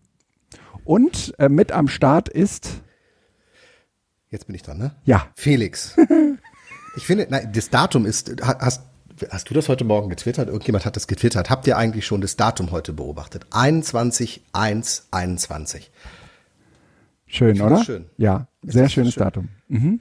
[0.85, 2.83] und äh, mit am Start ist.
[4.31, 4.95] Jetzt bin ich dran, ne?
[5.03, 5.27] Ja.
[5.35, 5.97] Felix.
[6.97, 8.83] ich finde, nein, das Datum ist, hast,
[9.31, 10.49] hast du das heute Morgen getwittert?
[10.49, 11.51] Irgendjemand hat das getwittert.
[11.51, 13.47] Habt ihr eigentlich schon das Datum heute beobachtet?
[13.51, 15.91] 21, 1, 21.
[17.27, 17.83] Schön, oder?
[17.83, 18.07] Schön.
[18.19, 19.23] Ja, sehr schönes schön.
[19.23, 19.49] Datum.
[19.69, 20.01] Mhm.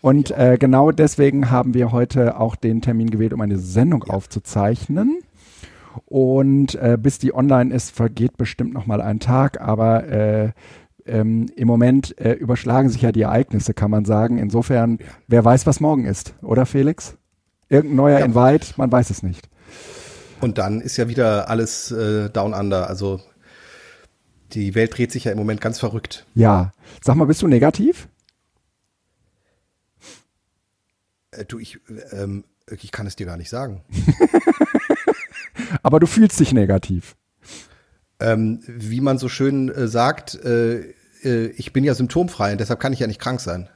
[0.00, 4.14] Und äh, genau deswegen haben wir heute auch den Termin gewählt, um eine Sendung ja.
[4.14, 5.20] aufzuzeichnen.
[6.06, 10.52] Und äh, bis die online ist, vergeht bestimmt noch mal ein Tag, aber äh,
[11.06, 14.38] ähm, im Moment äh, überschlagen sich ja die Ereignisse, kann man sagen.
[14.38, 14.98] Insofern,
[15.28, 17.16] wer weiß, was morgen ist, oder Felix?
[17.68, 18.24] Irgendein neuer ja.
[18.24, 19.48] Invite, man weiß es nicht.
[20.40, 22.88] Und dann ist ja wieder alles äh, down under.
[22.88, 23.20] Also
[24.52, 26.26] die Welt dreht sich ja im Moment ganz verrückt.
[26.34, 26.72] Ja.
[27.02, 28.08] Sag mal, bist du negativ?
[31.30, 31.80] Äh, du, ich,
[32.12, 33.82] ähm, ich kann es dir gar nicht sagen.
[35.82, 37.16] Aber du fühlst dich negativ.
[38.20, 42.80] Ähm, wie man so schön äh, sagt, äh, äh, ich bin ja symptomfrei und deshalb
[42.80, 43.68] kann ich ja nicht krank sein.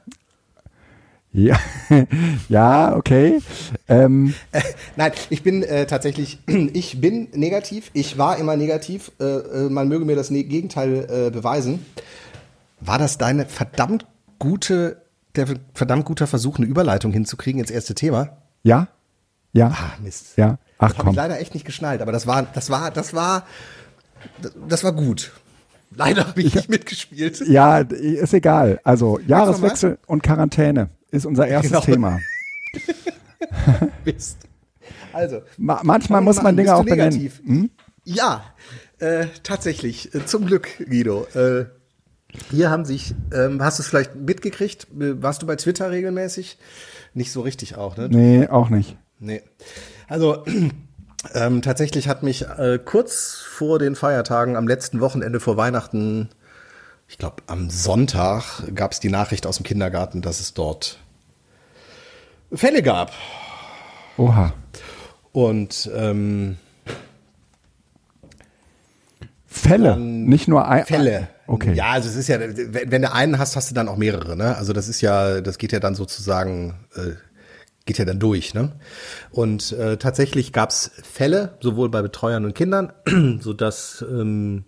[1.31, 1.59] Ja,
[2.49, 3.39] ja, okay.
[3.87, 4.33] Ähm.
[4.51, 4.61] Äh,
[4.95, 7.91] nein, ich bin äh, tatsächlich, ich bin negativ.
[7.93, 9.11] Ich war immer negativ.
[9.19, 11.85] Äh, äh man möge mir das ne-, Gegenteil äh, beweisen.
[12.79, 14.05] War das deine verdammt
[14.39, 15.01] gute,
[15.35, 18.37] der verdammt guter Versuch, eine Überleitung hinzukriegen ins erste Thema?
[18.63, 18.87] Ja,
[19.53, 19.67] ja.
[19.67, 20.37] Ah, Mist.
[20.37, 20.57] Ja.
[20.77, 22.01] Ach, das habe ich leider echt nicht geschnallt.
[22.01, 23.45] Aber das war, das war, das war,
[24.67, 25.31] das war gut.
[25.95, 27.41] Leider habe ich nicht mitgespielt.
[27.47, 28.79] Ja, ist egal.
[28.83, 31.81] Also Jahreswechsel und Quarantäne ist unser erstes genau.
[31.83, 32.19] Thema.
[34.05, 34.37] Mist.
[35.13, 35.41] Also.
[35.57, 37.31] Ma manchmal muss man Dinge auch benennen.
[37.43, 37.69] Hm?
[38.03, 38.43] Ja,
[38.99, 40.13] äh, tatsächlich.
[40.13, 41.25] Äh, zum Glück, Guido.
[41.33, 41.65] Äh,
[42.51, 44.87] hier haben sich, ähm, hast du es vielleicht mitgekriegt?
[44.99, 46.57] Äh, warst du bei Twitter regelmäßig?
[47.13, 48.07] Nicht so richtig auch, ne?
[48.09, 48.97] Nee, auch nicht.
[49.19, 49.41] Nee.
[50.07, 50.45] Also,
[51.33, 56.29] ähm, tatsächlich hat mich äh, kurz vor den Feiertagen, am letzten Wochenende vor Weihnachten,
[57.07, 60.99] ich glaube am Sonntag, gab es die Nachricht aus dem Kindergarten, dass es dort
[62.53, 63.11] Fälle gab.
[64.17, 64.53] Oha.
[65.31, 66.57] Und ähm,
[69.45, 71.27] Fälle, dann, nicht nur ein, Fälle.
[71.47, 71.73] Okay.
[71.73, 74.37] Ja, also es ist ja, wenn du einen hast, hast du dann auch mehrere.
[74.37, 74.55] Ne?
[74.55, 77.13] Also das ist ja, das geht ja dann sozusagen, äh,
[77.85, 78.53] geht ja dann durch.
[78.53, 78.71] Ne?
[79.31, 82.93] Und äh, tatsächlich gab es Fälle, sowohl bei Betreuern und Kindern,
[83.41, 84.65] so dass ähm,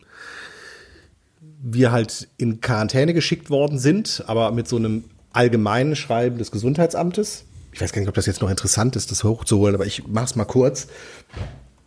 [1.61, 7.45] wir halt in Quarantäne geschickt worden sind, aber mit so einem allgemeinen Schreiben des Gesundheitsamtes
[7.71, 10.25] ich weiß gar nicht, ob das jetzt noch interessant ist, das hochzuholen, aber ich mache
[10.25, 10.87] es mal kurz.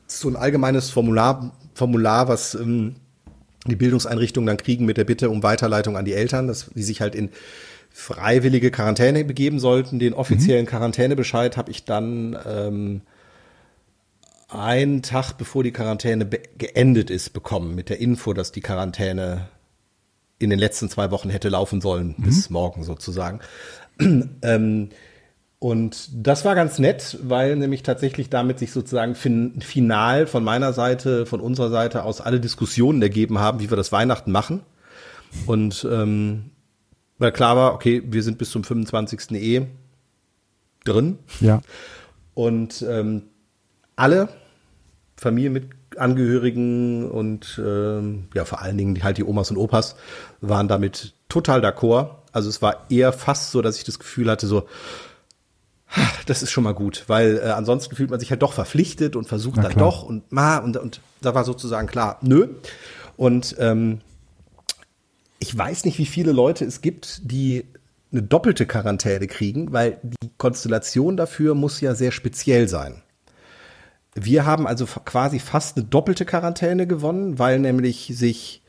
[0.06, 2.96] Das ist so ein allgemeines Formular, Formular was ähm,
[3.66, 7.00] die Bildungseinrichtungen dann kriegen mit der Bitte um Weiterleitung an die Eltern, dass die sich
[7.00, 7.30] halt in
[7.96, 10.00] freiwillige Quarantäne begeben sollten.
[10.00, 10.68] Den offiziellen mhm.
[10.68, 13.02] Quarantänebescheid habe ich dann ähm,
[14.48, 16.26] einen Tag bevor die Quarantäne
[16.58, 19.48] geendet ist bekommen mit der Info, dass die Quarantäne
[20.40, 22.24] in den letzten zwei Wochen hätte laufen sollen, mhm.
[22.24, 23.38] bis morgen sozusagen.
[24.42, 24.88] ähm,
[25.60, 30.72] und das war ganz nett, weil nämlich tatsächlich damit sich sozusagen fin final von meiner
[30.72, 34.62] Seite, von unserer Seite aus alle Diskussionen ergeben haben, wie wir das Weihnachten machen.
[35.46, 36.50] Und ähm,
[37.24, 39.32] weil klar war, okay, wir sind bis zum 25.
[39.32, 39.66] eh
[40.84, 41.18] drin.
[41.40, 41.62] Ja.
[42.34, 43.22] Und ähm,
[43.96, 44.28] alle
[45.16, 49.96] Familienangehörigen und ähm, ja vor allen Dingen halt die Omas und Opas
[50.40, 52.10] waren damit total d'accord.
[52.32, 54.66] Also es war eher fast so, dass ich das Gefühl hatte, so,
[56.26, 59.26] das ist schon mal gut, weil äh, ansonsten fühlt man sich halt doch verpflichtet und
[59.28, 62.48] versucht dann doch und ma und, und da war sozusagen klar, nö.
[63.16, 64.00] Und ähm,
[65.44, 67.66] ich weiß nicht, wie viele Leute es gibt, die
[68.10, 73.02] eine doppelte Quarantäne kriegen, weil die Konstellation dafür muss ja sehr speziell sein.
[74.14, 78.62] Wir haben also quasi fast eine doppelte Quarantäne gewonnen, weil nämlich sich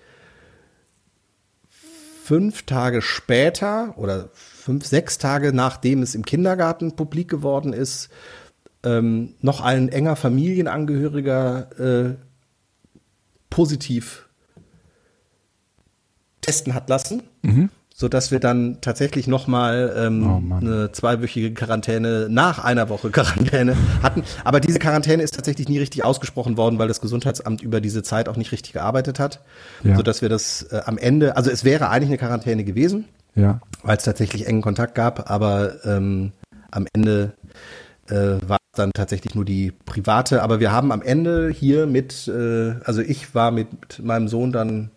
[1.70, 8.10] fünf Tage später oder fünf, sechs Tage nachdem es im Kindergarten publik geworden ist,
[8.84, 12.16] ähm, noch ein enger Familienangehöriger äh,
[13.50, 14.25] positiv
[16.46, 17.24] testen hat lassen.
[17.42, 22.90] Mhm so dass wir dann tatsächlich noch mal ähm, oh eine zweiwöchige Quarantäne nach einer
[22.90, 24.24] Woche Quarantäne hatten.
[24.44, 28.28] Aber diese Quarantäne ist tatsächlich nie richtig ausgesprochen worden, weil das Gesundheitsamt über diese Zeit
[28.28, 29.40] auch nicht richtig gearbeitet hat,
[29.82, 29.96] ja.
[29.96, 33.62] so dass wir das äh, am Ende, also es wäre eigentlich eine Quarantäne gewesen, ja.
[33.82, 36.34] weil es tatsächlich engen Kontakt gab, aber ähm,
[36.72, 37.32] am Ende
[38.10, 40.44] äh, war es dann tatsächlich nur die private.
[40.44, 44.92] Aber wir haben am Ende hier mit, äh, also ich war mit meinem Sohn dann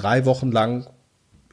[0.00, 0.86] drei Wochen lang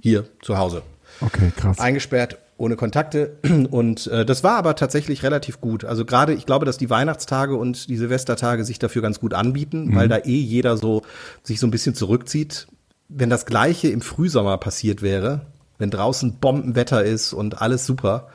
[0.02, 0.84] hier zu Hause.
[1.22, 1.80] Okay, krass.
[1.80, 3.38] Eingesperrt, ohne Kontakte.
[3.72, 5.86] Und äh, das war aber tatsächlich relativ gut.
[5.86, 9.88] Also gerade, ich glaube, dass die Weihnachtstage und die Silvestertage sich dafür ganz gut anbieten,
[9.88, 9.96] mhm.
[9.96, 11.04] weil da eh jeder so
[11.44, 12.68] sich so ein bisschen zurückzieht.
[13.10, 15.42] Wenn das Gleiche im Frühsommer passiert wäre,
[15.78, 18.28] wenn draußen Bombenwetter ist und alles super,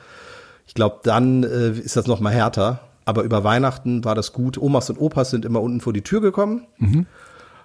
[0.65, 2.79] ich glaube, dann äh, ist das noch mal härter.
[3.05, 4.57] Aber über Weihnachten war das gut.
[4.57, 7.05] Omas und Opas sind immer unten vor die Tür gekommen, mhm.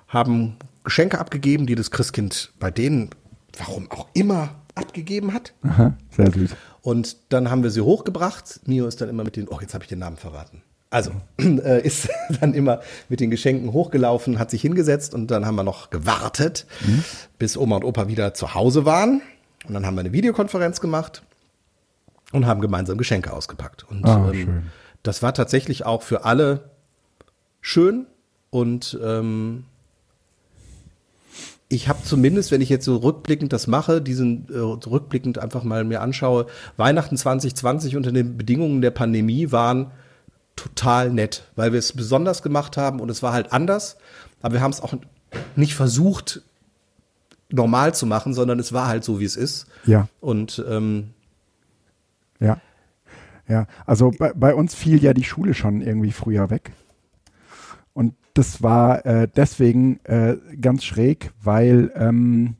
[0.09, 3.11] haben Geschenke abgegeben, die das Christkind bei denen,
[3.59, 5.53] warum auch immer, abgegeben hat.
[5.63, 6.51] Aha, sehr süß.
[6.83, 8.61] Und dann haben wir sie hochgebracht.
[8.67, 10.63] Mio ist dann immer mit den, oh, jetzt habe ich den Namen verraten.
[10.91, 12.09] Also äh, ist
[12.41, 16.67] dann immer mit den Geschenken hochgelaufen, hat sich hingesetzt und dann haben wir noch gewartet,
[16.87, 17.05] mhm.
[17.39, 19.21] bis Oma und Opa wieder zu Hause waren.
[19.67, 21.23] Und dann haben wir eine Videokonferenz gemacht
[22.33, 23.85] und haben gemeinsam Geschenke ausgepackt.
[23.91, 24.65] Und ah, ähm,
[25.03, 26.71] das war tatsächlich auch für alle
[27.61, 28.07] schön
[28.51, 29.65] und ähm,
[31.69, 35.85] ich habe zumindest, wenn ich jetzt so rückblickend das mache, diesen äh, rückblickend einfach mal
[35.85, 39.91] mir anschaue, Weihnachten 2020 unter den Bedingungen der Pandemie waren
[40.57, 43.97] total nett, weil wir es besonders gemacht haben und es war halt anders,
[44.41, 44.95] aber wir haben es auch
[45.57, 46.43] nicht versucht
[47.51, 49.67] normal zu machen, sondern es war halt so, wie es ist.
[49.85, 50.09] Ja.
[50.21, 51.11] Und ähm,
[52.41, 52.61] ja.
[53.49, 56.73] Ja, also bei, bei uns fiel ja die Schule schon irgendwie früher weg.
[58.39, 62.55] Das war äh, deswegen äh, ganz schräg, weil ähm,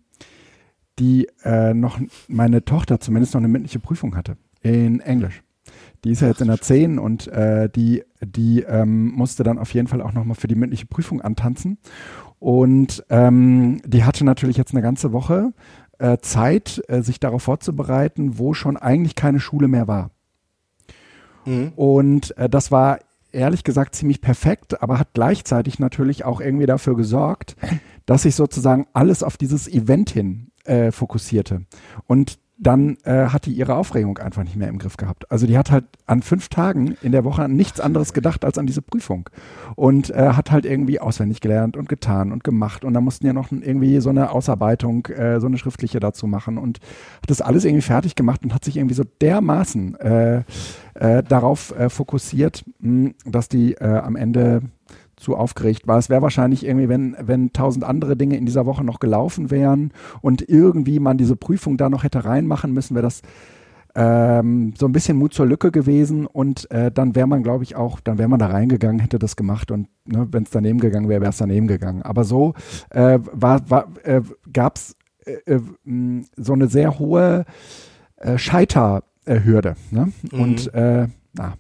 [0.99, 5.45] die äh, noch, meine Tochter zumindest noch eine mündliche Prüfung hatte in Englisch.
[6.03, 9.73] Die ist ja jetzt in der 10 und äh, die, die ähm, musste dann auf
[9.73, 11.79] jeden Fall auch nochmal für die mündliche Prüfung antanzen.
[12.41, 15.53] Und ähm, die hatte natürlich jetzt eine ganze Woche
[16.01, 20.11] äh, Zeit, äh, sich darauf vorzubereiten, wo schon eigentlich keine Schule mehr war.
[21.45, 21.73] Mhm.
[21.77, 22.99] Und äh, das war
[23.33, 27.57] ehrlich gesagt ziemlich perfekt, aber hat gleichzeitig natürlich auch irgendwie dafür gesorgt,
[28.07, 31.67] dass sich sozusagen alles auf dieses Event hin äh, fokussierte.
[32.07, 35.31] Und dann äh, hat die ihre Aufregung einfach nicht mehr im Griff gehabt.
[35.31, 38.59] Also die hat halt an fünf Tagen in der Woche an nichts anderes gedacht als
[38.59, 39.31] an diese Prüfung
[39.77, 43.33] und äh, hat halt irgendwie auswendig gelernt und getan und gemacht und da mussten ja
[43.33, 46.81] noch irgendwie so eine Ausarbeitung, äh, so eine schriftliche dazu machen und
[47.23, 50.43] hat das alles irgendwie fertig gemacht und hat sich irgendwie so dermaßen äh,
[50.95, 54.63] äh, darauf äh, fokussiert, mh, dass die äh, am Ende
[55.19, 55.99] zu aufgeregt war.
[55.99, 59.93] Es wäre wahrscheinlich irgendwie, wenn, wenn tausend andere Dinge in dieser Woche noch gelaufen wären
[60.21, 63.23] und irgendwie man diese Prüfung da noch hätte reinmachen müssen, wäre das
[63.95, 67.75] ähm, so ein bisschen Mut zur Lücke gewesen und äh, dann wäre man, glaube ich,
[67.75, 71.09] auch, dann wäre man da reingegangen, hätte das gemacht und ne, wenn es daneben gegangen
[71.09, 72.03] wäre, wäre es daneben gegangen.
[72.03, 72.55] Aber so
[72.91, 74.23] äh, war, war, äh,
[74.53, 74.95] gab es
[75.25, 75.61] äh, äh,
[76.37, 77.45] so eine sehr hohe
[78.17, 79.77] äh, Scheiterhürde.
[79.91, 80.13] Ne?
[80.31, 80.41] Mhm.
[80.41, 80.71] Und
[81.35, 81.55] na,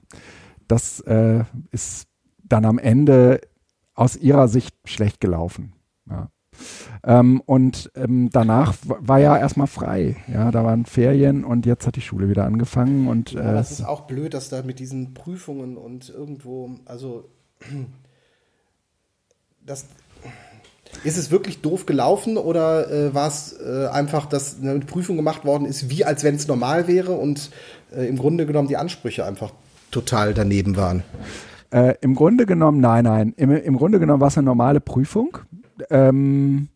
[0.66, 1.02] das
[1.70, 2.07] ist
[2.48, 3.40] dann am Ende
[3.94, 5.72] aus ihrer Sicht schlecht gelaufen.
[6.08, 6.30] Ja.
[7.04, 10.16] Ähm, und ähm, danach war ja erstmal frei.
[10.32, 13.08] Ja, da waren Ferien und jetzt hat die Schule wieder angefangen.
[13.08, 17.28] Und, äh, das ist auch blöd, dass da mit diesen Prüfungen und irgendwo, also
[19.64, 19.86] das
[21.04, 25.44] ist es wirklich doof gelaufen oder äh, war es äh, einfach, dass eine Prüfung gemacht
[25.44, 27.50] worden ist, wie als wenn es normal wäre und
[27.94, 29.52] äh, im Grunde genommen die Ansprüche einfach
[29.90, 31.02] total daneben waren?
[31.70, 33.34] Äh, Im Grunde genommen, nein, nein.
[33.36, 35.38] Im, im Grunde genommen war es eine normale Prüfung.
[35.90, 36.68] Ähm,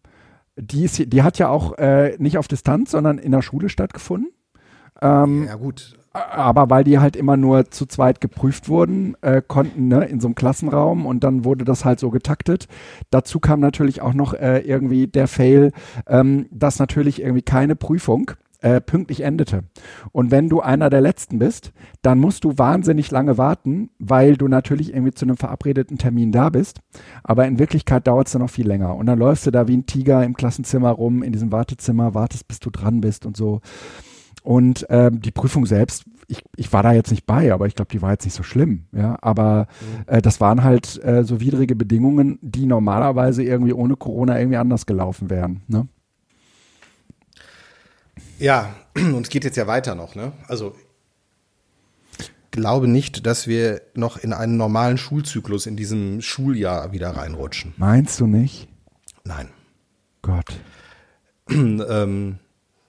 [0.56, 4.30] die, ist, die hat ja auch äh, nicht auf Distanz, sondern in der Schule stattgefunden.
[5.00, 5.98] Ähm, ja, gut.
[6.12, 10.28] Aber weil die halt immer nur zu zweit geprüft wurden, äh, konnten ne, in so
[10.28, 12.68] einem Klassenraum und dann wurde das halt so getaktet.
[13.10, 15.72] Dazu kam natürlich auch noch äh, irgendwie der Fail,
[16.06, 18.32] ähm, dass natürlich irgendwie keine Prüfung
[18.62, 19.64] äh, pünktlich endete.
[20.12, 24.48] Und wenn du einer der Letzten bist, dann musst du wahnsinnig lange warten, weil du
[24.48, 26.80] natürlich irgendwie zu einem verabredeten Termin da bist.
[27.22, 28.96] Aber in Wirklichkeit dauert es dann noch viel länger.
[28.96, 32.48] Und dann läufst du da wie ein Tiger im Klassenzimmer rum, in diesem Wartezimmer, wartest,
[32.48, 33.60] bis du dran bist und so.
[34.42, 37.90] Und ähm, die Prüfung selbst, ich, ich war da jetzt nicht bei, aber ich glaube,
[37.92, 38.86] die war jetzt nicht so schlimm.
[38.92, 40.04] Ja, aber mhm.
[40.06, 44.86] äh, das waren halt äh, so widrige Bedingungen, die normalerweise irgendwie ohne Corona irgendwie anders
[44.86, 45.62] gelaufen wären.
[45.68, 45.88] Ne?
[48.42, 50.32] Ja, und es geht jetzt ja weiter noch, ne?
[50.48, 50.74] Also
[52.18, 57.72] ich glaube nicht, dass wir noch in einen normalen Schulzyklus in diesem Schuljahr wieder reinrutschen.
[57.76, 58.68] Meinst du nicht?
[59.24, 59.48] Nein.
[60.22, 60.52] Gott.
[61.48, 62.38] ähm,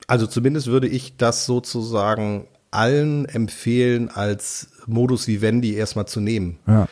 [0.07, 6.57] also zumindest würde ich das sozusagen allen empfehlen, als Modus vivendi erstmal zu nehmen.
[6.65, 6.87] Ja.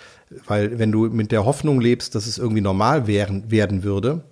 [0.45, 4.23] Weil wenn du mit der Hoffnung lebst, dass es irgendwie normal werden, werden würde,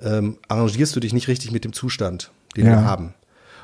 [0.00, 2.72] ähm, arrangierst du dich nicht richtig mit dem Zustand, den ja.
[2.72, 3.14] wir haben.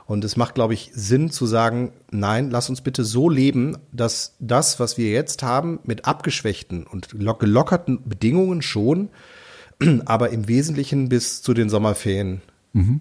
[0.06, 4.34] Und es macht, glaube ich, Sinn zu sagen, nein, lass uns bitte so leben, dass
[4.40, 9.10] das, was wir jetzt haben, mit abgeschwächten und gelockerten Bedingungen schon,
[10.04, 12.42] aber im Wesentlichen bis zu den Sommerferien
[12.72, 13.00] mhm.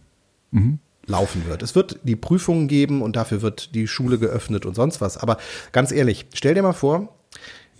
[0.51, 0.79] mhm.
[1.05, 1.63] laufen wird.
[1.63, 5.17] Es wird die Prüfungen geben und dafür wird die Schule geöffnet und sonst was.
[5.17, 5.37] Aber
[5.71, 7.13] ganz ehrlich, stell dir mal vor,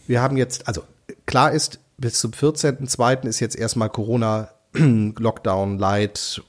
[0.07, 0.83] wir haben jetzt, also
[1.25, 3.27] klar ist, bis zum 14.02.
[3.27, 6.41] ist jetzt erstmal Corona Lockdown Light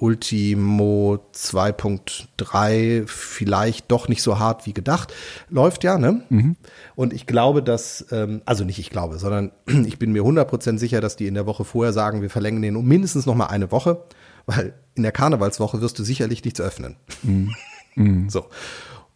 [0.00, 5.12] Ultimo 2.3 vielleicht doch nicht so hart wie gedacht.
[5.50, 6.22] Läuft ja, ne?
[6.30, 6.56] Mhm.
[6.96, 11.02] Und ich glaube, dass, ähm, also nicht ich glaube, sondern ich bin mir 100% sicher,
[11.02, 13.70] dass die in der Woche vorher sagen, wir verlängern den um mindestens noch mal eine
[13.70, 14.02] Woche,
[14.46, 16.96] weil in der Karnevalswoche wirst du sicherlich nichts öffnen.
[17.22, 17.54] Mhm.
[17.96, 18.30] Mhm.
[18.30, 18.46] So.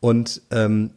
[0.01, 0.91] Und ähm,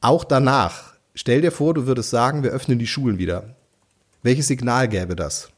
[0.00, 3.54] auch danach, stell dir vor, du würdest sagen, wir öffnen die Schulen wieder.
[4.24, 5.48] Welches Signal gäbe das?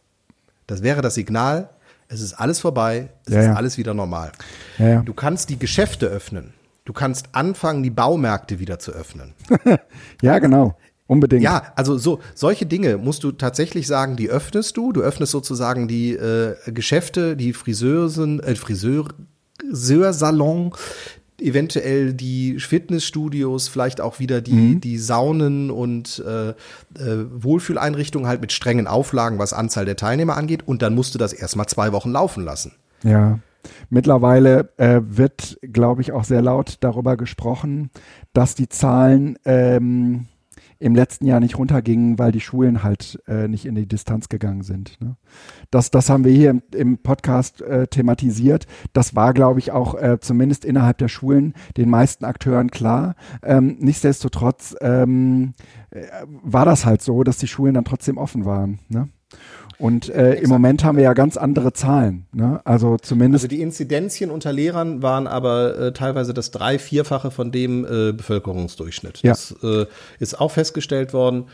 [0.66, 1.70] Das wäre das Signal,
[2.08, 3.54] es ist alles vorbei, es ja, ist ja.
[3.54, 4.32] alles wieder normal.
[4.78, 6.52] Ja, du kannst die Geschäfte öffnen.
[6.84, 9.34] Du kannst anfangen, die Baumärkte wieder zu öffnen.
[10.22, 10.76] ja, genau.
[11.08, 11.42] Unbedingt.
[11.42, 14.92] Ja, also so solche Dinge musst du tatsächlich sagen, die öffnest du.
[14.92, 19.08] Du öffnest sozusagen die äh, Geschäfte, die Friseusen, äh, Friseur,
[19.60, 20.75] Friseursalon,
[21.40, 24.80] eventuell die Fitnessstudios, vielleicht auch wieder die, mhm.
[24.80, 26.54] die Saunen und äh, äh,
[27.30, 30.66] Wohlfühleinrichtungen halt mit strengen Auflagen, was Anzahl der Teilnehmer angeht.
[30.66, 32.72] Und dann musst du das erstmal zwei Wochen laufen lassen.
[33.02, 33.38] Ja.
[33.90, 37.90] Mittlerweile äh, wird, glaube ich, auch sehr laut darüber gesprochen,
[38.32, 40.26] dass die Zahlen ähm,
[40.78, 44.62] im letzten Jahr nicht runtergingen, weil die Schulen halt äh, nicht in die Distanz gegangen
[44.62, 45.00] sind.
[45.00, 45.16] Ne?
[45.71, 48.66] Das, das haben wir hier im, im Podcast äh, thematisiert.
[48.92, 53.14] Das war, glaube ich, auch äh, zumindest innerhalb der Schulen den meisten Akteuren klar.
[53.42, 55.54] Ähm, nichtsdestotrotz ähm,
[55.90, 58.80] äh, war das halt so, dass die Schulen dann trotzdem offen waren.
[58.88, 59.09] Ne?
[59.78, 62.26] Und äh, im Moment haben wir ja ganz andere Zahlen.
[62.33, 62.61] Ne?
[62.64, 63.45] Also zumindest.
[63.45, 68.12] Also die Inzidenzien unter Lehrern waren aber äh, teilweise das drei-, vierfache von dem äh,
[68.12, 69.23] Bevölkerungsdurchschnitt.
[69.23, 69.33] Ja.
[69.33, 69.87] Das äh,
[70.18, 71.45] ist auch festgestellt worden.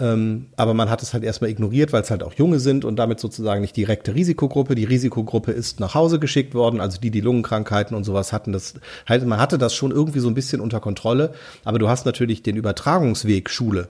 [0.00, 2.96] Ähm, aber man hat es halt erstmal ignoriert, weil es halt auch Junge sind und
[2.96, 4.74] damit sozusagen nicht direkte Risikogruppe.
[4.74, 8.74] Die Risikogruppe ist nach Hause geschickt worden, also die, die Lungenkrankheiten und sowas hatten das,
[9.08, 11.32] halt, man hatte das schon irgendwie so ein bisschen unter Kontrolle.
[11.64, 13.88] Aber du hast natürlich den Übertragungsweg Schule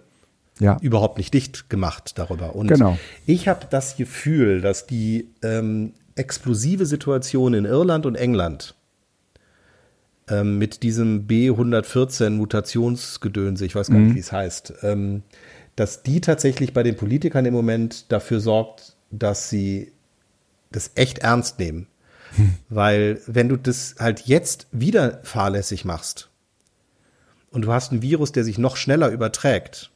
[0.59, 0.77] ja.
[0.81, 2.55] überhaupt nicht dicht gemacht darüber.
[2.55, 2.99] Und genau.
[3.27, 8.75] ich habe das Gefühl, dass die ähm, explosive Situation in Irland und England
[10.29, 14.07] ähm, mit diesem B114 Mutationsgedönse, ich weiß gar mhm.
[14.07, 15.23] nicht, wie es heißt, ähm,
[15.77, 19.93] dass die tatsächlich bei den Politikern im Moment dafür sorgt, dass sie
[20.71, 21.89] das echt ernst nehmen.
[22.37, 22.55] Hm.
[22.69, 26.31] Weil wenn du das halt jetzt wieder fahrlässig machst
[27.51, 29.91] und du hast ein Virus, der sich noch schneller überträgt,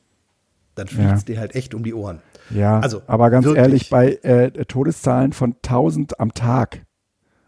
[0.79, 1.35] dann fliegt es ja.
[1.35, 2.21] dir halt echt um die Ohren.
[2.51, 3.63] Ja, also, aber ganz wirklich.
[3.63, 6.87] ehrlich, bei äh, Todeszahlen von 1000 am Tag,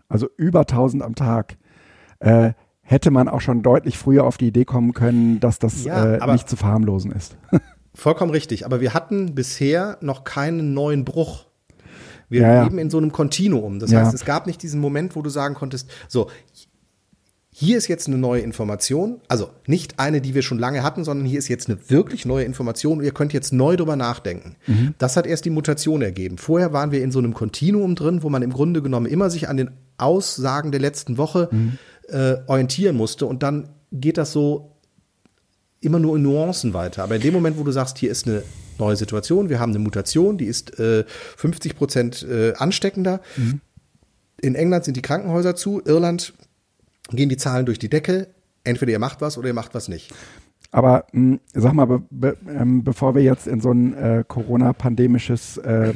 [0.09, 1.57] also über 1000 am Tag,
[2.19, 6.17] äh, hätte man auch schon deutlich früher auf die Idee kommen können, dass das ja,
[6.17, 7.37] äh, nicht zu verharmlosen ist.
[7.95, 11.47] vollkommen richtig, aber wir hatten bisher noch keinen neuen Bruch.
[12.29, 13.81] Wir ja, leben in so einem Kontinuum.
[13.81, 16.31] Das heißt, es gab nicht diesen Moment, wo du sagen konntest, so,
[17.61, 21.26] hier ist jetzt eine neue Information, also nicht eine, die wir schon lange hatten, sondern
[21.26, 24.57] hier ist jetzt eine wirklich neue Information und ihr könnt jetzt neu drüber nachdenken.
[24.67, 24.95] Mhm.
[24.97, 26.38] Das hat erst die Mutation ergeben.
[26.38, 29.50] Vorher waren wir in so einem Kontinuum drin, wo man im Grunde genommen immer sich
[29.50, 31.76] an den Aussagen der letzten Woche mhm.
[32.09, 34.79] äh, orientieren musste und dann geht das so
[35.83, 37.02] immer nur in Nuancen weiter.
[37.02, 38.43] Aber in dem Moment, wo du sagst, hier ist eine
[38.79, 41.05] neue Situation, wir haben eine Mutation, die ist äh,
[41.37, 43.21] 50 Prozent äh, ansteckender.
[43.37, 43.61] Mhm.
[44.40, 46.33] In England sind die Krankenhäuser zu, Irland
[47.17, 48.29] gehen die Zahlen durch die Decke.
[48.64, 50.12] Entweder ihr macht was oder ihr macht was nicht.
[50.71, 54.25] Aber mh, hm, sag mal, be, be, ähm, bevor wir jetzt in so ein äh,
[54.26, 55.95] Corona-pandemisches äh,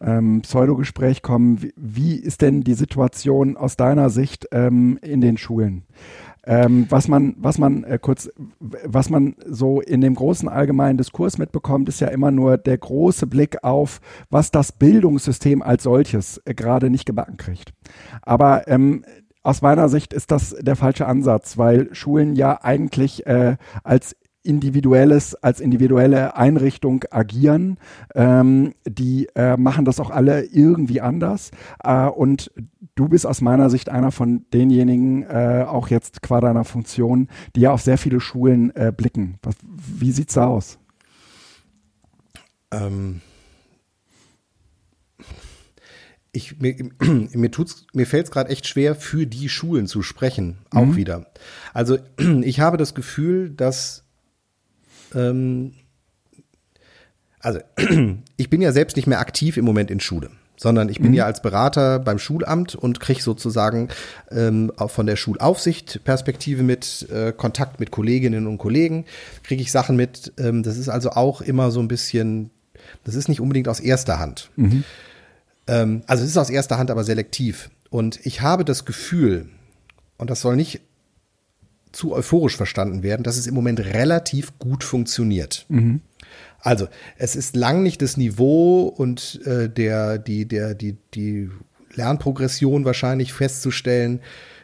[0.00, 5.36] ähm, Pseudogespräch kommen, wie, wie, ist denn die Situation aus deiner Sicht ähm, in den
[5.36, 5.82] Schulen?
[6.46, 11.36] Ähm, was man, was man äh, kurz, was man so in dem großen allgemeinen Diskurs
[11.36, 16.54] mitbekommt, ist ja immer nur der große Blick auf, was das Bildungssystem als solches äh,
[16.54, 17.74] gerade nicht gebacken kriegt.
[18.22, 19.04] Aber ähm,
[19.48, 25.34] aus meiner Sicht ist das der falsche Ansatz, weil Schulen ja eigentlich äh, als individuelles,
[25.36, 27.78] als individuelle Einrichtung agieren.
[28.14, 31.50] Ähm, die äh, machen das auch alle irgendwie anders.
[31.82, 32.52] Äh, und
[32.94, 37.62] du bist aus meiner Sicht einer von denjenigen, äh, auch jetzt qua deiner Funktion, die
[37.62, 39.38] ja auf sehr viele Schulen äh, blicken.
[39.42, 40.78] Was, wie sieht's da aus?
[42.70, 43.22] Ähm,
[46.38, 46.74] ich, mir,
[47.32, 50.96] mir, tut's, mir fällt es gerade echt schwer, für die Schulen zu sprechen, auch mhm.
[50.96, 51.26] wieder.
[51.74, 51.98] Also
[52.42, 54.04] ich habe das Gefühl, dass
[55.14, 55.72] ähm,
[57.40, 57.60] also
[58.36, 61.14] ich bin ja selbst nicht mehr aktiv im Moment in Schule, sondern ich bin mhm.
[61.14, 63.88] ja als Berater beim Schulamt und kriege sozusagen
[64.30, 69.04] ähm, von der Schulaufsicht Perspektive mit, äh, Kontakt mit Kolleginnen und Kollegen,
[69.42, 70.32] kriege ich Sachen mit.
[70.38, 72.50] Ähm, das ist also auch immer so ein bisschen,
[73.04, 74.50] das ist nicht unbedingt aus erster Hand.
[74.56, 74.84] Mhm.
[75.68, 77.70] Ähm, also es ist aus erster Hand aber selektiv.
[77.90, 79.48] Und ich habe das Gefühl,
[80.18, 80.80] und das soll nicht
[81.92, 85.64] zu euphorisch verstanden werden, dass es im Moment relativ gut funktioniert.
[85.68, 86.00] Mhm.
[86.60, 91.50] Also, es ist lang nicht das Niveau und äh, der, die, der, die, die
[91.94, 94.20] Lernprogression wahrscheinlich festzustellen,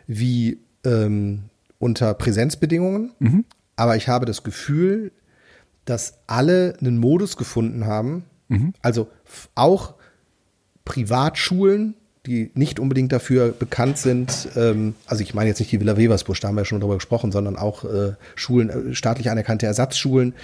[0.07, 1.45] wie ähm,
[1.79, 3.13] unter Präsenzbedingungen.
[3.21, 3.45] Mhm.
[3.77, 5.13] Aber ich habe das Gefühl,
[5.85, 8.75] dass alle einen Modus gefunden haben, mhm.
[8.83, 9.09] also
[9.55, 9.95] auch
[10.85, 11.95] Privatschulen,
[12.27, 16.41] die nicht unbedingt dafür bekannt sind, ähm, also ich meine jetzt nicht die Villa Weversbusch,
[16.41, 20.35] da haben wir ja schon drüber gesprochen, sondern auch äh, Schulen, äh, staatlich anerkannte Ersatzschulen,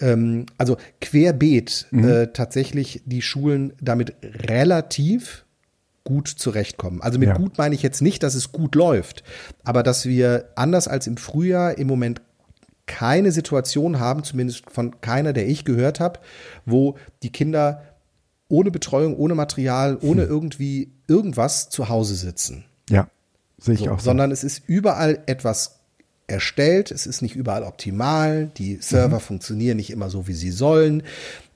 [0.00, 2.08] ähm, also querbeet mhm.
[2.08, 5.44] äh, tatsächlich die Schulen damit relativ
[6.04, 7.00] gut zurechtkommen.
[7.00, 7.36] Also mit ja.
[7.36, 9.24] gut meine ich jetzt nicht, dass es gut läuft,
[9.64, 12.20] aber dass wir anders als im Frühjahr im Moment
[12.86, 16.20] keine Situation haben, zumindest von keiner, der ich gehört habe,
[16.66, 17.82] wo die Kinder
[18.48, 20.30] ohne Betreuung, ohne Material, ohne hm.
[20.30, 22.64] irgendwie irgendwas zu Hause sitzen.
[22.90, 23.08] Ja,
[23.58, 23.98] sehe ich so, auch.
[23.98, 24.06] So.
[24.06, 25.80] Sondern es ist überall etwas
[26.26, 29.22] erstellt, es ist nicht überall optimal, die Server mhm.
[29.22, 31.02] funktionieren nicht immer so, wie sie sollen,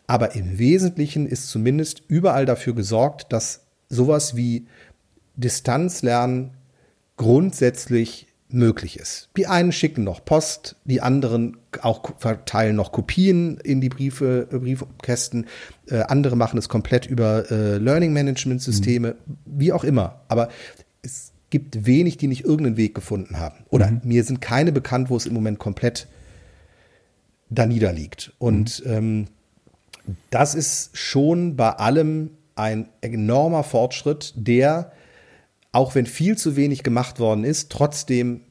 [0.07, 4.67] aber im Wesentlichen ist zumindest überall dafür gesorgt, dass sowas wie
[5.37, 6.51] Distanzlernen
[7.17, 9.29] grundsätzlich möglich ist.
[9.37, 14.59] Die einen schicken noch Post, die anderen auch verteilen noch Kopien in die Briefe, äh,
[14.59, 15.47] Briefkästen,
[15.89, 19.37] äh, andere machen es komplett über äh, Learning Management Systeme, mhm.
[19.45, 20.23] wie auch immer.
[20.29, 20.49] Aber
[21.03, 23.65] es gibt wenig, die nicht irgendeinen Weg gefunden haben.
[23.69, 24.01] Oder mhm.
[24.05, 26.09] mir sind keine bekannt, wo es im Moment komplett
[27.51, 28.33] da niederliegt.
[28.39, 28.93] Und mhm.
[28.93, 29.27] ähm,
[30.31, 34.93] das ist schon bei allem ein enormer Fortschritt, der
[35.73, 38.43] auch wenn viel zu wenig gemacht worden ist, trotzdem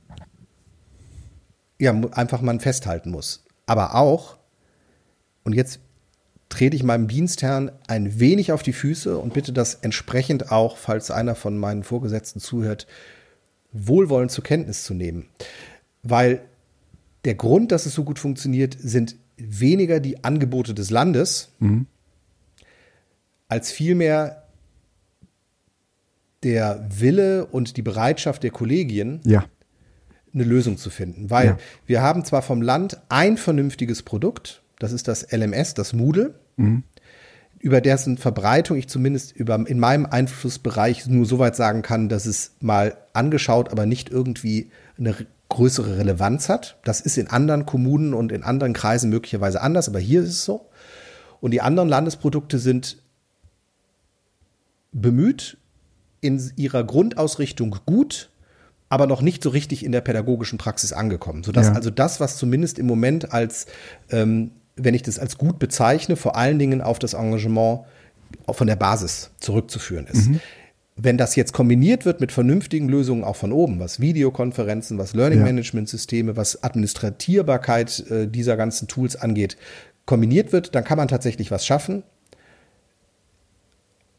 [1.80, 3.44] ja, einfach man festhalten muss.
[3.66, 4.38] Aber auch,
[5.44, 5.80] und jetzt
[6.50, 11.12] trete ich meinem Dienstherrn ein wenig auf die Füße und bitte das entsprechend auch, falls
[11.12, 12.88] einer von meinen Vorgesetzten zuhört,
[13.72, 15.28] wohlwollend zur Kenntnis zu nehmen.
[16.04, 16.42] Weil
[17.26, 21.86] der Grund, dass es so gut funktioniert, sind weniger die Angebote des Landes, mhm.
[23.50, 24.47] als vielmehr
[26.48, 29.44] der Wille und die Bereitschaft der Kollegien, ja.
[30.34, 31.30] eine Lösung zu finden.
[31.30, 31.58] Weil ja.
[31.86, 36.84] wir haben zwar vom Land ein vernünftiges Produkt, das ist das LMS, das Moodle, mhm.
[37.60, 42.26] über dessen Verbreitung ich zumindest über, in meinem Einflussbereich nur so weit sagen kann, dass
[42.26, 45.16] es mal angeschaut, aber nicht irgendwie eine
[45.50, 46.80] größere Relevanz hat.
[46.86, 50.46] Das ist in anderen Kommunen und in anderen Kreisen möglicherweise anders, aber hier ist es
[50.46, 50.70] so.
[51.42, 53.04] Und die anderen Landesprodukte sind
[54.94, 55.58] bemüht,
[56.22, 58.30] in ihrer Grundausrichtung gut,
[58.90, 61.44] aber noch nicht so richtig in der pädagogischen Praxis angekommen.
[61.44, 61.74] Sodass ja.
[61.74, 63.66] also das, was zumindest im Moment als,
[64.10, 67.82] ähm, wenn ich das als gut bezeichne, vor allen Dingen auf das Engagement
[68.50, 70.30] von der Basis zurückzuführen ist.
[70.30, 70.40] Mhm.
[70.96, 75.44] Wenn das jetzt kombiniert wird mit vernünftigen Lösungen auch von oben, was Videokonferenzen, was Learning
[75.44, 79.58] Management Systeme, was Administratierbarkeit äh, dieser ganzen Tools angeht,
[80.06, 82.02] kombiniert wird, dann kann man tatsächlich was schaffen.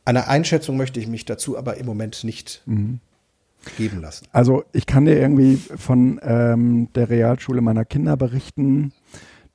[0.08, 3.00] Eine Einschätzung möchte ich mich dazu aber im Moment nicht mhm.
[3.76, 4.26] geben lassen.
[4.32, 8.94] Also ich kann dir irgendwie von ähm, der Realschule meiner Kinder berichten,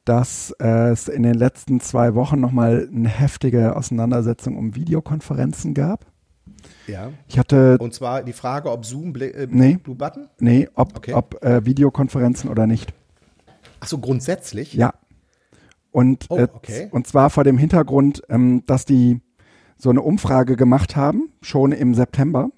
[0.05, 6.05] dass äh, es in den letzten zwei Wochen nochmal eine heftige Auseinandersetzung um Videokonferenzen gab.
[6.85, 7.09] Ja.
[7.27, 7.79] Ich hatte.
[7.79, 10.29] Und zwar die Frage, ob Zoom äh, nee, Blue Button?
[10.39, 11.13] Nee, ob, okay.
[11.13, 12.93] ob äh, Videokonferenzen oder nicht.
[13.79, 14.75] Ach so, grundsätzlich?
[14.75, 14.93] Ja.
[15.89, 16.83] Und, oh, okay.
[16.83, 19.19] äh, und zwar vor dem Hintergrund, ähm, dass die
[19.83, 22.51] so eine Umfrage gemacht haben, schon im September,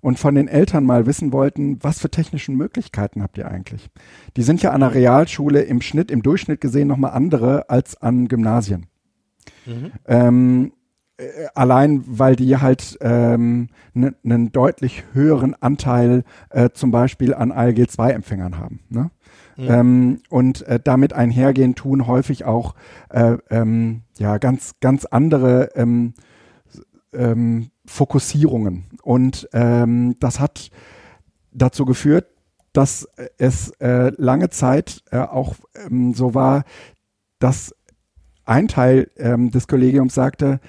[0.00, 3.88] und von den Eltern mal wissen wollten, was für technischen Möglichkeiten habt ihr eigentlich?
[4.36, 8.26] Die sind ja an der Realschule im Schnitt, im Durchschnitt gesehen nochmal andere als an
[8.26, 8.86] Gymnasien.
[9.64, 9.92] Mhm.
[10.08, 10.72] Ähm,
[11.18, 17.52] äh, allein weil die halt ähm, einen ne, deutlich höheren Anteil äh, zum Beispiel an
[17.52, 18.80] ALG-2-Empfängern haben.
[18.88, 19.12] Ne?
[19.56, 19.66] Mhm.
[19.68, 22.74] Ähm, und äh, damit einhergehen tun häufig auch
[23.10, 26.14] äh, ähm, ja ganz ganz andere ähm,
[27.12, 28.84] ähm, Fokussierungen.
[29.02, 30.70] Und ähm, das hat
[31.52, 32.26] dazu geführt,
[32.72, 33.06] dass
[33.38, 36.64] es äh, lange Zeit äh, auch ähm, so war,
[37.38, 37.74] dass
[38.44, 40.60] ein Teil ähm, des Kollegiums sagte,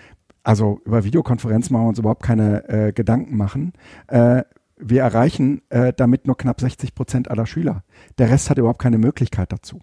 [0.43, 3.73] also über Videokonferenz machen wir uns überhaupt keine äh, Gedanken machen.
[4.08, 4.43] Äh,
[4.77, 7.84] wir erreichen äh, damit nur knapp 60 Prozent aller Schüler.
[8.17, 9.79] Der Rest hat überhaupt keine Möglichkeit dazu.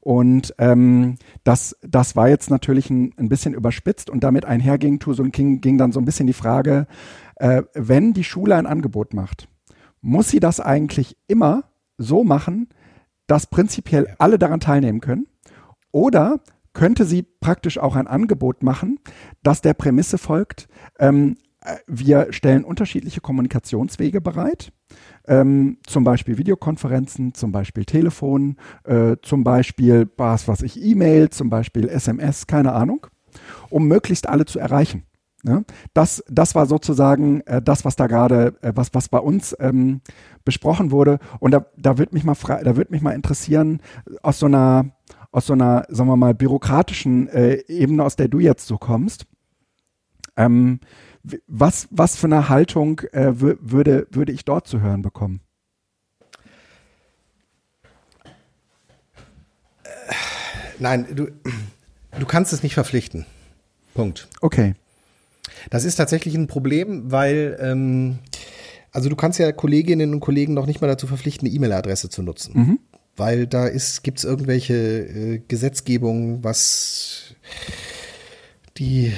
[0.00, 5.32] Und ähm, das, das war jetzt natürlich ein, ein bisschen überspitzt und damit einherging und
[5.32, 6.86] ging, ging dann so ein bisschen die Frage,
[7.36, 9.48] äh, wenn die Schule ein Angebot macht,
[10.00, 11.64] muss sie das eigentlich immer
[11.96, 12.68] so machen,
[13.26, 15.26] dass prinzipiell alle daran teilnehmen können?
[15.92, 16.40] Oder
[16.72, 19.00] könnte sie praktisch auch ein Angebot machen,
[19.42, 21.36] das der Prämisse folgt, ähm,
[21.86, 24.72] wir stellen unterschiedliche Kommunikationswege bereit.
[25.28, 31.50] Ähm, zum Beispiel Videokonferenzen, zum Beispiel Telefon, äh, zum Beispiel was, was ich, E-Mail, zum
[31.50, 33.06] Beispiel SMS, keine Ahnung,
[33.68, 35.04] um möglichst alle zu erreichen.
[35.44, 35.62] Ja,
[35.94, 40.00] das, das war sozusagen äh, das, was da gerade, äh, was, was bei uns ähm,
[40.44, 41.20] besprochen wurde.
[41.38, 42.34] Und da, da wird mich mal
[42.88, 43.80] mich mal interessieren,
[44.22, 44.90] aus so einer,
[45.30, 49.26] aus so einer, sagen wir mal, bürokratischen äh, Ebene, aus der du jetzt so kommst.
[50.36, 50.80] Ähm,
[51.46, 55.40] was, was für eine Haltung äh, würde, würde ich dort zu hören bekommen?
[60.78, 61.28] Nein, du,
[62.18, 63.26] du kannst es nicht verpflichten.
[63.94, 64.28] Punkt.
[64.40, 64.74] Okay.
[65.70, 68.20] Das ist tatsächlich ein Problem, weil ähm,
[68.92, 72.22] also du kannst ja Kolleginnen und Kollegen noch nicht mal dazu verpflichten, eine E-Mail-Adresse zu
[72.22, 72.52] nutzen.
[72.54, 72.78] Mhm.
[73.16, 77.34] Weil da ist, gibt es irgendwelche äh, Gesetzgebungen, was
[78.76, 79.12] die,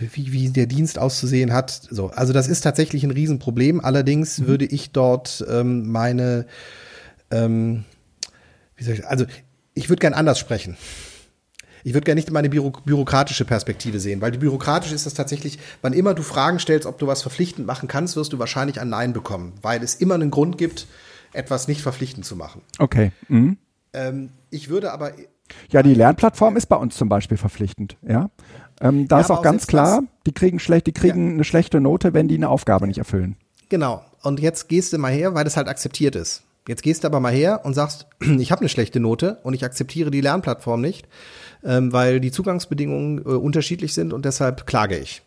[0.00, 1.70] wie, wie der Dienst auszusehen hat.
[1.90, 3.80] So, also das ist tatsächlich ein Riesenproblem.
[3.80, 4.46] Allerdings mhm.
[4.46, 6.46] würde ich dort ähm, meine,
[7.30, 7.84] ähm,
[8.76, 9.26] wie soll ich, also
[9.74, 10.76] ich würde gern anders sprechen
[11.86, 15.60] ich würde gerne nicht meine Büro bürokratische Perspektive sehen, weil die bürokratisch ist das tatsächlich,
[15.82, 18.88] wann immer du Fragen stellst, ob du was verpflichtend machen kannst, wirst du wahrscheinlich ein
[18.88, 20.88] Nein bekommen, weil es immer einen Grund gibt,
[21.32, 22.62] etwas nicht verpflichtend zu machen.
[22.80, 23.12] Okay.
[23.28, 23.56] Mhm.
[23.92, 25.12] Ähm, ich würde aber.
[25.70, 28.30] Ja, die Lernplattform ist bei uns zum Beispiel verpflichtend, ja.
[28.80, 31.34] Ähm, da ja, ist auch ganz klar, die kriegen schlecht, die kriegen ja.
[31.34, 33.36] eine schlechte Note, wenn die eine Aufgabe nicht erfüllen.
[33.68, 34.04] Genau.
[34.22, 36.42] Und jetzt gehst du mal her, weil das halt akzeptiert ist.
[36.68, 39.64] Jetzt gehst du aber mal her und sagst, ich habe eine schlechte Note und ich
[39.64, 41.06] akzeptiere die Lernplattform nicht
[41.66, 45.22] ähm, weil die Zugangsbedingungen äh, unterschiedlich sind und deshalb klage ich.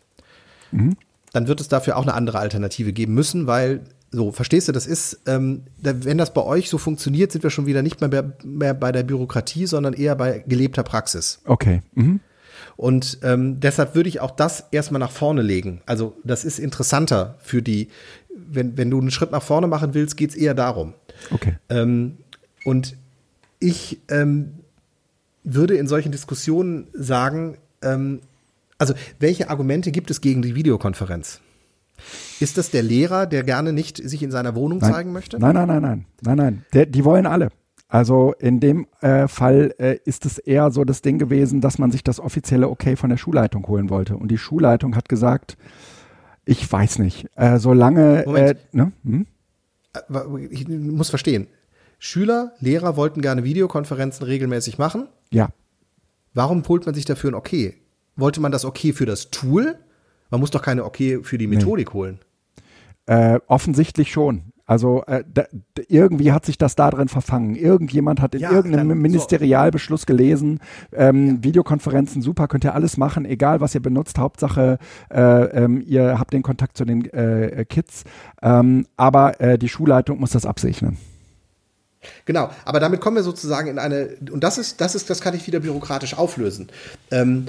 [0.72, 0.96] Mhm.
[1.32, 4.88] Dann wird es dafür auch eine andere Alternative geben müssen, weil so, verstehst du, das
[4.88, 8.74] ist, ähm, wenn das bei euch so funktioniert, sind wir schon wieder nicht mehr, mehr
[8.74, 11.40] bei der Bürokratie, sondern eher bei gelebter Praxis.
[11.44, 11.82] Okay.
[11.94, 12.18] Mhm.
[12.80, 15.82] Und ähm, deshalb würde ich auch das erstmal nach vorne legen.
[15.84, 17.90] Also das ist interessanter für die,
[18.34, 20.94] wenn, wenn du einen Schritt nach vorne machen willst, geht es eher darum.
[21.30, 21.58] Okay.
[21.68, 22.16] Ähm,
[22.64, 22.96] und
[23.58, 24.52] ich ähm,
[25.44, 28.20] würde in solchen Diskussionen sagen, ähm,
[28.78, 31.42] also welche Argumente gibt es gegen die Videokonferenz?
[32.40, 34.90] Ist das der Lehrer, der gerne nicht sich in seiner Wohnung nein.
[34.90, 35.38] zeigen möchte?
[35.38, 36.64] Nein, nein, nein, nein, nein, nein.
[36.72, 37.50] Der, die wollen alle.
[37.90, 41.90] Also in dem äh, Fall äh, ist es eher so das Ding gewesen, dass man
[41.90, 44.16] sich das offizielle Okay von der Schulleitung holen wollte.
[44.16, 45.58] Und die Schulleitung hat gesagt,
[46.44, 48.22] ich weiß nicht, äh, solange.
[48.26, 48.50] Moment.
[48.50, 48.92] Äh, ne?
[49.02, 49.26] hm?
[49.92, 51.48] Äh, ich muss verstehen.
[51.98, 55.08] Schüler, Lehrer wollten gerne Videokonferenzen regelmäßig machen.
[55.32, 55.48] Ja.
[56.32, 57.74] Warum holt man sich dafür ein Okay?
[58.14, 59.74] Wollte man das Okay für das Tool?
[60.30, 61.94] Man muss doch keine Okay für die Methodik nee.
[61.94, 62.18] holen.
[63.06, 64.49] Äh, offensichtlich schon.
[64.70, 65.46] Also äh, da,
[65.88, 67.56] irgendwie hat sich das da drin verfangen.
[67.56, 70.60] Irgendjemand hat in ja, irgendeinem dann, Ministerialbeschluss gelesen,
[70.92, 71.42] ähm, ja.
[71.42, 74.78] Videokonferenzen super, könnt ihr alles machen, egal was ihr benutzt, Hauptsache
[75.12, 78.04] äh, ähm, ihr habt den Kontakt zu den äh, Kids.
[78.42, 80.98] Ähm, aber äh, die Schulleitung muss das absegnen.
[82.24, 85.34] Genau, aber damit kommen wir sozusagen in eine, und das ist, das ist, das kann
[85.34, 86.68] ich wieder bürokratisch auflösen.
[87.10, 87.46] Ähm,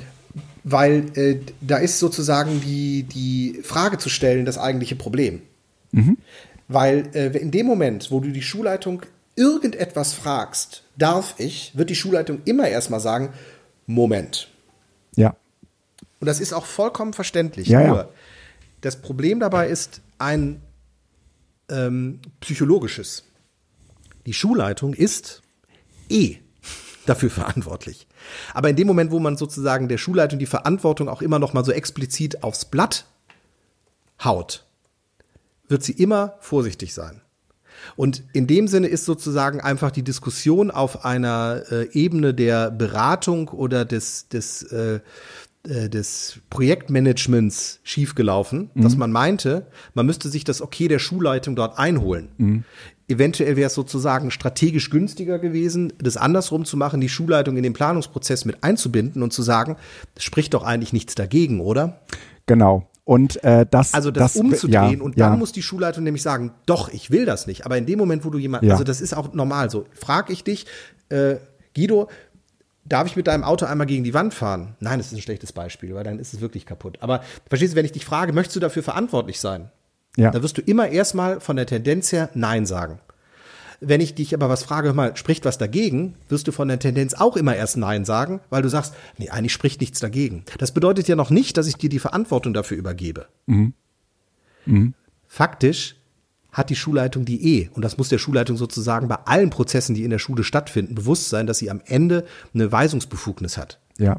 [0.63, 5.43] weil äh, da ist sozusagen die, die Frage zu stellen das eigentliche Problem.
[5.91, 6.17] Mhm.
[6.73, 9.03] Weil äh, in dem Moment, wo du die Schulleitung
[9.35, 13.33] irgendetwas fragst, darf ich, wird die Schulleitung immer erstmal sagen,
[13.87, 14.49] Moment.
[15.15, 15.35] Ja.
[16.19, 17.67] Und das ist auch vollkommen verständlich.
[17.67, 18.09] Ja, Nur, ja.
[18.81, 20.61] das Problem dabei ist ein
[21.69, 23.23] ähm, psychologisches.
[24.25, 25.41] Die Schulleitung ist
[26.09, 26.37] eh
[27.05, 28.07] dafür verantwortlich.
[28.53, 31.65] Aber in dem Moment, wo man sozusagen der Schulleitung die Verantwortung auch immer noch mal
[31.65, 33.05] so explizit aufs Blatt
[34.23, 34.65] haut,
[35.71, 37.21] wird sie immer vorsichtig sein.
[37.95, 43.49] Und in dem Sinne ist sozusagen einfach die Diskussion auf einer äh, Ebene der Beratung
[43.49, 44.99] oder des, des, äh,
[45.67, 48.81] äh des Projektmanagements schiefgelaufen, mhm.
[48.81, 52.29] dass man meinte, man müsste sich das Okay der Schulleitung dort einholen.
[52.37, 52.63] Mhm.
[53.07, 57.73] Eventuell wäre es sozusagen strategisch günstiger gewesen, das andersrum zu machen, die Schulleitung in den
[57.73, 59.75] Planungsprozess mit einzubinden und zu sagen,
[60.15, 61.99] das spricht doch eigentlich nichts dagegen, oder?
[62.45, 62.87] Genau.
[63.11, 65.35] Und äh, das also das, das umzudrehen ja, und dann ja.
[65.35, 67.65] muss die Schulleitung nämlich sagen, doch, ich will das nicht.
[67.65, 68.71] Aber in dem Moment, wo du jemand, ja.
[68.71, 69.85] also das ist auch normal so.
[69.91, 70.65] Frag ich dich,
[71.09, 71.35] äh,
[71.75, 72.07] Guido,
[72.85, 74.77] darf ich mit deinem Auto einmal gegen die Wand fahren?
[74.79, 76.99] Nein, das ist ein schlechtes Beispiel, weil dann ist es wirklich kaputt.
[77.01, 77.19] Aber
[77.49, 79.71] verstehst du, wenn ich dich frage, möchtest du dafür verantwortlich sein?
[80.15, 80.31] Ja.
[80.31, 83.01] Da wirst du immer erstmal von der Tendenz her Nein sagen.
[83.83, 87.15] Wenn ich dich aber was frage, mal, spricht was dagegen, wirst du von der Tendenz
[87.15, 90.45] auch immer erst Nein sagen, weil du sagst, nee, eigentlich spricht nichts dagegen.
[90.59, 93.25] Das bedeutet ja noch nicht, dass ich dir die Verantwortung dafür übergebe.
[93.47, 93.73] Mhm.
[94.67, 94.93] Mhm.
[95.27, 95.95] Faktisch
[96.51, 100.03] hat die Schulleitung die eh, und das muss der Schulleitung sozusagen bei allen Prozessen, die
[100.03, 103.79] in der Schule stattfinden, bewusst sein, dass sie am Ende eine Weisungsbefugnis hat.
[103.97, 104.17] Ja.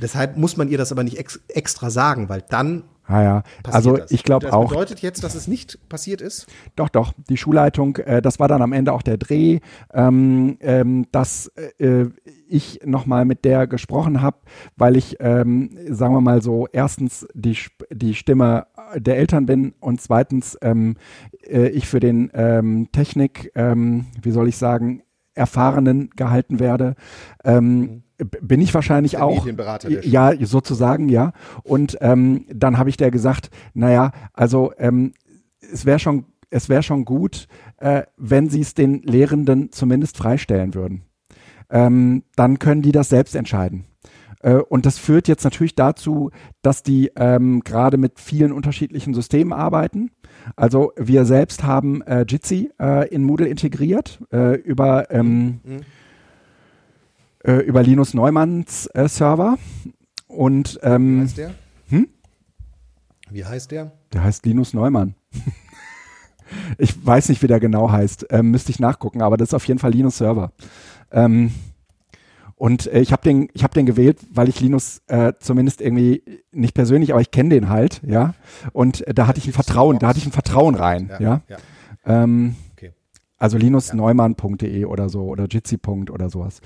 [0.00, 3.96] Deshalb muss man ihr das aber nicht ex extra sagen, weil dann Ah ja, also
[3.96, 4.10] das.
[4.10, 4.64] ich glaube auch.
[4.64, 6.46] Das bedeutet jetzt, dass es nicht passiert ist?
[6.76, 7.14] Doch, doch.
[7.30, 9.60] Die Schulleitung, äh, das war dann am Ende auch der Dreh,
[9.94, 12.06] ähm, ähm, dass äh,
[12.46, 14.36] ich nochmal mit der gesprochen habe,
[14.76, 17.56] weil ich, ähm, sagen wir mal so, erstens die,
[17.90, 20.96] die Stimme der Eltern bin und zweitens ähm,
[21.46, 26.94] äh, ich für den ähm, Technik, ähm, wie soll ich sagen, Erfahrenen gehalten werde.
[27.42, 29.46] Ähm, mhm bin ich wahrscheinlich der auch.
[30.04, 31.32] Ja, sozusagen, ja.
[31.62, 35.12] Und ähm, dann habe ich der gesagt, naja, also ähm,
[35.60, 37.46] es wäre schon, es wäre schon gut,
[37.78, 41.02] äh, wenn sie es den Lehrenden zumindest freistellen würden.
[41.70, 43.84] Ähm, dann können die das selbst entscheiden.
[44.40, 46.30] Äh, und das führt jetzt natürlich dazu,
[46.62, 50.10] dass die ähm, gerade mit vielen unterschiedlichen Systemen arbeiten.
[50.56, 55.80] Also wir selbst haben äh, Jitsi äh, in Moodle integriert äh, über ähm, mhm
[57.44, 59.58] äh, über Linus Neumanns äh, Server.
[60.26, 61.54] Und ähm, wie heißt der?
[61.88, 62.08] Hm?
[63.30, 63.92] Wie heißt der?
[64.12, 65.14] Der heißt Linus Neumann.
[66.78, 68.26] ich weiß nicht, wie der genau heißt.
[68.30, 70.52] Ähm, müsste ich nachgucken, aber das ist auf jeden Fall Linus Server.
[71.10, 71.52] Ähm,
[72.58, 76.22] und äh, ich habe den, ich habe den gewählt, weil ich Linus äh, zumindest irgendwie
[76.50, 78.34] nicht persönlich, aber ich kenne den halt, ja.
[78.72, 81.20] Und äh, da hatte ich ein Vertrauen, da hatte ich ein Vertrauen rein, ja.
[81.20, 81.40] ja.
[81.48, 81.56] ja.
[82.04, 82.56] Ähm,
[83.38, 85.78] also linusneumann.de oder so oder Jitsi.
[85.86, 86.60] oder sowas.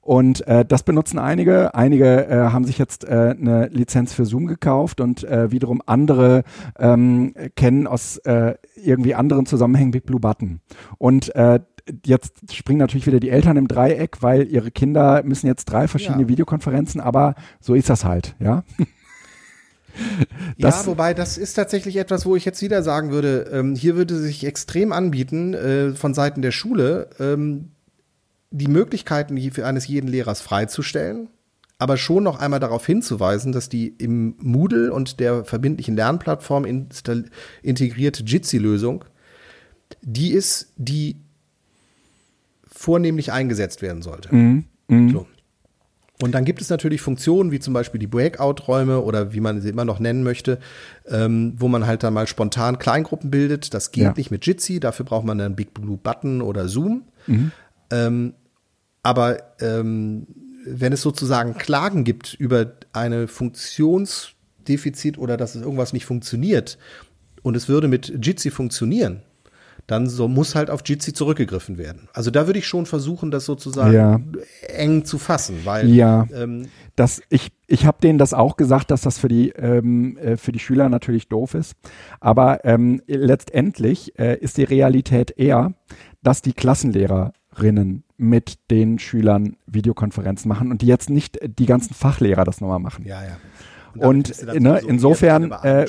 [0.00, 1.74] Und äh, das benutzen einige.
[1.74, 6.42] Einige äh, haben sich jetzt äh, eine Lizenz für Zoom gekauft und äh, wiederum andere
[6.78, 10.60] ähm, kennen aus äh, irgendwie anderen Zusammenhängen Big Blue Button.
[10.98, 11.60] Und äh,
[12.04, 16.22] jetzt springen natürlich wieder die Eltern im Dreieck, weil ihre Kinder müssen jetzt drei verschiedene
[16.22, 16.28] ja.
[16.28, 18.64] Videokonferenzen, aber so ist das halt, ja.
[20.56, 24.16] Ja, wobei das ist tatsächlich etwas, wo ich jetzt wieder sagen würde, ähm, hier würde
[24.16, 27.72] sich extrem anbieten äh, von Seiten der Schule, ähm,
[28.50, 31.28] die Möglichkeiten für eines jeden Lehrers freizustellen,
[31.78, 36.64] aber schon noch einmal darauf hinzuweisen, dass die im Moodle und der verbindlichen Lernplattform
[37.62, 39.04] integrierte Jitsi-Lösung,
[40.02, 41.16] die ist, die
[42.66, 44.34] vornehmlich eingesetzt werden sollte.
[44.34, 44.64] Mhm.
[44.88, 45.10] Mhm.
[45.10, 45.26] So.
[46.22, 49.68] Und dann gibt es natürlich Funktionen wie zum Beispiel die Breakout-Räume oder wie man sie
[49.68, 50.58] immer noch nennen möchte,
[51.06, 53.74] ähm, wo man halt dann mal spontan Kleingruppen bildet.
[53.74, 54.14] Das geht ja.
[54.16, 57.02] nicht mit Jitsi, dafür braucht man dann Big Blue Button oder Zoom.
[57.26, 57.52] Mhm.
[57.90, 58.34] Ähm,
[59.02, 60.26] aber ähm,
[60.64, 66.78] wenn es sozusagen Klagen gibt über eine Funktionsdefizit oder dass es irgendwas nicht funktioniert
[67.42, 69.22] und es würde mit Jitsi funktionieren,
[69.86, 72.08] dann so muss halt auf Jitsi zurückgegriffen werden.
[72.12, 74.20] Also da würde ich schon versuchen, das sozusagen ja.
[74.68, 79.02] eng zu fassen, weil ja, ähm, das ich ich habe denen das auch gesagt, dass
[79.02, 81.74] das für die ähm, äh, für die Schüler natürlich doof ist,
[82.20, 85.74] aber ähm, letztendlich äh, ist die Realität eher,
[86.22, 92.44] dass die Klassenlehrerinnen mit den Schülern Videokonferenzen machen und die jetzt nicht die ganzen Fachlehrer
[92.44, 93.04] das nochmal machen.
[93.04, 93.36] Ja, ja.
[93.98, 95.86] Und, und ne, insofern äh,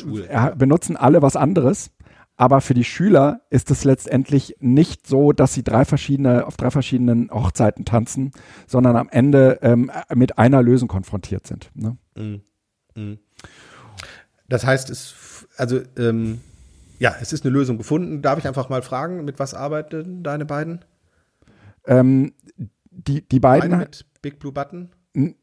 [0.55, 1.91] benutzen alle was anderes
[2.37, 6.69] aber für die Schüler ist es letztendlich nicht so, dass sie drei verschiedene, auf drei
[6.69, 8.31] verschiedenen Hochzeiten tanzen,
[8.67, 11.71] sondern am Ende ähm, mit einer Lösung konfrontiert sind.
[11.73, 11.97] Ne?
[12.15, 12.41] Mhm.
[12.95, 13.17] Mhm.
[14.47, 16.39] Das heißt, es, also, ähm,
[16.99, 18.21] ja, es ist eine Lösung gefunden.
[18.21, 20.85] Darf ich einfach mal fragen, mit was arbeiten deine beiden?
[21.85, 22.33] Ähm,
[22.91, 23.73] die, die beiden.
[23.73, 24.89] Eine mit Big Blue Button?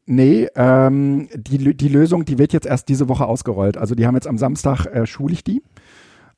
[0.05, 3.75] Nee, ähm, die, die Lösung, die wird jetzt erst diese Woche ausgerollt.
[3.75, 5.61] Also die haben jetzt am Samstag äh, schule ich die.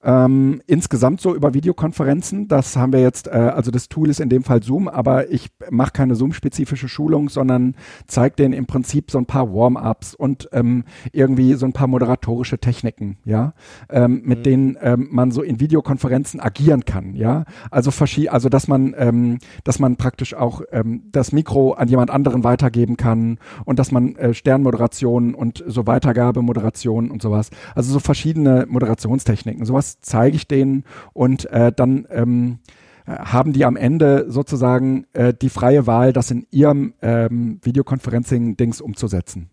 [0.03, 4.29] Ähm, insgesamt so über Videokonferenzen, das haben wir jetzt, äh, also das Tool ist in
[4.29, 9.17] dem Fall Zoom, aber ich mache keine Zoom-spezifische Schulung, sondern zeige denen im Prinzip so
[9.17, 13.53] ein paar Warm-ups und ähm, irgendwie so ein paar moderatorische Techniken, ja,
[13.89, 14.43] ähm, mit mhm.
[14.43, 17.45] denen ähm, man so in Videokonferenzen agieren kann, ja.
[17.71, 17.91] Also
[18.29, 22.97] also dass man, ähm, dass man praktisch auch ähm, das Mikro an jemand anderen weitergeben
[22.97, 29.65] kann und dass man äh, Sternmoderationen und so Weitergabemoderationen und sowas, also so verschiedene Moderationstechniken,
[29.65, 32.59] sowas das zeige ich denen und äh, dann ähm,
[33.07, 39.49] haben die am Ende sozusagen äh, die freie Wahl, das in ihrem ähm, Videoconferencing-Dings umzusetzen.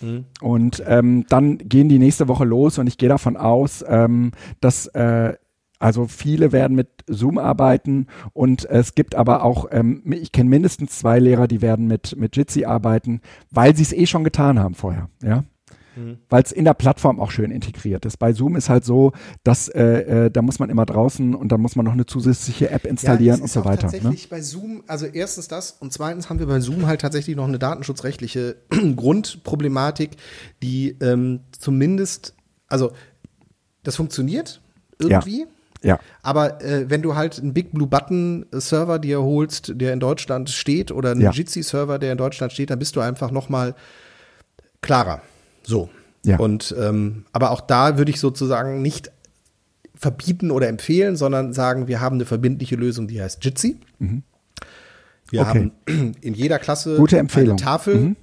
[0.00, 0.24] Mhm.
[0.40, 4.86] Und ähm, dann gehen die nächste Woche los und ich gehe davon aus, ähm, dass
[4.86, 5.34] äh,
[5.78, 10.98] also viele werden mit Zoom arbeiten und es gibt aber auch, ähm, ich kenne mindestens
[10.98, 14.74] zwei Lehrer, die werden mit, mit Jitsi arbeiten, weil sie es eh schon getan haben
[14.74, 15.08] vorher.
[15.22, 15.44] Ja.
[16.00, 16.18] Mhm.
[16.28, 18.18] Weil es in der Plattform auch schön integriert ist.
[18.18, 19.12] Bei Zoom ist halt so,
[19.44, 22.70] dass äh, äh, da muss man immer draußen und dann muss man noch eine zusätzliche
[22.70, 23.86] App installieren ja, und so weiter.
[23.86, 23.92] Ne?
[23.92, 24.28] Tatsächlich ne?
[24.30, 27.58] bei Zoom, also erstens das und zweitens haben wir bei Zoom halt tatsächlich noch eine
[27.58, 28.56] datenschutzrechtliche
[28.96, 30.16] Grundproblematik,
[30.62, 32.34] die ähm, zumindest,
[32.68, 32.92] also
[33.82, 34.60] das funktioniert
[34.98, 35.40] irgendwie.
[35.40, 35.46] Ja.
[35.82, 35.98] Ja.
[36.22, 40.50] Aber äh, wenn du halt einen Big Blue Button Server dir holst, der in Deutschland
[40.50, 41.30] steht, oder einen ja.
[41.30, 43.74] Jitsi Server, der in Deutschland steht, dann bist du einfach noch mal
[44.82, 45.22] klarer.
[45.62, 45.90] So.
[46.24, 46.38] Ja.
[46.38, 49.10] Und ähm, aber auch da würde ich sozusagen nicht
[49.94, 53.78] verbieten oder empfehlen, sondern sagen, wir haben eine verbindliche Lösung, die heißt Jitsi.
[53.98, 54.22] Mhm.
[55.30, 55.48] Wir okay.
[55.48, 57.50] haben in jeder Klasse Gute Empfehlung.
[57.50, 57.94] eine Tafel.
[57.96, 58.16] Mhm.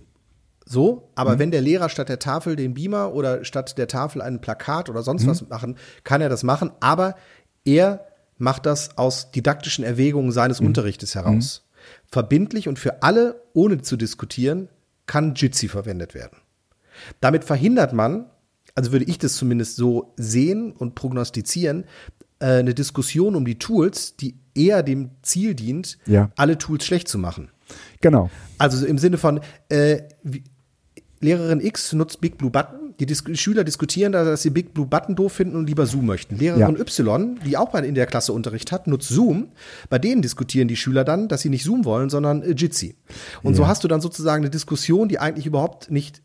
[0.65, 1.39] So, aber mhm.
[1.39, 5.01] wenn der Lehrer statt der Tafel den Beamer oder statt der Tafel ein Plakat oder
[5.01, 5.29] sonst mhm.
[5.29, 7.15] was machen, kann er das machen, aber
[7.63, 8.05] er
[8.37, 10.67] macht das aus didaktischen Erwägungen seines mhm.
[10.67, 11.63] Unterrichtes heraus.
[11.63, 12.11] Mhm.
[12.11, 14.67] Verbindlich und für alle, ohne zu diskutieren,
[15.05, 16.37] kann Jitsi verwendet werden.
[17.21, 18.25] Damit verhindert man,
[18.75, 21.85] also würde ich das zumindest so sehen und prognostizieren,
[22.39, 26.31] äh, eine Diskussion um die Tools, die eher dem Ziel dient, ja.
[26.35, 27.49] alle Tools schlecht zu machen.
[28.01, 28.29] Genau.
[28.57, 30.01] Also im Sinne von, äh,
[31.19, 32.93] Lehrerin X nutzt Big Blue Button.
[32.99, 36.05] Die Dis Schüler diskutieren da, dass sie Big Blue Button doof finden und lieber Zoom
[36.05, 36.37] möchten.
[36.37, 36.81] Lehrerin ja.
[36.81, 39.49] Y, die auch in der Klasse Unterricht hat, nutzt Zoom.
[39.89, 42.95] Bei denen diskutieren die Schüler dann, dass sie nicht Zoom wollen, sondern äh, Jitsi.
[43.43, 43.57] Und ja.
[43.57, 46.21] so hast du dann sozusagen eine Diskussion, die eigentlich überhaupt nicht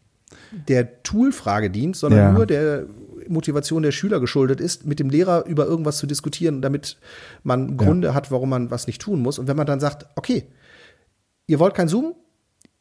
[0.68, 2.32] der Toolfrage dient, sondern ja.
[2.32, 2.86] nur der
[3.28, 6.98] Motivation der Schüler geschuldet ist, mit dem Lehrer über irgendwas zu diskutieren, damit
[7.42, 8.14] man Gründe ja.
[8.14, 9.38] hat, warum man was nicht tun muss.
[9.38, 10.44] Und wenn man dann sagt, okay,
[11.46, 12.14] ihr wollt kein Zoom,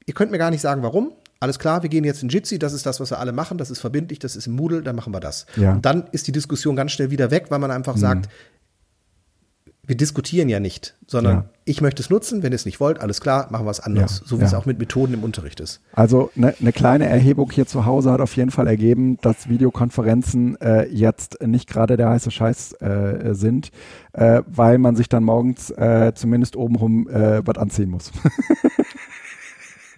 [0.05, 2.73] ihr könnt mir gar nicht sagen, warum, alles klar, wir gehen jetzt in Jitsi, das
[2.73, 5.13] ist das, was wir alle machen, das ist verbindlich, das ist im Moodle, dann machen
[5.13, 5.45] wir das.
[5.55, 5.73] Ja.
[5.73, 7.99] Und dann ist die Diskussion ganz schnell wieder weg, weil man einfach mhm.
[7.99, 8.29] sagt,
[9.91, 11.45] wir diskutieren ja nicht, sondern ja.
[11.65, 14.21] ich möchte es nutzen, wenn ihr es nicht wollt, alles klar, machen wir es anders,
[14.21, 14.47] ja, so wie ja.
[14.47, 15.81] es auch mit Methoden im Unterricht ist.
[15.91, 20.55] Also eine ne kleine Erhebung hier zu Hause hat auf jeden Fall ergeben, dass Videokonferenzen
[20.61, 23.71] äh, jetzt nicht gerade der heiße Scheiß äh, sind,
[24.13, 28.13] äh, weil man sich dann morgens äh, zumindest obenrum äh, was anziehen muss.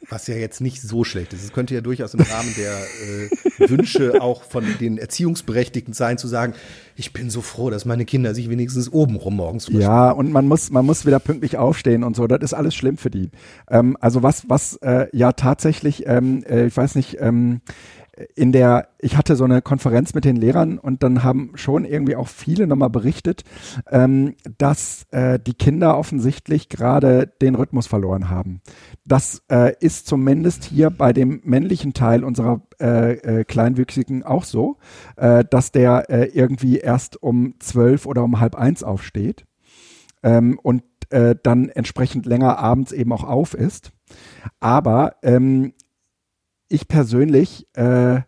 [0.10, 1.44] Was ja jetzt nicht so schlecht ist.
[1.44, 6.28] Es könnte ja durchaus im Rahmen der äh, Wünsche auch von den Erziehungsberechtigten sein, zu
[6.28, 6.54] sagen,
[6.96, 10.32] ich bin so froh, dass meine Kinder sich wenigstens oben rum morgens frisch Ja, und
[10.32, 12.28] man muss, man muss wieder pünktlich aufstehen und so.
[12.28, 13.32] Das ist alles schlimm für die.
[13.70, 17.62] Ähm, also was, was äh, ja tatsächlich, ähm, äh, ich weiß nicht, ähm,
[18.36, 22.16] in der, ich hatte so eine Konferenz mit den Lehrern und dann haben schon irgendwie
[22.16, 23.44] auch viele nochmal berichtet,
[23.90, 28.62] ähm, dass äh, die Kinder offensichtlich gerade den Rhythmus verloren haben.
[29.06, 34.78] Das äh, ist zumindest hier bei dem männlichen Teil unserer äh, äh, Kleinwüchsigen auch so,
[35.16, 39.46] äh, dass der äh, irgendwie erst um zwölf oder um halb eins aufsteht
[40.22, 40.84] ähm, und
[41.44, 43.92] dann entsprechend länger abends eben auch auf ist.
[44.60, 45.74] Aber ähm,
[46.74, 48.22] ich persönlich, äh,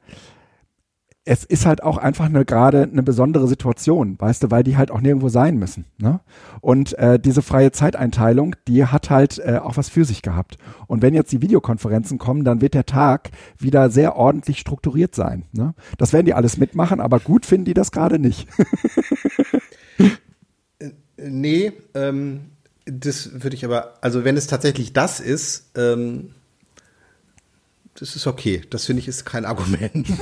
[1.27, 4.91] es ist halt auch einfach eine gerade eine besondere Situation, weißt du, weil die halt
[4.91, 5.85] auch nirgendwo sein müssen.
[5.97, 6.19] Ne?
[6.61, 10.57] Und äh, diese freie Zeiteinteilung, die hat halt äh, auch was für sich gehabt.
[10.85, 15.45] Und wenn jetzt die Videokonferenzen kommen, dann wird der Tag wieder sehr ordentlich strukturiert sein.
[15.51, 15.73] Ne?
[15.97, 18.47] Das werden die alles mitmachen, aber gut finden die das gerade nicht.
[21.17, 22.51] Nee, ähm,
[22.85, 26.31] das würde ich aber, also wenn es tatsächlich das ist, ähm,
[27.95, 28.61] das ist okay.
[28.69, 30.07] Das finde ich ist kein Argument.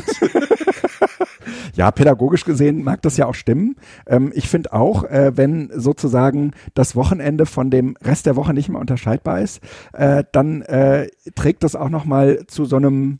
[1.76, 3.76] Ja, pädagogisch gesehen mag das ja auch stimmen.
[4.06, 8.70] Ähm, ich finde auch, äh, wenn sozusagen das Wochenende von dem Rest der Woche nicht
[8.70, 9.60] mehr unterscheidbar ist,
[9.94, 13.20] äh, dann äh, trägt das auch nochmal zu so einem,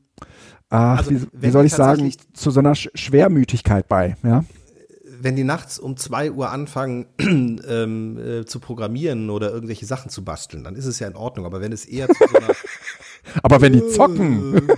[0.70, 4.18] also, wie, wie soll ich sagen, zu so einer Sch Schwermütigkeit bei.
[4.24, 4.44] Ja?
[5.24, 10.26] wenn die nachts um zwei Uhr anfangen ähm, äh, zu programmieren oder irgendwelche Sachen zu
[10.26, 11.46] basteln, dann ist es ja in Ordnung.
[11.46, 12.54] Aber wenn es eher zu so einer
[13.42, 14.62] Aber wenn die zocken.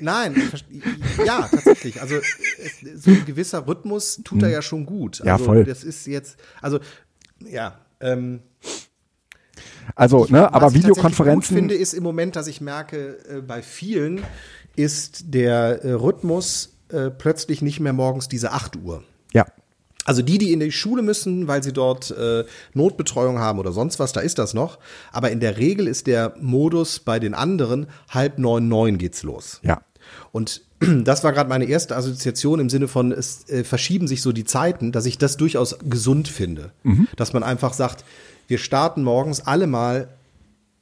[0.00, 0.34] Nein,
[1.24, 2.00] ja, tatsächlich.
[2.00, 2.16] Also
[2.96, 4.44] so ein gewisser Rhythmus tut hm.
[4.44, 5.20] er ja schon gut.
[5.20, 5.64] Also, ja, voll.
[5.64, 6.80] Das ist jetzt, also
[7.40, 7.78] ja.
[8.00, 8.40] Ähm,
[9.94, 11.56] also, ich, ne, aber Videokonferenzen.
[11.56, 14.22] Ich finde, ist im Moment, dass ich merke, äh, bei vielen
[14.74, 19.04] ist der äh, Rhythmus äh, plötzlich nicht mehr morgens diese 8 Uhr.
[20.04, 23.98] Also die, die in die Schule müssen, weil sie dort äh, Notbetreuung haben oder sonst
[23.98, 24.78] was, da ist das noch.
[25.12, 29.60] Aber in der Regel ist der Modus bei den anderen halb neun, neun geht's los.
[29.62, 29.82] Ja.
[30.32, 30.62] Und
[31.04, 34.44] das war gerade meine erste Assoziation im Sinne von, es äh, verschieben sich so die
[34.44, 36.72] Zeiten, dass ich das durchaus gesund finde.
[36.82, 37.08] Mhm.
[37.16, 38.04] Dass man einfach sagt,
[38.48, 40.08] wir starten morgens alle mal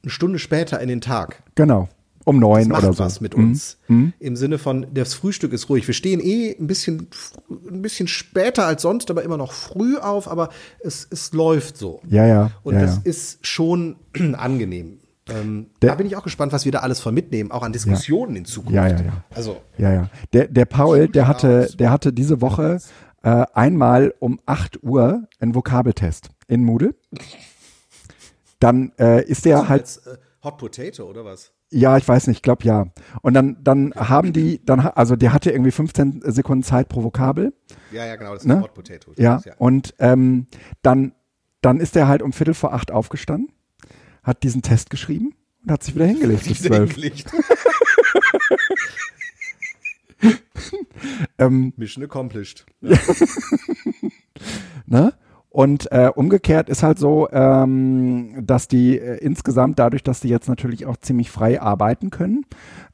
[0.03, 1.43] eine Stunde später in den Tag.
[1.55, 1.89] Genau.
[2.23, 2.99] Um neun das oder so.
[3.03, 3.77] was mit uns.
[3.87, 3.97] Mhm.
[3.97, 4.13] mhm.
[4.19, 5.87] Im Sinne von, das Frühstück ist ruhig.
[5.87, 7.07] Wir stehen eh ein bisschen,
[7.49, 10.49] ein bisschen später als sonst, aber immer noch früh auf, aber
[10.81, 12.01] es, es läuft so.
[12.07, 12.51] Ja, ja.
[12.63, 13.01] Und ja, das ja.
[13.05, 13.95] ist schon
[14.37, 14.99] angenehm.
[15.29, 18.33] Ähm, da bin ich auch gespannt, was wir da alles von mitnehmen, auch an Diskussionen
[18.33, 18.39] ja.
[18.39, 18.75] in Zukunft.
[18.75, 19.23] Ja, ja, ja.
[19.33, 19.61] Also.
[19.77, 20.09] Ja, ja.
[20.33, 22.79] Der, der Paul, der hatte, der hatte diese Woche
[23.23, 26.95] äh, einmal um 8 Uhr einen Vokabeltest in Moodle.
[28.59, 29.81] Dann äh, ist der also halt.
[29.81, 31.51] Als, äh, Hot Potato oder was?
[31.73, 32.87] Ja, ich weiß nicht, ich glaube ja.
[33.21, 37.53] Und dann, dann haben die, dann, also der hatte irgendwie 15 Sekunden Zeit pro Vokabel.
[37.91, 38.61] Ja, ja, genau, das ist ne?
[38.61, 39.13] Hot Potato.
[39.15, 40.47] Ja, ja, und ähm,
[40.81, 41.13] dann,
[41.61, 43.53] dann ist er halt um Viertel vor acht aufgestanden,
[44.21, 46.97] hat diesen Test geschrieben und hat sich wieder hingelegt bis zwölf.
[51.37, 52.65] ähm, Mission accomplished.
[52.81, 52.97] Ja.
[54.85, 55.13] ne?
[55.51, 60.47] Und äh, umgekehrt ist halt so, ähm, dass die äh, insgesamt dadurch, dass die jetzt
[60.47, 62.45] natürlich auch ziemlich frei arbeiten können,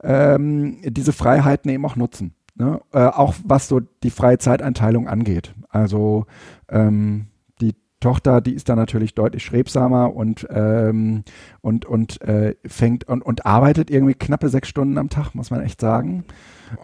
[0.01, 2.33] ähm, diese Freiheiten eben auch nutzen.
[2.55, 2.81] Ne?
[2.93, 5.53] Äh, auch was so die freie Zeiteinteilung angeht.
[5.69, 6.25] Also
[6.67, 7.27] ähm,
[7.61, 11.25] die Tochter, die ist da natürlich deutlich schrebsamer und ähm,
[11.61, 15.61] und und äh, fängt und, und arbeitet irgendwie knappe sechs Stunden am Tag, muss man
[15.61, 16.25] echt sagen.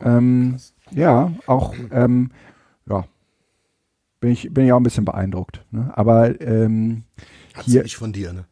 [0.04, 0.58] Ähm,
[0.92, 2.30] ja, auch ähm,
[4.24, 5.66] bin ich bin ich auch ein bisschen beeindruckt.
[5.72, 5.92] Ne?
[5.96, 7.04] Aber ähm,
[7.54, 8.46] Hat hier nicht von dir, ne?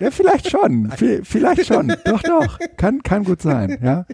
[0.00, 0.90] Ja, vielleicht schon.
[1.22, 1.92] vielleicht schon.
[2.04, 2.58] Doch, doch.
[2.76, 3.78] Kann, kann gut sein.
[3.82, 4.06] Ja.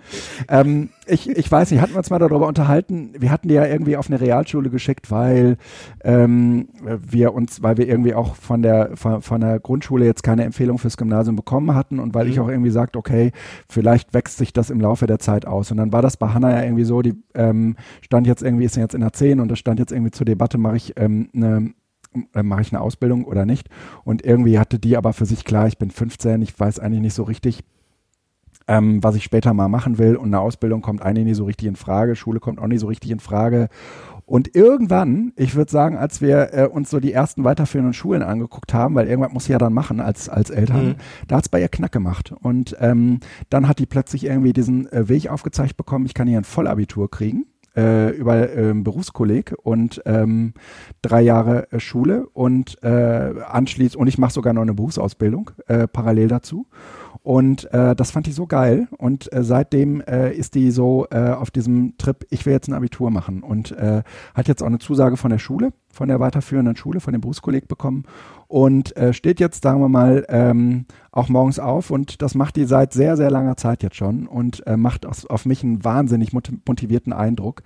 [0.49, 3.13] Ähm, ich, ich weiß nicht, hatten wir uns mal darüber unterhalten.
[3.19, 5.57] Wir hatten die ja irgendwie auf eine Realschule geschickt, weil
[6.05, 10.45] ähm, wir uns, weil wir irgendwie auch von der, von, von der Grundschule jetzt keine
[10.45, 12.31] Empfehlung fürs Gymnasium bekommen hatten und weil mhm.
[12.33, 13.33] ich auch irgendwie sagte, okay,
[13.69, 15.71] vielleicht wächst sich das im Laufe der Zeit aus.
[15.71, 18.77] Und dann war das bei Hanna ja irgendwie so, die ähm, stand jetzt irgendwie, ist
[18.77, 21.57] jetzt in der 10 und das stand jetzt irgendwie zur Debatte, mache ich ähm, eine
[21.57, 21.71] äh,
[22.35, 23.69] mache ich eine Ausbildung oder nicht.
[24.05, 27.15] Und irgendwie hatte die aber für sich klar, ich bin 15, ich weiß eigentlich nicht
[27.15, 27.65] so richtig,
[28.69, 30.17] ähm, was ich später mal machen will.
[30.17, 32.87] Und eine Ausbildung kommt eigentlich nicht so richtig in Frage, Schule kommt auch nicht so
[32.87, 33.69] richtig in Frage.
[34.27, 38.73] Und irgendwann, ich würde sagen, als wir äh, uns so die ersten weiterführenden Schulen angeguckt
[38.73, 40.95] haben, weil irgendwas muss sie ja dann machen als, als Eltern, mhm.
[41.27, 42.33] da hat's bei ihr Knack gemacht.
[42.41, 46.39] Und ähm, dann hat die plötzlich irgendwie diesen äh, Weg aufgezeigt bekommen, ich kann hier
[46.39, 47.47] ein Vollabitur kriegen
[47.77, 50.55] äh, über ähm, Berufskolleg und ähm,
[51.03, 55.87] drei Jahre äh, Schule und äh, anschließend und ich mache sogar noch eine Berufsausbildung äh,
[55.87, 56.67] parallel dazu.
[57.23, 58.89] Und äh, das fand ich so geil.
[58.97, 62.75] Und äh, seitdem äh, ist die so äh, auf diesem Trip, ich will jetzt ein
[62.75, 63.43] Abitur machen.
[63.43, 64.03] Und äh,
[64.35, 67.69] hat jetzt auch eine Zusage von der Schule, von der weiterführenden Schule, von dem Berufskolleg
[67.69, 68.05] bekommen.
[68.49, 71.91] Und äh, steht jetzt, sagen wir mal, ähm, auch morgens auf.
[71.91, 75.27] Und das macht die seit sehr, sehr langer Zeit jetzt schon und äh, macht aus,
[75.27, 77.63] auf mich einen wahnsinnig motivierten Eindruck.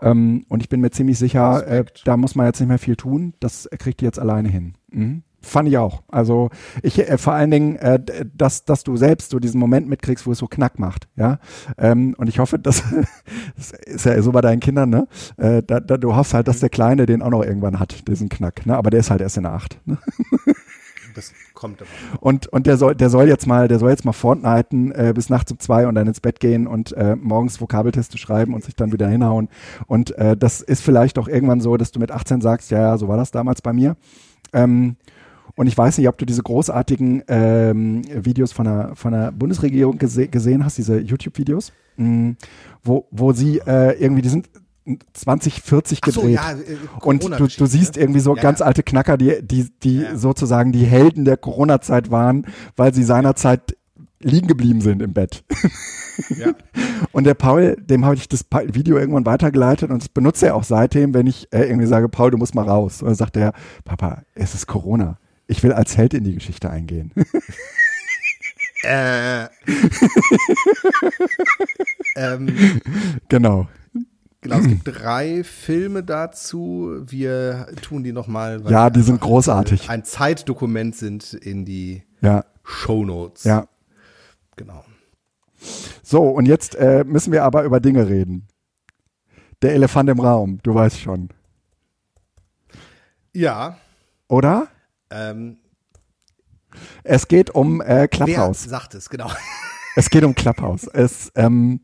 [0.00, 2.96] Ähm, und ich bin mir ziemlich sicher, äh, da muss man jetzt nicht mehr viel
[2.96, 3.34] tun.
[3.40, 4.74] Das kriegt die jetzt alleine hin.
[4.90, 5.22] Mhm.
[5.44, 6.02] Fand ich auch.
[6.08, 6.50] Also
[6.82, 8.00] ich äh, vor allen Dingen, äh,
[8.34, 11.38] dass, dass du selbst so diesen Moment mitkriegst, wo es so knack macht, ja.
[11.78, 12.82] Ähm, und ich hoffe, dass
[13.56, 15.06] das ist ja so bei deinen Kindern, ne?
[15.36, 18.28] Äh, da, da, du hoffst halt, dass der Kleine den auch noch irgendwann hat, diesen
[18.28, 18.76] Knack, ne?
[18.76, 19.78] Aber der ist halt erst in der Acht.
[19.84, 19.98] Ne?
[21.14, 21.90] Das kommt aber.
[22.20, 25.30] Und, und der soll, der soll jetzt mal, der soll jetzt mal Fortniten äh, bis
[25.30, 28.74] nachts um zwei und dann ins Bett gehen und äh, morgens Vokabelteste schreiben und sich
[28.74, 29.48] dann wieder hinhauen.
[29.86, 32.98] Und äh, das ist vielleicht auch irgendwann so, dass du mit 18 sagst, ja, ja,
[32.98, 33.96] so war das damals bei mir.
[34.52, 34.96] Ähm,
[35.56, 39.98] und ich weiß nicht, ob du diese großartigen ähm, Videos von der, von der Bundesregierung
[39.98, 42.32] gese gesehen hast, diese YouTube-Videos, mm,
[42.82, 44.48] wo, wo sie äh, irgendwie, die sind
[45.12, 46.22] 2040 gedreht.
[46.22, 49.70] So, ja, äh, und du, du siehst irgendwie so ja, ganz alte Knacker, die, die,
[49.82, 50.16] die ja.
[50.16, 52.46] sozusagen die Helden der Corona-Zeit waren,
[52.76, 53.76] weil sie seinerzeit
[54.20, 55.44] liegen geblieben sind im Bett.
[56.36, 56.52] Ja.
[57.12, 60.64] Und der Paul, dem habe ich das Video irgendwann weitergeleitet und das benutze er auch
[60.64, 63.02] seitdem, wenn ich äh, irgendwie sage, Paul, du musst mal raus.
[63.02, 63.52] Und dann sagt er,
[63.84, 67.12] Papa, es ist Corona ich will als Held in die Geschichte eingehen.
[68.82, 69.44] äh.
[72.16, 72.80] ähm,
[73.28, 73.68] genau.
[74.40, 77.02] Genau, es gibt drei Filme dazu.
[77.06, 78.62] Wir tun die nochmal.
[78.68, 79.88] Ja, die sind großartig.
[79.88, 82.44] Ein Zeitdokument sind in die ja.
[82.62, 83.44] Show Notes.
[83.44, 83.68] Ja.
[84.56, 84.84] Genau.
[86.02, 88.46] So, und jetzt äh, müssen wir aber über Dinge reden.
[89.62, 91.30] Der Elefant im Raum, du weißt schon.
[93.32, 93.78] Ja.
[94.28, 94.68] Oder?
[95.14, 95.58] Ähm,
[97.04, 98.64] es geht um äh, Clubhouse.
[98.64, 99.30] Wer sagt es, genau.
[99.96, 100.88] Es geht um Clubhouse.
[100.92, 101.82] Es, ähm,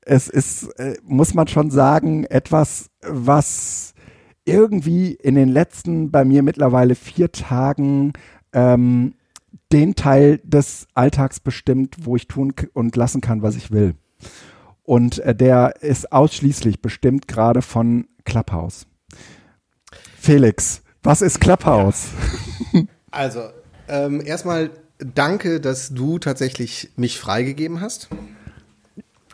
[0.00, 3.94] es ist, äh, muss man schon sagen, etwas, was
[4.44, 8.14] irgendwie in den letzten bei mir mittlerweile vier Tagen
[8.52, 9.14] ähm,
[9.72, 13.94] den Teil des Alltags bestimmt, wo ich tun und lassen kann, was ich will.
[14.82, 18.86] Und äh, der ist ausschließlich bestimmt gerade von Clubhouse.
[20.18, 22.08] Felix, was ist Clubhouse?
[22.72, 22.82] Ja.
[23.10, 23.42] Also,
[23.86, 28.08] ähm, erstmal danke, dass du tatsächlich mich freigegeben hast.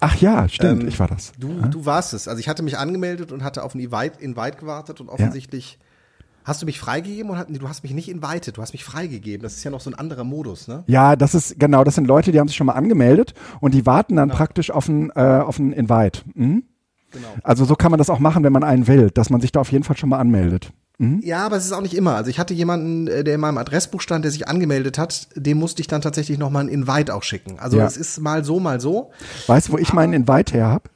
[0.01, 1.33] Ach ja, stimmt, ähm, ich war das.
[1.39, 1.69] Du, ja?
[1.69, 2.27] du warst es.
[2.27, 6.27] Also ich hatte mich angemeldet und hatte auf ein Invite, Invite gewartet und offensichtlich ja.
[6.45, 8.85] hast du mich freigegeben und hat, nee, du hast mich nicht invited, du hast mich
[8.85, 9.43] freigegeben.
[9.43, 10.85] Das ist ja noch so ein anderer Modus, ne?
[10.87, 13.85] Ja, das ist genau, das sind Leute, die haben sich schon mal angemeldet und die
[13.85, 14.39] warten dann genau.
[14.39, 16.23] praktisch auf ein, äh, auf ein Invite.
[16.35, 16.65] Mhm?
[17.13, 17.29] Genau.
[17.43, 19.61] Also so kann man das auch machen, wenn man einen will, dass man sich da
[19.61, 20.73] auf jeden Fall schon mal anmeldet.
[21.01, 21.21] Mhm.
[21.25, 22.15] Ja, aber es ist auch nicht immer.
[22.15, 25.57] Also ich hatte jemanden, äh, der in meinem Adressbuch stand, der sich angemeldet hat, dem
[25.57, 27.59] musste ich dann tatsächlich noch mal ein Invite auch schicken.
[27.59, 27.87] Also ja.
[27.87, 29.11] es ist mal so, mal so.
[29.47, 30.91] Weißt du, wo ich meinen Invite her habe?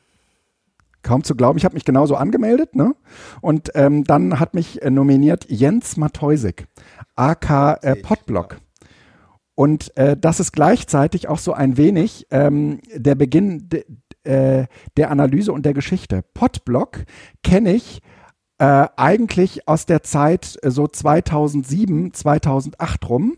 [1.03, 2.95] Kaum zu glauben, ich habe mich genauso angemeldet, ne?
[3.41, 6.67] Und ähm, dann hat mich äh, nominiert Jens Matoisik,
[7.17, 8.59] AK äh, Podblock.
[9.55, 13.85] Und äh, das ist gleichzeitig auch so ein wenig ähm, der Beginn de,
[14.25, 14.67] äh,
[14.99, 16.25] der Analyse und der Geschichte.
[16.35, 17.05] Podblog
[17.43, 18.03] kenne ich
[18.65, 23.37] äh, eigentlich aus der Zeit äh, so 2007, 2008 rum,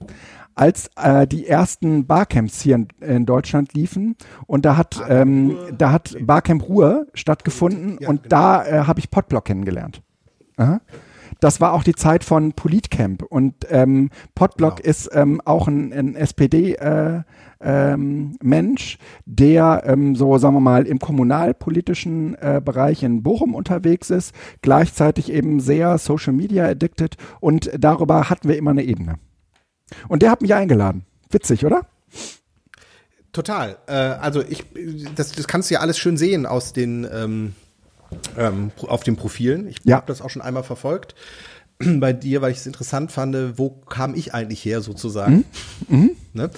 [0.54, 4.16] als äh, die ersten Barcamps hier in, in Deutschland liefen.
[4.46, 8.28] Und da hat ähm, da hat Barcamp Ruhr stattgefunden ja, und genau.
[8.28, 10.02] da äh, habe ich Podblog kennengelernt.
[10.56, 10.80] Aha
[11.46, 14.88] das war auch die Zeit von Politcamp und ähm, Podblock genau.
[14.90, 17.22] ist ähm, auch ein, ein SPD äh,
[17.60, 24.10] ähm, Mensch, der ähm, so sagen wir mal im kommunalpolitischen äh, Bereich in Bochum unterwegs
[24.10, 29.20] ist, gleichzeitig eben sehr Social Media addicted und darüber hatten wir immer eine Ebene.
[30.08, 31.06] Und der hat mich eingeladen.
[31.30, 31.82] Witzig, oder?
[33.30, 33.76] Total.
[33.86, 34.64] Äh, also ich,
[35.14, 37.54] das, das kannst du ja alles schön sehen aus den ähm,
[38.36, 39.68] ähm, auf den Profilen.
[39.68, 39.96] Ich ja.
[39.96, 41.14] habe das auch schon einmal verfolgt
[41.78, 45.44] bei dir, weil ich es interessant fand, wo kam ich eigentlich her sozusagen.
[45.88, 45.96] Mhm.
[45.98, 46.10] Mhm.
[46.32, 46.50] Ne?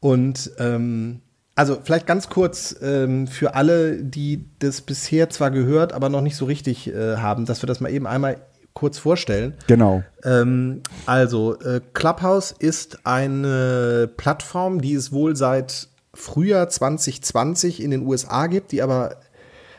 [0.00, 1.20] Und ähm,
[1.54, 6.36] also vielleicht ganz kurz ähm, für alle, die das bisher zwar gehört, aber noch nicht
[6.36, 8.36] so richtig äh, haben, dass wir das mal eben einmal
[8.74, 9.54] kurz vorstellen.
[9.66, 10.04] Genau.
[10.22, 18.06] Ähm, also äh, Clubhouse ist eine Plattform, die es wohl seit Frühjahr 2020 in den
[18.06, 19.16] USA gibt, die aber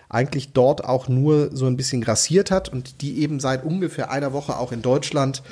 [0.10, 4.34] eigentlich dort auch nur so ein bisschen grassiert hat und die eben seit ungefähr einer
[4.34, 5.44] Woche auch in Deutschland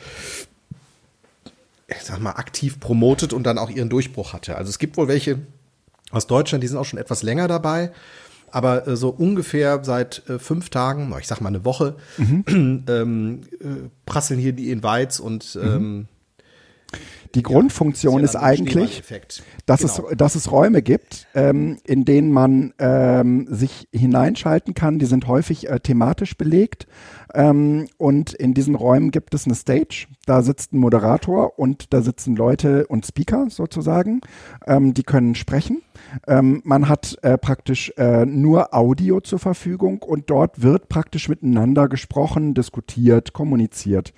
[1.87, 4.57] ich sag mal, aktiv promotet und dann auch ihren Durchbruch hatte.
[4.57, 5.39] Also es gibt wohl welche
[6.11, 7.91] aus Deutschland, die sind auch schon etwas länger dabei.
[8.49, 12.43] Aber äh, so ungefähr seit äh, fünf Tagen, ich sag mal eine Woche, mhm.
[12.87, 15.61] ähm, äh, prasseln hier die Invites und mhm.
[15.61, 16.07] ähm,
[17.36, 19.03] die Grundfunktion ja, ist, eigentlich,
[19.65, 20.09] dass, genau.
[20.09, 24.99] es, dass es Räume gibt, ähm, in denen man ähm, sich hineinschalten kann.
[24.99, 26.88] Die sind häufig äh, thematisch belegt.
[27.34, 30.07] Ähm, und in diesen Räumen gibt es eine Stage.
[30.25, 34.21] Da sitzt ein Moderator und da sitzen Leute und Speaker sozusagen.
[34.65, 35.82] Ähm, die können sprechen.
[36.28, 41.88] Ähm, man hat äh, praktisch äh, nur Audio zur Verfügung und dort wird praktisch miteinander
[41.89, 44.13] gesprochen, diskutiert, kommuniziert.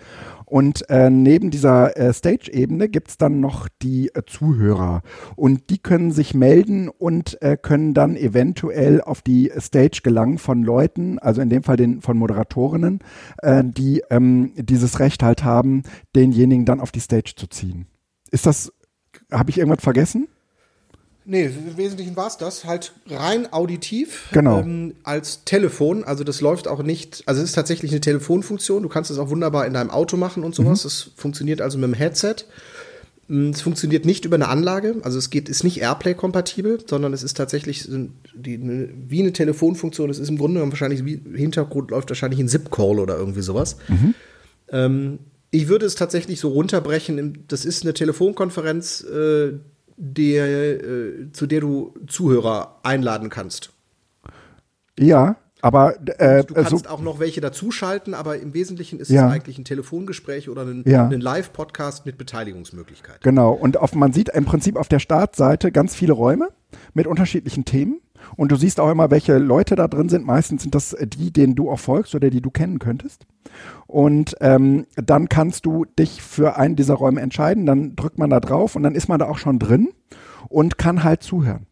[0.49, 5.03] Und äh, neben dieser äh, Stage-Ebene gibt's dann noch die äh, Zuhörer.
[5.35, 10.63] Und die können sich melden und äh, können dann eventuell auf die Stage gelangen von
[10.63, 12.99] Leuten, also in dem Fall den, von Moderatorinnen,
[13.43, 15.83] äh, die ähm, dieses Recht halt haben,
[16.15, 17.85] denjenigen dann auf die Stage zu ziehen.
[18.31, 18.73] Ist das,
[19.31, 20.27] habe ich irgendwas vergessen?
[21.31, 22.65] Nee, im Wesentlichen war es das.
[22.65, 24.29] Halt rein auditiv.
[24.31, 24.61] Genau.
[24.61, 26.03] Ähm, als Telefon.
[26.03, 27.21] Also das läuft auch nicht.
[27.27, 28.81] Also es ist tatsächlich eine Telefonfunktion.
[28.81, 30.85] Du kannst es auch wunderbar in deinem Auto machen und sowas.
[30.85, 31.11] Es mhm.
[31.15, 32.35] funktioniert also mit dem Headset.
[33.27, 34.95] Mm, es funktioniert nicht über eine Anlage.
[35.03, 37.87] Also es geht, ist nicht Airplay-kompatibel, sondern es ist tatsächlich
[38.33, 40.09] die, eine, wie eine Telefonfunktion.
[40.09, 43.77] Es ist im Grunde wahrscheinlich, wie Hintergrund läuft wahrscheinlich ein Zip-Call oder irgendwie sowas.
[43.87, 44.15] Mhm.
[44.69, 45.19] Ähm,
[45.51, 47.43] ich würde es tatsächlich so runterbrechen.
[47.47, 49.53] Das ist eine Telefonkonferenz, äh,
[49.99, 53.71] der, äh, zu der du Zuhörer einladen kannst.
[54.97, 59.27] Ja, aber äh, du kannst so, auch noch welche dazuschalten, aber im Wesentlichen ist ja.
[59.27, 61.07] es eigentlich ein Telefongespräch oder ein, ja.
[61.07, 63.21] ein Live-Podcast mit Beteiligungsmöglichkeit.
[63.21, 63.51] Genau.
[63.51, 66.49] Und auf, man sieht im Prinzip auf der Startseite ganz viele Räume
[66.93, 67.99] mit unterschiedlichen Themen.
[68.35, 70.25] Und du siehst auch immer, welche Leute da drin sind.
[70.25, 73.25] Meistens sind das die, denen du auch folgst oder die du kennen könntest.
[73.87, 77.65] Und ähm, dann kannst du dich für einen dieser Räume entscheiden.
[77.65, 79.89] Dann drückt man da drauf und dann ist man da auch schon drin
[80.47, 81.65] und kann halt zuhören.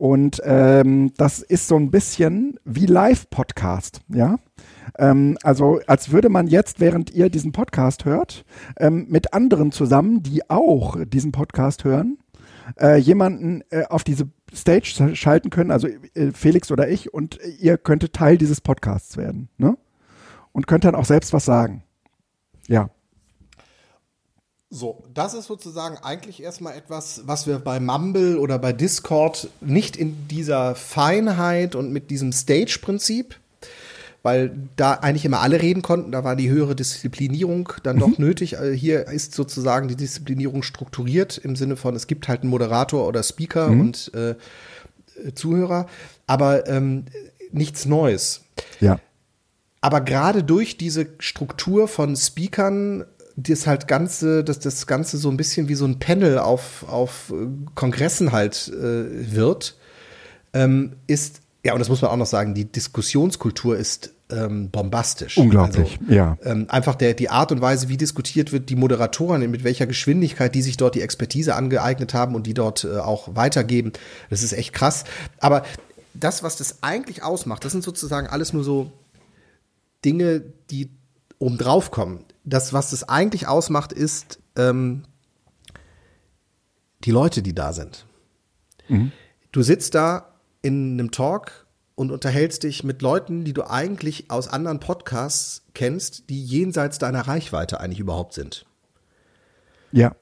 [0.00, 4.38] Und ähm, das ist so ein bisschen wie Live-Podcast, ja.
[4.98, 8.46] Ähm, also als würde man jetzt, während ihr diesen Podcast hört,
[8.78, 12.16] ähm, mit anderen zusammen, die auch diesen Podcast hören,
[12.78, 17.78] äh, jemanden äh, auf diese Stage schalten können, also äh, Felix oder ich, und ihr
[17.78, 19.48] könntet Teil dieses Podcasts werden.
[19.58, 19.76] Ne?
[20.52, 21.84] Und könnt dann auch selbst was sagen.
[22.68, 22.90] Ja.
[24.72, 29.96] So, das ist sozusagen eigentlich erstmal etwas, was wir bei Mumble oder bei Discord nicht
[29.96, 33.34] in dieser Feinheit und mit diesem Stage-Prinzip
[34.22, 36.12] weil da eigentlich immer alle reden konnten.
[36.12, 38.24] Da war die höhere Disziplinierung dann doch mhm.
[38.24, 38.58] nötig.
[38.58, 43.06] Also hier ist sozusagen die Disziplinierung strukturiert im Sinne von, es gibt halt einen Moderator
[43.06, 43.80] oder Speaker mhm.
[43.80, 44.34] und äh,
[45.34, 45.86] Zuhörer,
[46.26, 47.04] aber ähm,
[47.52, 48.42] nichts Neues.
[48.80, 49.00] Ja.
[49.80, 53.04] Aber gerade durch diese Struktur von Speakern
[53.36, 57.32] das halt ganze, dass das Ganze so ein bisschen wie so ein Panel auf, auf
[57.32, 59.76] äh, Kongressen halt äh, wird,
[60.52, 65.36] ähm, ist ja, und das muss man auch noch sagen, die Diskussionskultur ist ähm, bombastisch.
[65.36, 66.38] Unglaublich, also, ja.
[66.42, 70.54] Ähm, einfach der, die Art und Weise, wie diskutiert wird, die Moderatoren, mit welcher Geschwindigkeit
[70.54, 73.92] die sich dort die Expertise angeeignet haben und die dort äh, auch weitergeben,
[74.30, 75.04] das ist echt krass.
[75.38, 75.64] Aber
[76.14, 78.92] das, was das eigentlich ausmacht, das sind sozusagen alles nur so
[80.04, 80.90] Dinge, die
[81.38, 82.24] oben drauf kommen.
[82.44, 85.02] Das, was das eigentlich ausmacht, ist ähm,
[87.04, 88.06] die Leute, die da sind.
[88.88, 89.12] Mhm.
[89.52, 90.29] Du sitzt da
[90.62, 96.30] in einem Talk und unterhältst dich mit Leuten, die du eigentlich aus anderen Podcasts kennst,
[96.30, 98.64] die jenseits deiner Reichweite eigentlich überhaupt sind.
[99.92, 100.14] Ja.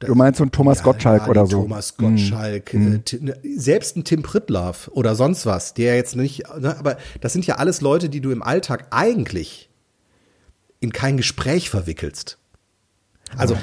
[0.00, 1.62] Du meinst so ein Thomas ja, Gottschalk ja, oder so?
[1.62, 3.02] Thomas Gottschalk, mhm.
[3.10, 7.32] äh, ne, selbst ein Tim Prittlaff oder sonst was, der jetzt nicht, ne, aber das
[7.32, 9.70] sind ja alles Leute, die du im Alltag eigentlich
[10.80, 12.38] in kein Gespräch verwickelst.
[13.36, 13.56] Also.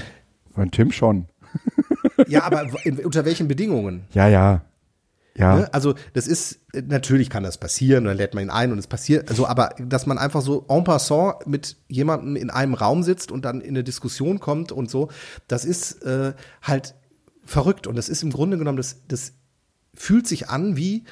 [0.56, 1.28] Von Tim schon.
[2.28, 4.06] ja, aber in, unter welchen Bedingungen?
[4.14, 4.62] Ja, ja.
[5.40, 5.56] Ja.
[5.56, 5.74] Ne?
[5.74, 9.30] Also das ist, natürlich kann das passieren, dann lädt man ihn ein und es passiert,
[9.30, 13.46] also aber dass man einfach so en passant mit jemandem in einem Raum sitzt und
[13.46, 15.10] dann in eine Diskussion kommt und so,
[15.48, 16.94] das ist äh, halt
[17.46, 19.32] verrückt und das ist im Grunde genommen, das, das
[19.94, 21.06] fühlt sich an wie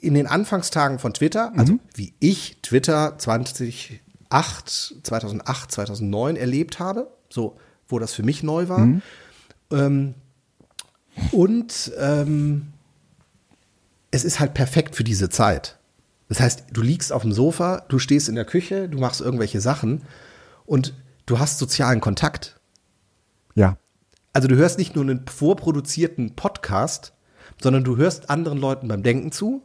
[0.00, 1.80] in den Anfangstagen von Twitter, also mhm.
[1.94, 7.56] wie ich Twitter 2008, 2008, 2009 erlebt habe, so
[7.86, 8.80] wo das für mich neu war.
[8.80, 9.02] Mhm.
[9.70, 10.14] Ähm,
[11.32, 12.68] und ähm,
[14.10, 15.78] es ist halt perfekt für diese Zeit.
[16.28, 19.60] Das heißt, du liegst auf dem Sofa, du stehst in der Küche, du machst irgendwelche
[19.60, 20.02] Sachen
[20.66, 20.94] und
[21.26, 22.60] du hast sozialen Kontakt.
[23.54, 23.78] Ja.
[24.32, 27.14] Also du hörst nicht nur einen vorproduzierten Podcast,
[27.60, 29.62] sondern du hörst anderen Leuten beim Denken zu.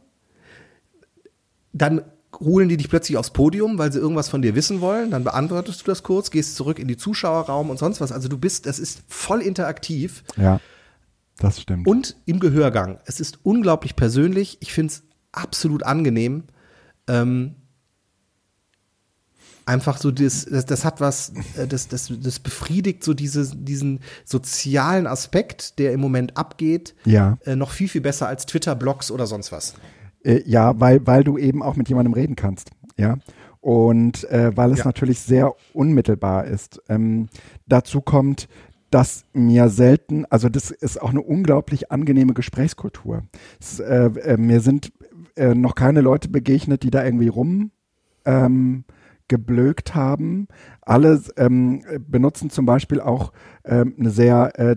[1.72, 2.02] Dann
[2.40, 5.10] holen die dich plötzlich aufs Podium, weil sie irgendwas von dir wissen wollen.
[5.10, 8.10] Dann beantwortest du das kurz, gehst zurück in die Zuschauerraum und sonst was.
[8.10, 10.24] Also du bist, das ist voll interaktiv.
[10.36, 10.60] Ja.
[11.38, 11.86] Das stimmt.
[11.86, 12.98] Und im Gehörgang.
[13.06, 14.58] Es ist unglaublich persönlich.
[14.60, 16.44] Ich finde es absolut angenehm.
[17.08, 17.56] Ähm,
[19.66, 24.00] einfach so das, das, das hat was, äh, das, das, das befriedigt so diese, diesen
[24.24, 27.38] sozialen Aspekt, der im Moment abgeht, ja.
[27.44, 29.74] Äh, noch viel, viel besser als Twitter-Blogs oder sonst was.
[30.22, 32.70] Äh, ja, weil, weil du eben auch mit jemandem reden kannst.
[32.96, 33.18] Ja.
[33.60, 34.84] Und äh, weil es ja.
[34.84, 36.82] natürlich sehr unmittelbar ist.
[36.88, 37.28] Ähm,
[37.66, 38.46] dazu kommt,
[38.94, 43.24] dass mir selten, also das ist auch eine unglaublich angenehme Gesprächskultur.
[43.60, 44.92] Es, äh, äh, mir sind
[45.34, 47.72] äh, noch keine Leute begegnet, die da irgendwie rum
[48.24, 48.84] ähm,
[49.26, 50.46] geblökt haben.
[50.80, 53.32] Alle ähm, benutzen zum Beispiel auch
[53.64, 54.76] ähm, eine sehr äh,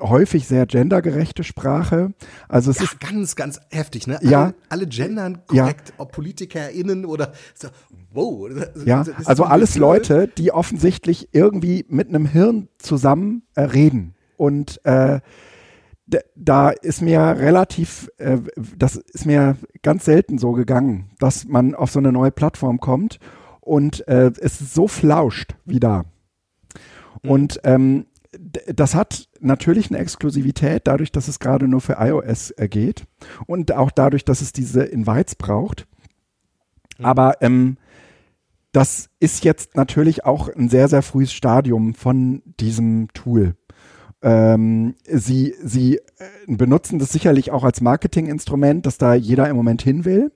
[0.00, 2.14] häufig sehr gendergerechte Sprache.
[2.48, 4.18] Also es ja, ist ganz, ganz heftig, ne?
[4.22, 4.44] Ja.
[4.44, 5.94] Alle, alle gendern korrekt, ja.
[5.98, 7.68] ob PolitikerInnen oder so,
[8.12, 8.48] wow.
[8.84, 9.82] Ja, also alles Gefühl.
[9.82, 14.14] Leute, die offensichtlich irgendwie mit einem Hirn zusammen äh, reden.
[14.36, 15.20] Und äh,
[16.34, 18.38] da ist mir relativ, äh,
[18.76, 23.18] das ist mir ganz selten so gegangen, dass man auf so eine neue Plattform kommt
[23.60, 26.04] und äh, es so flauscht wie da.
[27.22, 27.30] Mhm.
[27.30, 28.06] Und ähm,
[28.66, 33.04] das hat natürlich eine Exklusivität, dadurch, dass es gerade nur für iOS äh, geht
[33.46, 35.86] und auch dadurch, dass es diese Invites braucht.
[36.98, 37.04] Mhm.
[37.04, 37.76] Aber ähm,
[38.72, 43.56] das ist jetzt natürlich auch ein sehr, sehr frühes Stadium von diesem Tool.
[44.20, 46.00] Ähm, sie, sie äh,
[46.46, 50.32] benutzen das sicherlich auch als Marketinginstrument, dass da jeder im Moment hin will.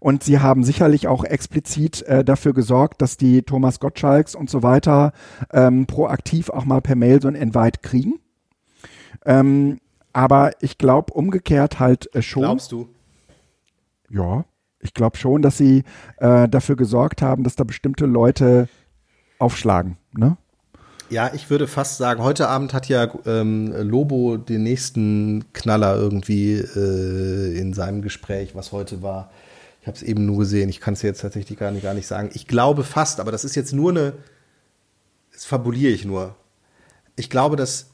[0.00, 4.62] Und sie haben sicherlich auch explizit äh, dafür gesorgt, dass die Thomas Gottschalks und so
[4.62, 5.12] weiter
[5.52, 8.14] ähm, proaktiv auch mal per Mail so ein Invite kriegen.
[9.24, 9.80] Ähm,
[10.12, 12.42] aber ich glaube umgekehrt halt äh, schon.
[12.42, 12.88] Glaubst du?
[14.08, 14.44] Ja,
[14.86, 15.82] ich glaube schon, dass sie
[16.18, 18.68] äh, dafür gesorgt haben, dass da bestimmte Leute
[19.38, 19.98] aufschlagen.
[20.16, 20.36] Ne?
[21.10, 26.54] Ja, ich würde fast sagen, heute Abend hat ja ähm, Lobo den nächsten Knaller irgendwie
[26.54, 29.30] äh, in seinem Gespräch, was heute war,
[29.80, 30.68] ich habe es eben nur gesehen.
[30.68, 32.30] Ich kann es jetzt tatsächlich gar nicht, gar nicht sagen.
[32.34, 34.14] Ich glaube fast, aber das ist jetzt nur eine,
[35.32, 36.34] das fabuliere ich nur.
[37.14, 37.90] Ich glaube, dass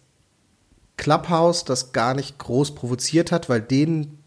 [0.97, 4.23] Clubhouse das gar nicht groß provoziert hat, weil denen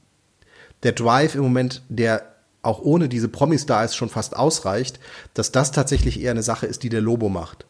[0.83, 2.34] der Drive im Moment, der
[2.65, 4.99] auch ohne diese Promis da ist, schon fast ausreicht,
[5.33, 7.65] dass das tatsächlich eher eine Sache ist, die der Lobo macht.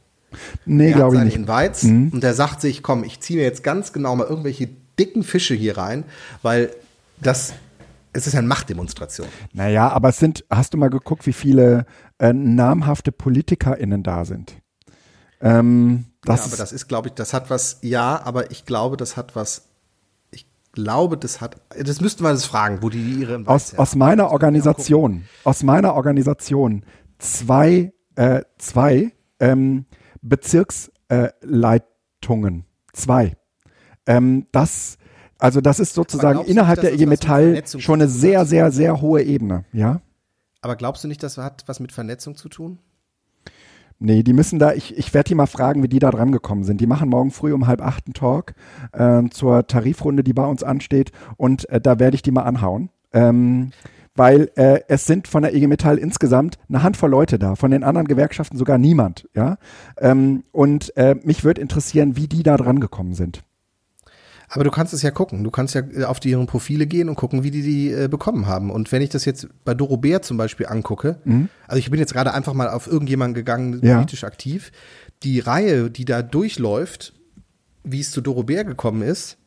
[0.66, 1.36] Nee, glaube ich nicht.
[1.36, 2.10] Invites mhm.
[2.14, 4.70] und der sagt sich, komm, ich ziehe mir jetzt ganz genau mal irgendwelche
[5.00, 6.04] dicken Fische hier rein,
[6.41, 6.72] weil
[7.22, 7.54] das
[8.16, 9.28] es ist eine Machtdemonstration.
[9.52, 11.86] Naja, aber es sind, hast du mal geguckt, wie viele
[12.18, 14.54] äh, namhafte PolitikerInnen da sind?
[15.41, 18.96] Ähm, das ja, aber das ist, glaube ich, das hat was, ja, aber ich glaube,
[18.96, 19.64] das hat was,
[20.76, 25.23] glaube, das hat, das müssten wir das fragen, wo die ihre aus, aus meiner Organisation,
[25.43, 26.86] aus meiner Organisation
[27.17, 29.86] zwei, äh, zwei ähm,
[30.21, 33.36] Bezirksleitungen, zwei.
[34.05, 34.99] Ähm, das
[35.38, 39.21] also das ist sozusagen innerhalb nicht, der IG Metall schon eine sehr, sehr, sehr hohe
[39.21, 40.01] Ebene, ja.
[40.61, 42.80] Aber glaubst du nicht, das hat was mit Vernetzung zu tun?
[44.00, 46.64] Nee, die müssen da, ich, ich werde die mal fragen, wie die da dran gekommen
[46.64, 46.82] sind.
[46.82, 48.54] Die machen morgen früh um halb acht einen Talk
[48.91, 52.89] äh, zur Tarifrunde, die bei uns ansteht und äh, da werde ich die mal anhauen.
[53.14, 53.72] Ähm,
[54.16, 57.84] weil äh, es sind von der IG Metall insgesamt eine Handvoll Leute da, von den
[57.84, 59.58] anderen Gewerkschaften sogar niemand, ja.
[59.98, 63.43] Ähm, und äh, mich würde interessieren, wie die da dran gekommen sind.
[64.50, 65.43] Aber du kannst es ja gucken.
[65.43, 68.08] Du kannst ja äh, auf die, ihren Profile gehen und gucken, wie die die äh,
[68.08, 68.70] bekommen haben.
[68.70, 71.50] Und wenn ich das jetzt bei Doro Bär zum Beispiel angucke, mhm.
[71.68, 73.96] also ich bin jetzt gerade einfach mal auf irgendjemanden gegangen, ja.
[73.96, 74.72] politisch aktiv.
[75.24, 77.14] Die Reihe, die da durchläuft,
[77.84, 79.38] wie es zu Doro Bär gekommen ist,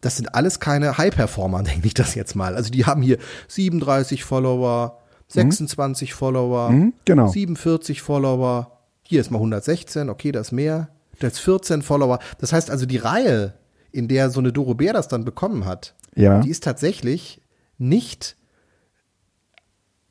[0.00, 2.54] das sind alles keine High-Performer, denke ich das jetzt mal.
[2.54, 6.14] Also die haben hier 37 Follower, 26 mhm.
[6.14, 7.28] Follower, mhm, genau.
[7.28, 10.88] 47 Follower, hier ist mal 116, okay, das ist mehr,
[11.18, 12.18] das ist 14 Follower.
[12.38, 13.54] Das heißt also, die Reihe,
[13.96, 16.40] in der so eine Doro Bär das dann bekommen hat, ja.
[16.40, 17.40] die ist tatsächlich
[17.78, 18.36] nicht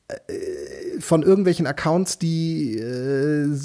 [0.07, 3.55] äh, von irgendwelchen Accounts, die äh,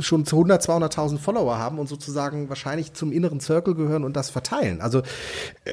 [0.00, 4.80] schon 100, 200.000 Follower haben und sozusagen wahrscheinlich zum inneren Circle gehören und das verteilen.
[4.80, 5.00] Also
[5.64, 5.72] äh,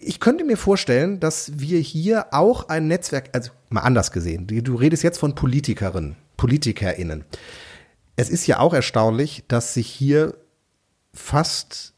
[0.00, 4.74] ich könnte mir vorstellen, dass wir hier auch ein Netzwerk, also mal anders gesehen, du
[4.74, 7.24] redest jetzt von Politikerinnen, PolitikerInnen.
[8.16, 10.34] Es ist ja auch erstaunlich, dass sich hier
[11.14, 11.91] fast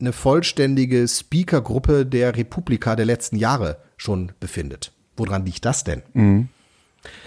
[0.00, 4.92] eine vollständige Speakergruppe der Republika der letzten Jahre schon befindet.
[5.16, 6.02] Woran liegt das denn?
[6.12, 6.48] Mhm.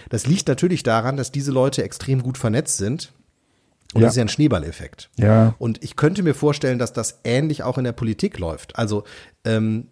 [0.10, 3.12] Das liegt natürlich daran, dass diese Leute extrem gut vernetzt sind.
[3.94, 4.08] Und ja.
[4.08, 5.10] das ist ja ein Schneeballeffekt.
[5.18, 5.56] Ja.
[5.60, 8.78] Und ich könnte mir vorstellen, dass das ähnlich auch in der Politik läuft.
[8.78, 9.06] Also
[9.46, 9.88] ähm,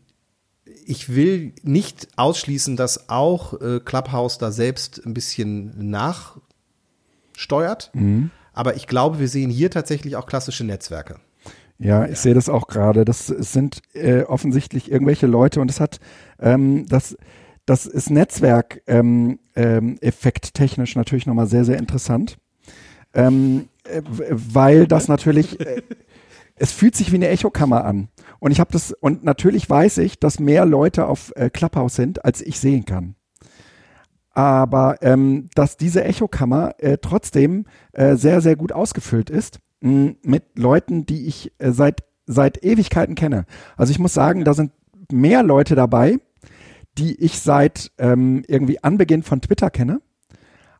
[0.86, 7.92] ich will nicht ausschließen, dass auch äh, Clubhouse da selbst ein bisschen nachsteuert.
[7.94, 8.32] Mhm.
[8.52, 11.20] Aber ich glaube, wir sehen hier tatsächlich auch klassische Netzwerke.
[11.78, 12.16] Ja, ich ja.
[12.16, 13.06] sehe das auch gerade.
[13.06, 16.00] Das sind äh, offensichtlich irgendwelche Leute und es hat
[16.40, 17.18] ähm, das
[17.66, 22.38] das ist Netzwerk ähm, ähm, effekttechnisch natürlich nochmal sehr, sehr interessant.
[23.14, 25.82] Ähm, äh, weil das natürlich, äh,
[26.56, 28.10] es fühlt sich wie eine Echokammer an.
[28.40, 32.24] Und ich habe das, und natürlich weiß ich, dass mehr Leute auf äh, Clubhouse sind,
[32.24, 33.16] als ich sehen kann.
[34.32, 41.06] Aber ähm, dass diese Echokammer äh, trotzdem äh, sehr, sehr gut ausgefüllt ist mit Leuten,
[41.06, 43.46] die ich äh, seit, seit Ewigkeiten kenne.
[43.78, 44.72] Also ich muss sagen, da sind
[45.12, 46.18] mehr Leute dabei,
[46.98, 50.02] die ich seit ähm, irgendwie Anbeginn von Twitter kenne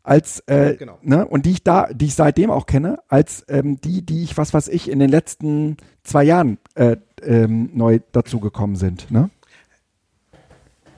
[0.06, 1.00] als äh, genau.
[1.02, 4.38] ne, und die ich da, die ich seitdem auch kenne, als ähm, die, die ich
[4.38, 9.10] was was ich in den letzten zwei Jahren äh, ähm, neu dazugekommen sind.
[9.12, 9.30] Ne?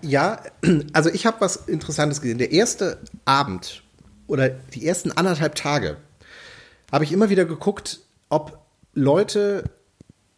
[0.01, 0.41] Ja,
[0.93, 2.38] also ich habe was Interessantes gesehen.
[2.38, 3.84] Der erste Abend
[4.28, 5.97] oder die ersten anderthalb Tage
[6.91, 8.59] habe ich immer wieder geguckt, ob
[8.93, 9.63] Leute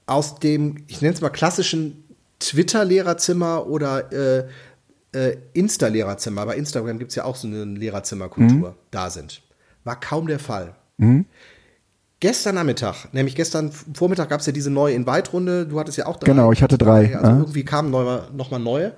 [0.05, 2.03] aus dem, ich nenne es mal klassischen
[2.39, 4.47] Twitter-Lehrerzimmer oder äh,
[5.11, 8.75] äh, Insta-Lehrerzimmer, bei Instagram gibt es ja auch so eine Lehrerzimmerkultur, mhm.
[8.91, 9.41] da sind.
[9.83, 10.75] War kaum der Fall.
[10.97, 11.25] Mhm.
[12.19, 15.67] Gestern Nachmittag, nämlich gestern Vormittag gab es ja diese neue Invite-Runde.
[15.67, 16.31] Du hattest ja auch drei.
[16.31, 17.15] Genau, ich hatte drei.
[17.15, 17.37] Also ja.
[17.37, 18.93] irgendwie kamen nochmal neue.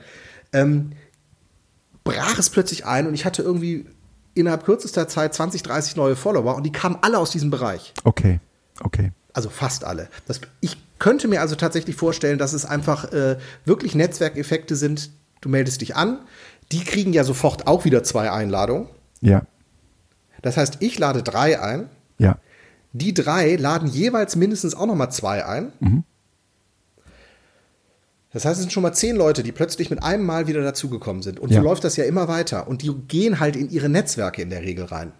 [0.53, 0.93] Ähm,
[2.03, 3.85] brach es plötzlich ein und ich hatte irgendwie
[4.34, 7.93] innerhalb kürzester Zeit 20, 30 neue Follower und die kamen alle aus diesem Bereich.
[8.03, 8.39] Okay,
[8.82, 9.11] okay.
[9.34, 10.09] Also fast alle.
[10.27, 15.11] Das, ich könnte mir also tatsächlich vorstellen, dass es einfach äh, wirklich Netzwerkeffekte sind,
[15.41, 16.19] du meldest dich an,
[16.71, 18.88] die kriegen ja sofort auch wieder zwei Einladungen.
[19.21, 19.43] Ja.
[20.41, 21.89] Das heißt, ich lade drei ein.
[22.17, 22.38] Ja.
[22.93, 25.71] Die drei laden jeweils mindestens auch nochmal zwei ein.
[25.79, 26.03] Mhm.
[28.34, 31.21] Das heißt, es sind schon mal zehn Leute, die plötzlich mit einem Mal wieder dazugekommen
[31.21, 31.39] sind.
[31.39, 31.57] Und ja.
[31.57, 32.67] so läuft das ja immer weiter.
[32.67, 35.11] Und die gehen halt in ihre Netzwerke in der Regel rein.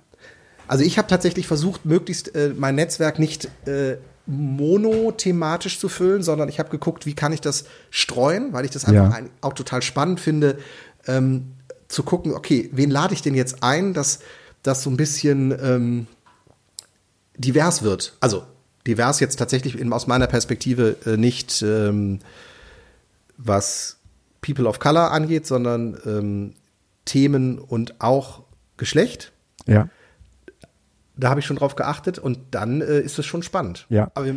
[0.68, 6.47] Also ich habe tatsächlich versucht, möglichst äh, mein Netzwerk nicht äh, monothematisch zu füllen, sondern
[6.47, 9.18] ich habe geguckt, wie kann ich das streuen, weil ich das einfach ja.
[9.18, 10.57] ein, auch total spannend finde,
[11.07, 11.51] ähm,
[11.89, 14.20] zu gucken, okay, wen lade ich denn jetzt ein, dass
[14.64, 16.07] das so ein bisschen ähm,
[17.36, 18.16] divers wird.
[18.22, 18.43] Also
[18.88, 22.20] divers jetzt tatsächlich in, aus meiner Perspektive äh, nicht ähm,
[23.44, 24.00] was
[24.42, 26.54] People of Color angeht, sondern ähm,
[27.06, 28.44] Themen und auch
[28.78, 29.32] Geschlecht.
[29.68, 29.89] Ja.
[31.16, 33.86] Da habe ich schon drauf geachtet und dann äh, ist es schon spannend.
[33.89, 34.12] Ja.
[34.16, 34.28] Aber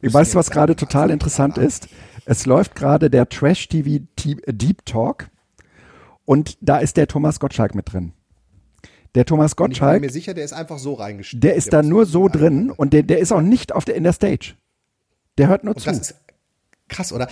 [0.00, 1.88] weißt du, was gerade total interessant ist?
[2.24, 5.28] Es läuft gerade der Trash TV Deep Talk
[6.24, 8.12] und da ist der Thomas Gottschalk mit drin.
[9.14, 9.96] Der Thomas Gottschalk.
[9.96, 11.44] Ich bin mir sicher, der ist einfach so reingestellt.
[11.44, 14.04] Der ist da nur so drin und der, der ist auch nicht auf der, in
[14.04, 14.54] der Stage.
[15.38, 15.90] Der hört nur und zu.
[15.90, 16.14] Das ist
[16.88, 17.28] krass, oder?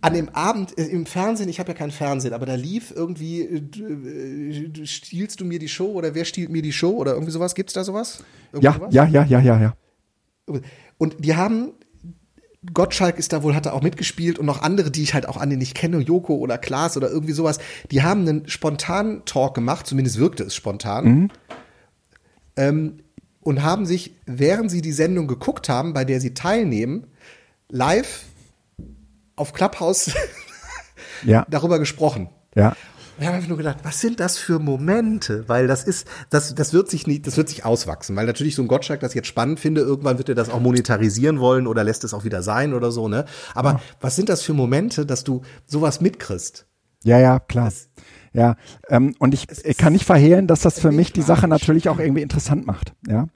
[0.00, 3.42] An dem Abend äh, im Fernsehen, ich habe ja kein Fernsehen, aber da lief irgendwie,
[3.42, 7.32] äh, äh, stiehlst du mir die Show oder wer stiehlt mir die Show oder irgendwie
[7.32, 7.54] sowas?
[7.54, 8.22] Gibt's da sowas?
[8.60, 8.94] ja, sowas?
[8.94, 9.74] ja, ja, ja, ja, ja.
[10.98, 11.72] Und die haben,
[12.72, 15.36] Gottschalk ist da wohl, hat er auch mitgespielt und noch andere, die ich halt auch
[15.36, 17.58] an den nicht kenne, Joko oder Klaas oder irgendwie sowas,
[17.90, 21.04] die haben einen spontanen Talk gemacht, zumindest wirkte es spontan.
[21.04, 21.28] Mhm.
[22.56, 22.96] Ähm,
[23.40, 27.06] und haben sich, während sie die Sendung geguckt haben, bei der sie teilnehmen,
[27.68, 28.24] live
[29.38, 30.12] auf Clubhouse
[31.24, 31.46] ja.
[31.50, 32.28] darüber gesprochen.
[32.54, 32.76] Ja.
[33.18, 35.48] Wir haben einfach nur gedacht, was sind das für Momente?
[35.48, 38.14] Weil das ist, das, das wird sich nicht, das wird sich auswachsen.
[38.14, 41.40] Weil natürlich so ein Gottschalk das jetzt spannend finde, irgendwann wird er das auch monetarisieren
[41.40, 43.24] wollen oder lässt es auch wieder sein oder so, ne?
[43.54, 43.80] Aber ja.
[44.00, 46.66] was sind das für Momente, dass du sowas mitkriegst?
[47.02, 47.66] Ja, ja, klar.
[47.66, 47.88] Das,
[48.32, 48.54] ja,
[48.88, 51.98] ähm, und ich, ich kann nicht verhehlen, dass das für mich die Sache natürlich auch
[51.98, 53.26] irgendwie interessant macht, ja,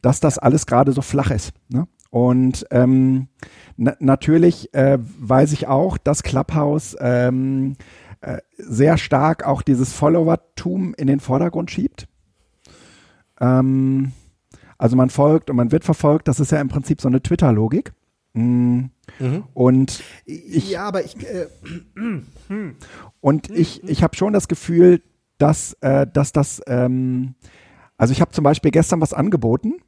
[0.00, 1.52] dass das alles gerade so flach ist.
[1.68, 1.88] Ne?
[2.14, 3.26] Und ähm,
[3.76, 7.74] na natürlich äh, weiß ich auch, dass Clubhouse ähm,
[8.20, 12.06] äh, sehr stark auch dieses Followertum in den Vordergrund schiebt.
[13.40, 14.12] Ähm,
[14.78, 17.92] also man folgt und man wird verfolgt, das ist ja im Prinzip so eine Twitter-Logik.
[18.34, 18.82] Mm.
[19.18, 19.44] Mhm.
[19.52, 21.48] Und ich, ja, aber ich äh,
[23.20, 25.02] und ich ich habe schon das Gefühl,
[25.38, 27.34] dass äh, dass das ähm,
[27.96, 29.80] also ich habe zum Beispiel gestern was angeboten,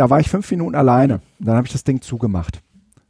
[0.00, 2.62] da war ich fünf Minuten alleine, dann habe ich das Ding zugemacht.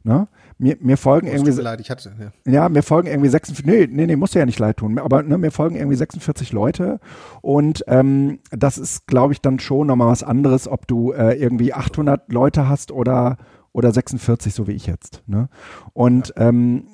[0.03, 0.27] Ne?
[0.57, 1.61] Mir, mir folgen oh, irgendwie.
[1.61, 2.11] leid, ich hatte,
[2.45, 2.51] ja.
[2.51, 2.69] ja.
[2.69, 3.65] mir folgen irgendwie 46.
[3.65, 4.99] Nee, nee, nee, musst du ja nicht leid tun.
[4.99, 6.99] Aber ne, mir folgen irgendwie 46 Leute.
[7.39, 11.73] Und ähm, das ist, glaube ich, dann schon nochmal was anderes, ob du äh, irgendwie
[11.73, 13.37] 800 Leute hast oder,
[13.71, 15.23] oder 46, so wie ich jetzt.
[15.27, 15.47] Ne?
[15.93, 16.49] Und ja.
[16.49, 16.87] ähm,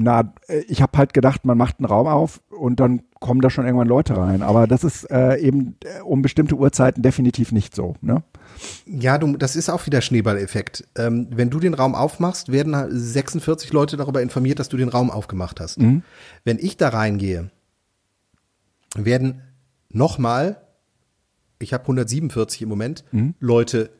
[0.00, 0.32] na,
[0.68, 3.88] ich habe halt gedacht, man macht einen Raum auf und dann kommen da schon irgendwann
[3.88, 4.42] Leute rein.
[4.42, 7.94] Aber das ist äh, eben äh, um bestimmte Uhrzeiten definitiv nicht so.
[8.00, 8.22] Ne?
[8.86, 10.84] Ja, du, das ist auch wieder Schneeballeffekt.
[10.96, 15.10] Ähm, wenn du den Raum aufmachst, werden 46 Leute darüber informiert, dass du den Raum
[15.10, 15.78] aufgemacht hast.
[15.78, 16.02] Mhm.
[16.44, 17.50] Wenn ich da reingehe,
[18.94, 19.42] werden
[19.90, 20.60] nochmal,
[21.58, 23.34] ich habe 147 im Moment, mhm.
[23.40, 23.90] Leute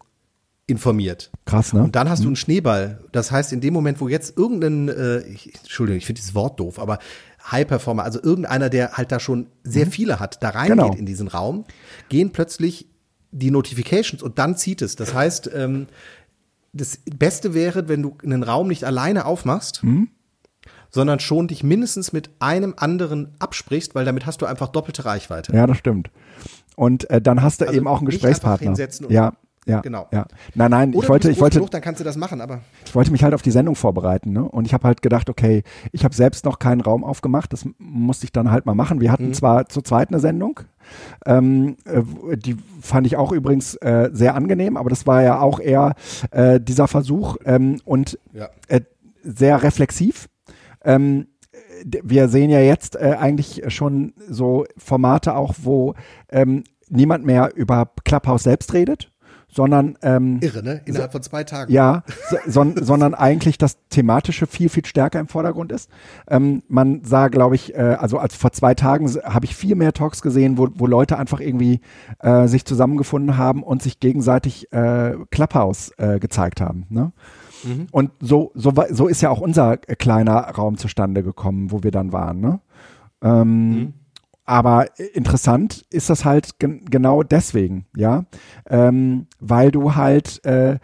[0.66, 1.30] informiert.
[1.46, 1.82] Krass, ne?
[1.82, 2.24] Und dann hast mhm.
[2.24, 3.00] du einen Schneeball.
[3.10, 6.60] Das heißt, in dem Moment, wo jetzt irgendein, äh, ich, Entschuldigung, ich finde dieses Wort
[6.60, 6.98] doof, aber
[7.50, 9.90] High Performer, also irgendeiner, der halt da schon sehr mhm.
[9.90, 10.94] viele hat, da reingeht genau.
[10.94, 11.64] in diesen Raum,
[12.10, 12.86] gehen plötzlich
[13.30, 14.96] die Notifications und dann zieht es.
[14.96, 15.86] Das heißt, ähm,
[16.72, 20.08] das Beste wäre, wenn du einen Raum nicht alleine aufmachst, mhm.
[20.90, 25.52] sondern schon dich mindestens mit einem anderen absprichst, weil damit hast du einfach doppelte Reichweite.
[25.54, 26.10] Ja, das stimmt.
[26.76, 28.74] Und äh, dann hast du also eben auch einen Gesprächspartner.
[29.08, 29.32] Ja,
[29.68, 30.06] ja, genau.
[30.12, 30.26] Ja.
[30.54, 32.94] Nein, nein, Oder ich wollte, ich wollte, genug, dann kannst du das machen, aber ich
[32.94, 34.44] wollte mich halt auf die Sendung vorbereiten, ne?
[34.44, 35.62] Und ich habe halt gedacht, okay,
[35.92, 39.00] ich habe selbst noch keinen Raum aufgemacht, das musste ich dann halt mal machen.
[39.00, 39.34] Wir hatten mhm.
[39.34, 40.60] zwar zu zweit eine Sendung,
[41.26, 45.60] ähm, äh, die fand ich auch übrigens äh, sehr angenehm, aber das war ja auch
[45.60, 45.94] eher
[46.30, 48.48] äh, dieser Versuch ähm, und ja.
[48.68, 48.80] äh,
[49.22, 50.28] sehr reflexiv.
[50.84, 51.26] Ähm,
[52.02, 55.94] wir sehen ja jetzt äh, eigentlich schon so Formate auch, wo
[56.28, 59.12] ähm, niemand mehr über Clubhouse selbst redet,
[59.50, 60.82] sondern ähm, irre, ne?
[60.84, 61.72] Innerhalb von zwei Tagen.
[61.72, 62.04] Ja,
[62.46, 65.90] so, sondern eigentlich das thematische viel viel stärker im Vordergrund ist.
[66.28, 69.92] Ähm, man sah, glaube ich, äh, also als vor zwei Tagen habe ich viel mehr
[69.92, 71.80] Talks gesehen, wo, wo Leute einfach irgendwie
[72.20, 76.86] äh, sich zusammengefunden haben und sich gegenseitig äh, Clubhouse äh, gezeigt haben.
[76.90, 77.12] Ne?
[77.64, 77.86] Mhm.
[77.90, 82.12] Und so, so, so ist ja auch unser kleiner Raum zustande gekommen, wo wir dann
[82.12, 82.40] waren.
[82.40, 82.60] Ne?
[83.22, 83.94] Ähm, mhm.
[84.48, 88.24] Aber interessant ist das halt gen genau deswegen, ja,
[88.66, 90.78] ähm, weil du halt äh,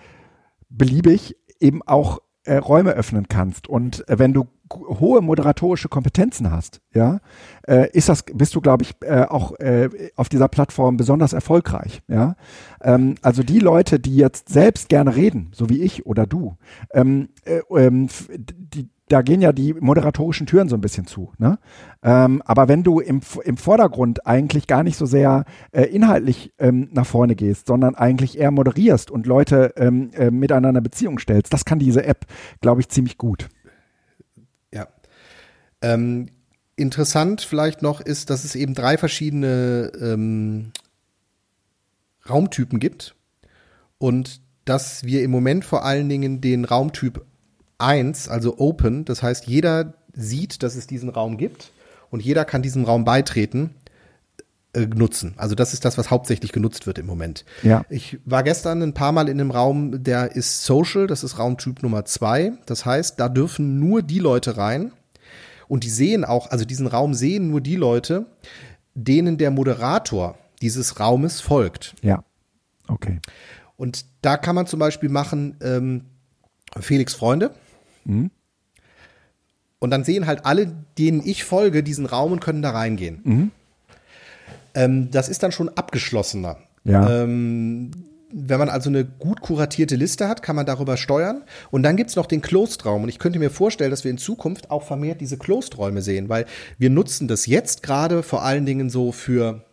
[0.68, 3.66] beliebig eben auch äh, Räume öffnen kannst.
[3.66, 7.20] Und äh, wenn du hohe moderatorische Kompetenzen hast, ja,
[7.66, 12.02] äh, ist das, bist du, glaube ich, äh, auch äh, auf dieser Plattform besonders erfolgreich,
[12.06, 12.36] ja.
[12.82, 16.58] Ähm, also die Leute, die jetzt selbst gerne reden, so wie ich oder du,
[16.92, 21.32] ähm, äh, ähm, die, da gehen ja die moderatorischen Türen so ein bisschen zu.
[21.38, 21.58] Ne?
[22.02, 26.88] Ähm, aber wenn du im, im Vordergrund eigentlich gar nicht so sehr äh, inhaltlich ähm,
[26.92, 31.64] nach vorne gehst, sondern eigentlich eher moderierst und Leute ähm, äh, miteinander Beziehung stellst, das
[31.64, 32.24] kann diese App,
[32.62, 33.48] glaube ich, ziemlich gut.
[34.72, 34.88] Ja.
[35.82, 36.28] Ähm,
[36.76, 40.72] interessant vielleicht noch ist, dass es eben drei verschiedene ähm,
[42.28, 43.14] Raumtypen gibt
[43.98, 47.22] und dass wir im Moment vor allen Dingen den Raumtyp
[47.78, 49.04] 1, also Open.
[49.04, 51.72] Das heißt, jeder sieht, dass es diesen Raum gibt
[52.10, 53.74] und jeder kann diesem Raum beitreten
[54.74, 55.34] äh, nutzen.
[55.36, 57.44] Also das ist das, was hauptsächlich genutzt wird im Moment.
[57.62, 57.84] Ja.
[57.88, 61.82] Ich war gestern ein paar Mal in einem Raum, der ist Social, das ist Raumtyp
[61.82, 62.52] Nummer 2.
[62.66, 64.92] Das heißt, da dürfen nur die Leute rein
[65.68, 68.26] und die sehen auch, also diesen Raum sehen nur die Leute,
[68.94, 71.94] denen der Moderator dieses Raumes folgt.
[72.02, 72.24] Ja.
[72.88, 73.20] Okay.
[73.76, 76.04] Und da kann man zum Beispiel machen, ähm,
[76.80, 77.54] Felix Freunde.
[78.04, 78.30] Mhm.
[79.78, 83.20] Und dann sehen halt alle, denen ich folge, diesen Raum und können da reingehen.
[83.24, 83.50] Mhm.
[84.74, 86.56] Ähm, das ist dann schon abgeschlossener.
[86.84, 87.22] Ja.
[87.22, 87.90] Ähm,
[88.36, 91.44] wenn man also eine gut kuratierte Liste hat, kann man darüber steuern.
[91.70, 93.04] Und dann gibt es noch den Closed-Raum.
[93.04, 96.46] Und ich könnte mir vorstellen, dass wir in Zukunft auch vermehrt diese Closed-Räume sehen, weil
[96.76, 99.64] wir nutzen das jetzt gerade vor allen Dingen so für,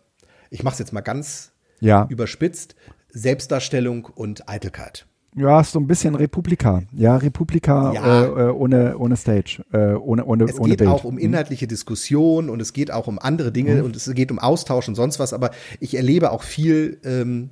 [0.50, 2.06] ich mache es jetzt mal ganz ja.
[2.08, 2.76] überspitzt,
[3.08, 5.06] Selbstdarstellung und Eitelkeit.
[5.34, 6.82] Ja, ist so ein bisschen Republika.
[6.92, 8.22] Ja, Republika ja.
[8.22, 12.50] Äh, äh ohne, ohne Stage, äh, ohne, ohne, es ohne geht auch um inhaltliche Diskussion
[12.50, 13.84] und es geht auch um andere Dinge mhm.
[13.84, 17.48] und es geht um Austausch und sonst was, aber ich erlebe auch viel, ähm,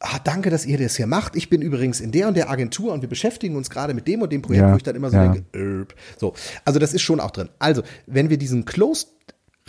[0.00, 1.36] ah, danke, dass ihr das hier macht.
[1.36, 4.22] Ich bin übrigens in der und der Agentur und wir beschäftigen uns gerade mit dem
[4.22, 4.72] und dem Projekt, ja.
[4.72, 5.28] wo ich dann immer so ja.
[5.28, 5.84] denke, äh,
[6.16, 6.32] so.
[6.64, 7.50] Also das ist schon auch drin.
[7.58, 9.08] Also, wenn wir diesen Closed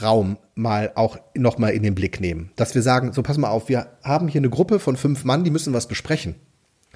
[0.02, 3.50] Raum mal auch noch mal in den Blick nehmen, dass wir sagen, so pass mal
[3.50, 6.36] auf, wir haben hier eine Gruppe von fünf Mann, die müssen was besprechen.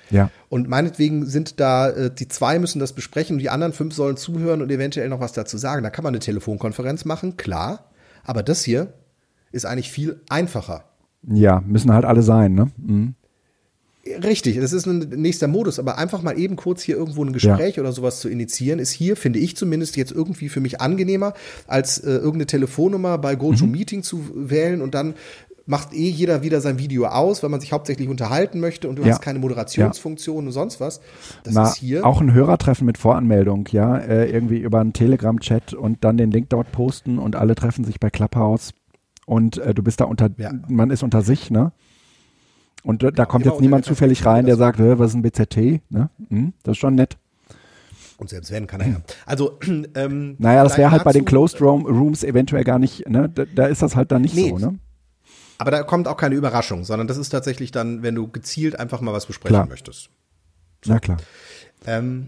[0.10, 0.30] Ja.
[0.49, 4.18] Und meinetwegen sind da, äh, die zwei müssen das besprechen und die anderen fünf sollen
[4.18, 5.84] zuhören und eventuell noch was dazu sagen.
[5.84, 7.91] Da kann man eine Telefonkonferenz machen, klar.
[8.24, 8.93] Aber das hier
[9.51, 10.86] ist eigentlich viel einfacher.
[11.28, 12.72] Ja, müssen halt alle sein, ne?
[12.78, 13.16] Mhm.
[14.06, 17.78] Richtig, das ist ein nächster Modus, aber einfach mal eben kurz hier irgendwo ein Gespräch
[17.78, 17.84] ja.
[17.84, 21.34] oder sowas zu initiieren, ist hier, finde ich zumindest, jetzt irgendwie für mich angenehmer,
[21.68, 24.04] als äh, irgendeine Telefonnummer bei GoToMeeting mhm.
[24.04, 25.14] zu wählen und dann
[25.66, 29.03] macht eh jeder wieder sein Video aus, weil man sich hauptsächlich unterhalten möchte und du
[29.03, 29.11] ja.
[29.11, 30.47] hast keine Moderationsfunktion ja.
[30.47, 30.99] und sonst was.
[31.43, 32.05] Das Na, ist hier.
[32.05, 36.49] Auch ein Hörertreffen mit Voranmeldung, ja, äh, irgendwie über einen Telegram-Chat und dann den Link
[36.49, 38.74] dort posten und alle treffen sich bei Clubhouse
[39.26, 40.51] und äh, du bist da unter, ja.
[40.68, 41.72] man ist unter sich, ne?
[42.84, 46.09] Und da, da kommt jetzt niemand zufällig rein, der sagt, was ist ein BZT, ne?
[46.30, 47.18] Hm, das ist schon nett.
[48.18, 49.01] Und selbst wenn, kann er ja.
[49.26, 49.57] Also,
[49.95, 53.30] ähm, Naja, das wäre halt bei den Closed Rooms eventuell gar nicht, ne?
[53.34, 54.80] Da, da ist das halt dann nicht nee, so, ne?
[55.64, 58.99] Aber da kommt auch keine Überraschung, sondern das ist tatsächlich dann, wenn du gezielt einfach
[58.99, 59.66] mal was besprechen klar.
[59.66, 60.09] möchtest.
[60.84, 60.91] So.
[60.91, 61.16] Na klar.
[61.86, 62.28] Ähm,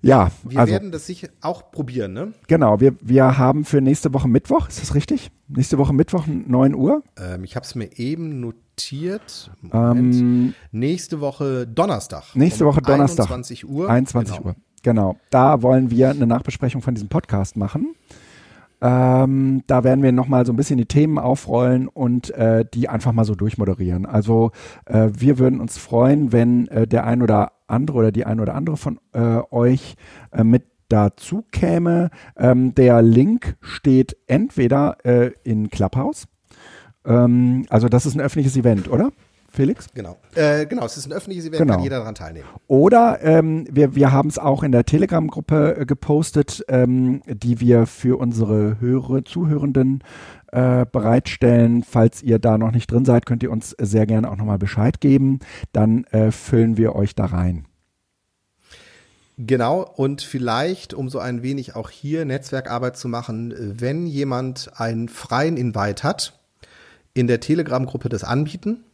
[0.00, 2.34] ja, wir also, werden das sicher auch probieren, ne?
[2.46, 5.32] Genau, wir, wir haben für nächste Woche Mittwoch, ist das richtig?
[5.48, 7.02] Nächste Woche Mittwoch 9 Uhr?
[7.16, 9.50] Ähm, ich habe es mir eben notiert.
[9.72, 12.36] Ähm, nächste Woche Donnerstag.
[12.36, 13.26] Nächste um Woche Donnerstag.
[13.26, 13.90] 21 Uhr.
[13.90, 14.48] 21 genau.
[14.48, 14.56] Uhr.
[14.84, 15.16] Genau.
[15.30, 17.96] Da wollen wir eine Nachbesprechung von diesem Podcast machen.
[18.82, 23.12] Ähm, da werden wir nochmal so ein bisschen die Themen aufrollen und äh, die einfach
[23.12, 24.06] mal so durchmoderieren.
[24.06, 24.50] Also
[24.86, 28.56] äh, wir würden uns freuen, wenn äh, der ein oder andere oder die ein oder
[28.56, 29.94] andere von äh, euch
[30.32, 32.10] äh, mit dazu käme.
[32.36, 36.26] Ähm, der Link steht entweder äh, in Clubhouse.
[37.04, 39.12] Ähm, also das ist ein öffentliches Event, oder?
[39.52, 39.86] Felix?
[39.94, 40.16] Genau.
[40.34, 41.74] Äh, genau, es ist ein öffentliches Event, genau.
[41.74, 42.48] kann jeder daran teilnehmen.
[42.68, 47.84] Oder ähm, wir, wir haben es auch in der Telegram-Gruppe äh, gepostet, ähm, die wir
[47.86, 50.02] für unsere Hörer, Zuhörenden
[50.52, 51.82] äh, bereitstellen.
[51.82, 55.02] Falls ihr da noch nicht drin seid, könnt ihr uns sehr gerne auch nochmal Bescheid
[55.02, 55.40] geben.
[55.72, 57.66] Dann äh, füllen wir euch da rein.
[59.36, 65.10] Genau, und vielleicht, um so ein wenig auch hier Netzwerkarbeit zu machen, wenn jemand einen
[65.10, 66.38] freien Invite hat,
[67.12, 68.84] in der Telegram-Gruppe das anbieten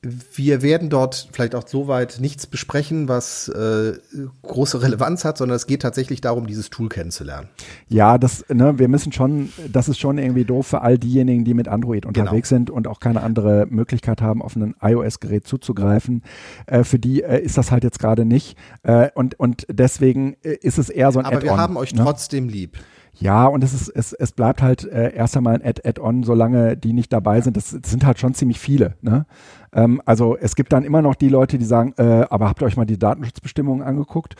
[0.00, 3.94] wir werden dort vielleicht auch soweit nichts besprechen, was äh,
[4.42, 7.48] große Relevanz hat, sondern es geht tatsächlich darum, dieses Tool kennenzulernen.
[7.88, 11.52] Ja, das, ne, wir müssen schon, das ist schon irgendwie doof für all diejenigen, die
[11.52, 12.20] mit Android genau.
[12.20, 12.58] unterwegs genau.
[12.58, 16.22] sind und auch keine andere Möglichkeit haben, auf ein iOS-Gerät zuzugreifen.
[16.66, 18.56] Äh, für die äh, ist das halt jetzt gerade nicht.
[18.84, 22.02] Äh, und, und deswegen äh, ist es eher so ein Aber wir haben euch ne?
[22.04, 22.78] trotzdem lieb.
[23.20, 26.92] Ja, und es ist, es, es bleibt halt äh, erst einmal ein Add-on, solange die
[26.92, 27.56] nicht dabei sind.
[27.56, 28.94] Das, das sind halt schon ziemlich viele.
[29.00, 29.26] Ne?
[29.72, 32.66] Ähm, also es gibt dann immer noch die Leute, die sagen, äh, aber habt ihr
[32.66, 34.36] euch mal die Datenschutzbestimmungen angeguckt?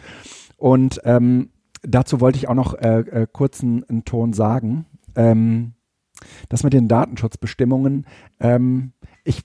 [0.57, 1.51] Und ähm,
[1.83, 4.87] dazu wollte ich auch noch äh, äh, kurz einen, einen Ton sagen.
[5.15, 5.73] Ähm,
[6.49, 8.07] das mit den Datenschutzbestimmungen,
[8.41, 8.93] ähm,
[9.25, 9.43] ich,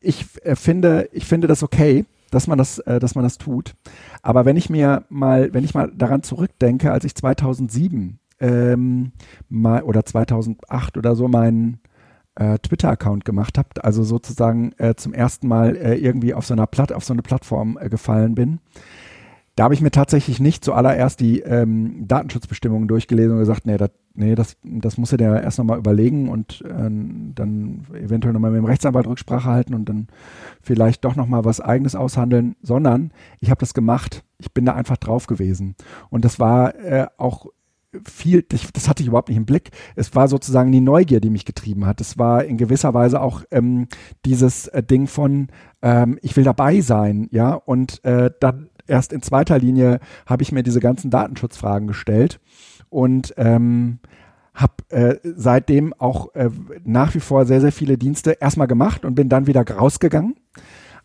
[0.00, 3.74] ich äh, finde, ich finde das okay, dass man das, äh, dass man das tut.
[4.22, 9.12] Aber wenn ich mir mal, wenn ich mal daran zurückdenke, als ich 2007 ähm,
[9.48, 11.80] mal oder 2008 oder so meinen
[12.36, 16.66] äh, Twitter-Account gemacht habe, also sozusagen äh, zum ersten Mal äh, irgendwie auf so einer
[16.66, 18.60] Platt, auf so eine Plattform äh, gefallen bin.
[19.56, 23.90] Da habe ich mir tatsächlich nicht zuallererst die ähm, Datenschutzbestimmungen durchgelesen und gesagt, nee, das,
[24.14, 26.90] nee, das, das muss dir erst nochmal überlegen und äh,
[27.34, 30.08] dann eventuell nochmal mit dem Rechtsanwalt Rücksprache halten und dann
[30.60, 34.24] vielleicht doch nochmal was eigenes aushandeln, sondern ich habe das gemacht.
[34.38, 35.76] Ich bin da einfach drauf gewesen.
[36.10, 37.46] Und das war äh, auch
[38.04, 39.70] viel, das hatte ich überhaupt nicht im Blick.
[39.96, 42.00] Es war sozusagen die Neugier, die mich getrieben hat.
[42.00, 43.88] Es war in gewisser Weise auch ähm,
[44.24, 45.48] dieses äh, Ding von,
[45.82, 50.52] ähm, ich will dabei sein, ja, und äh, dann erst in zweiter Linie habe ich
[50.52, 52.40] mir diese ganzen Datenschutzfragen gestellt
[52.90, 53.98] und ähm,
[54.54, 56.50] habe äh, seitdem auch äh,
[56.84, 60.36] nach wie vor sehr, sehr viele Dienste erstmal gemacht und bin dann wieder rausgegangen.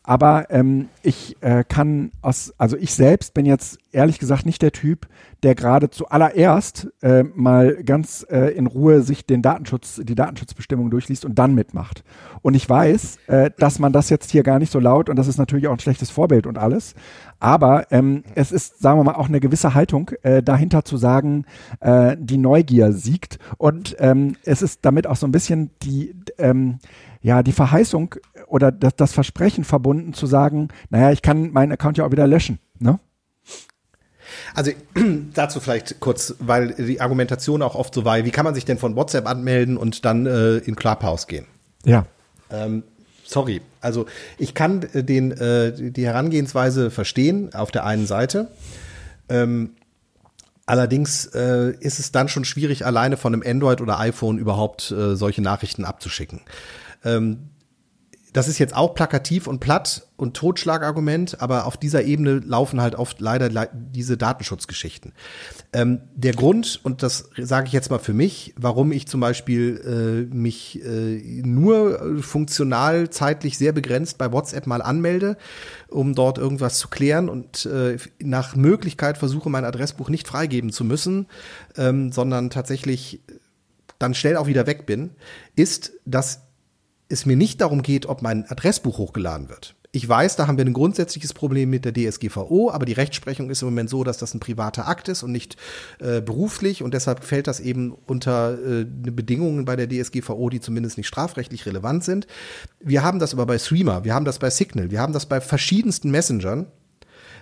[0.10, 4.72] Aber ähm, ich äh, kann aus, also ich selbst bin jetzt ehrlich gesagt nicht der
[4.72, 5.07] Typ,
[5.43, 11.26] der gerade zuallererst äh, mal ganz äh, in Ruhe sich den Datenschutz, die Datenschutzbestimmungen durchliest
[11.26, 12.03] und dann mitmacht.
[12.41, 15.28] Und ich weiß, äh, dass man das jetzt hier gar nicht so laut und das
[15.28, 16.95] ist natürlich auch ein schlechtes Vorbild und alles.
[17.39, 21.45] Aber ähm, es ist, sagen wir mal, auch eine gewisse Haltung äh, dahinter zu sagen,
[21.82, 23.38] äh, die Neugier siegt.
[23.60, 26.80] Und ähm, es ist damit auch so ein bisschen die, ähm,
[27.22, 28.15] ja, die Verheißung
[28.47, 32.28] oder das, das Versprechen verbunden zu sagen, naja, ich kann meinen Account ja auch wieder
[32.28, 32.59] löschen.
[32.80, 32.99] Ne?
[34.53, 34.72] Also
[35.34, 38.78] dazu vielleicht kurz, weil die Argumentation auch oft so war, wie kann man sich denn
[38.78, 41.45] von WhatsApp anmelden und dann äh, in Clubhouse gehen?
[41.86, 42.05] Ja.
[42.51, 42.84] Ähm,
[43.26, 44.05] sorry, also
[44.38, 48.49] ich kann äh, den, äh, die Herangehensweise verstehen auf der einen Seite.
[49.30, 49.72] Ähm,
[50.65, 55.15] allerdings äh, ist es dann schon schwierig, alleine von einem Android oder iPhone überhaupt äh,
[55.15, 56.41] solche Nachrichten abzuschicken.
[57.03, 57.49] Ähm,
[58.33, 62.95] das ist jetzt auch plakativ und platt und Totschlagargument, aber auf dieser Ebene laufen halt
[62.95, 65.13] oft leider diese Datenschutzgeschichten.
[65.73, 70.27] Ähm, der Grund, und das sage ich jetzt mal für mich, warum ich zum Beispiel
[70.31, 75.37] äh, mich äh, nur funktional zeitlich sehr begrenzt bei WhatsApp mal anmelde,
[75.87, 80.83] um dort irgendwas zu klären und äh, nach Möglichkeit versuche, mein Adressbuch nicht freigeben zu
[80.83, 81.27] müssen,
[81.77, 83.21] ähm, sondern tatsächlich
[83.97, 85.11] dann schnell auch wieder weg bin,
[85.55, 86.48] ist, dass
[87.10, 89.76] es mir nicht darum geht, ob mein Adressbuch hochgeladen wird.
[89.91, 93.64] Ich weiß, da haben wir ein grundsätzliches Problem mit der DSGVO, aber die Rechtsprechung ist
[93.64, 95.57] im Moment so, dass das ein privater Akt ist und nicht
[95.97, 100.97] äh, beruflich und deshalb fällt das eben unter äh, Bedingungen bei der DSGVO, die zumindest
[100.97, 102.28] nicht strafrechtlich relevant sind.
[102.80, 105.41] Wir haben das aber bei Streamer, wir haben das bei Signal, wir haben das bei
[105.41, 106.68] verschiedensten Messengern,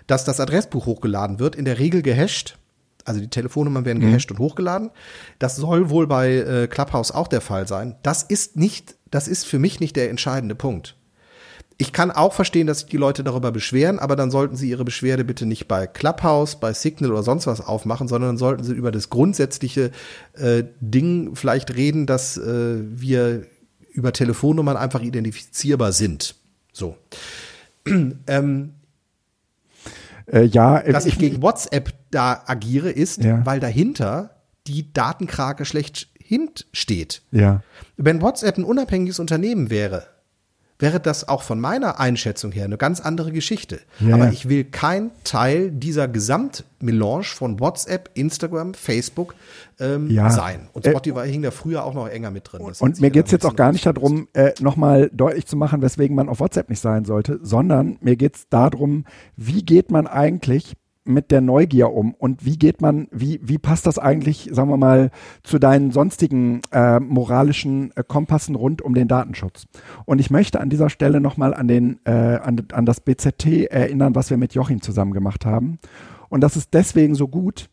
[0.08, 2.58] dass das Adressbuch hochgeladen wird, in der Regel gehasht.
[3.04, 4.08] Also die Telefonnummern werden mhm.
[4.08, 4.92] gehasht und hochgeladen.
[5.38, 7.96] Das soll wohl bei äh, Clubhouse auch der Fall sein.
[8.04, 10.96] Das ist nicht das ist für mich nicht der entscheidende Punkt.
[11.80, 14.84] Ich kann auch verstehen, dass sich die Leute darüber beschweren, aber dann sollten sie ihre
[14.84, 18.74] Beschwerde bitte nicht bei Clubhouse, bei Signal oder sonst was aufmachen, sondern dann sollten sie
[18.74, 19.92] über das grundsätzliche
[20.34, 23.46] äh, Ding vielleicht reden, dass äh, wir
[23.92, 26.36] über Telefonnummern einfach identifizierbar sind.
[26.74, 26.98] So.
[27.86, 28.74] ähm,
[30.26, 33.46] äh, ja, dass ich, ich gegen WhatsApp da agiere, ist, ja.
[33.46, 37.22] weil dahinter die Datenkrake schlecht hinsteht.
[37.32, 37.62] Ja.
[37.96, 40.08] Wenn WhatsApp ein unabhängiges Unternehmen wäre,
[40.80, 43.80] wäre das auch von meiner Einschätzung her eine ganz andere Geschichte.
[44.00, 49.34] Ja, Aber ich will kein Teil dieser Gesamtmelange von WhatsApp, Instagram, Facebook
[49.80, 50.30] ähm, ja.
[50.30, 50.70] sein.
[50.74, 52.62] Und äh, Spotify äh, hing da früher auch noch enger mit drin.
[52.68, 56.16] Das und mir geht's jetzt auch gar nicht darum, äh, nochmal deutlich zu machen, weswegen
[56.16, 59.06] man auf WhatsApp nicht sein sollte, sondern mir geht's darum,
[59.36, 60.76] wie geht man eigentlich
[61.08, 64.78] mit der Neugier um und wie geht man, wie, wie passt das eigentlich, sagen wir
[64.78, 65.12] mal,
[65.44, 69.68] zu deinen sonstigen äh, moralischen äh, Kompassen rund um den Datenschutz?
[70.06, 74.16] Und ich möchte an dieser Stelle nochmal an den, äh, an, an das BZT erinnern,
[74.16, 75.80] was wir mit Joachim zusammen gemacht haben.
[76.30, 77.70] Und das ist deswegen so gut,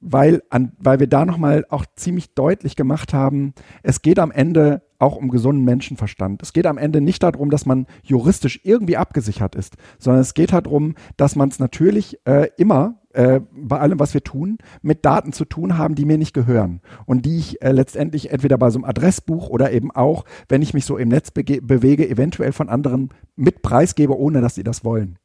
[0.00, 4.82] weil, an, weil wir da nochmal auch ziemlich deutlich gemacht haben, es geht am Ende
[5.04, 6.42] auch um gesunden Menschenverstand.
[6.42, 10.52] Es geht am Ende nicht darum, dass man juristisch irgendwie abgesichert ist, sondern es geht
[10.52, 15.32] darum, dass man es natürlich äh, immer äh, bei allem, was wir tun, mit Daten
[15.32, 18.78] zu tun haben, die mir nicht gehören und die ich äh, letztendlich entweder bei so
[18.78, 23.10] einem Adressbuch oder eben auch, wenn ich mich so im Netz bewege, eventuell von anderen
[23.36, 25.18] mit preisgebe, ohne dass sie das wollen.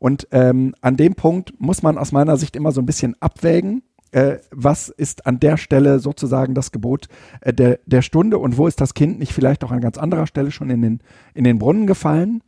[0.00, 3.82] Und ähm, an dem Punkt muss man aus meiner Sicht immer so ein bisschen abwägen
[4.12, 7.08] äh, was ist an der Stelle sozusagen das Gebot
[7.40, 10.26] äh, der, der Stunde und wo ist das Kind nicht vielleicht auch an ganz anderer
[10.26, 11.00] Stelle schon in den,
[11.34, 12.42] in den Brunnen gefallen.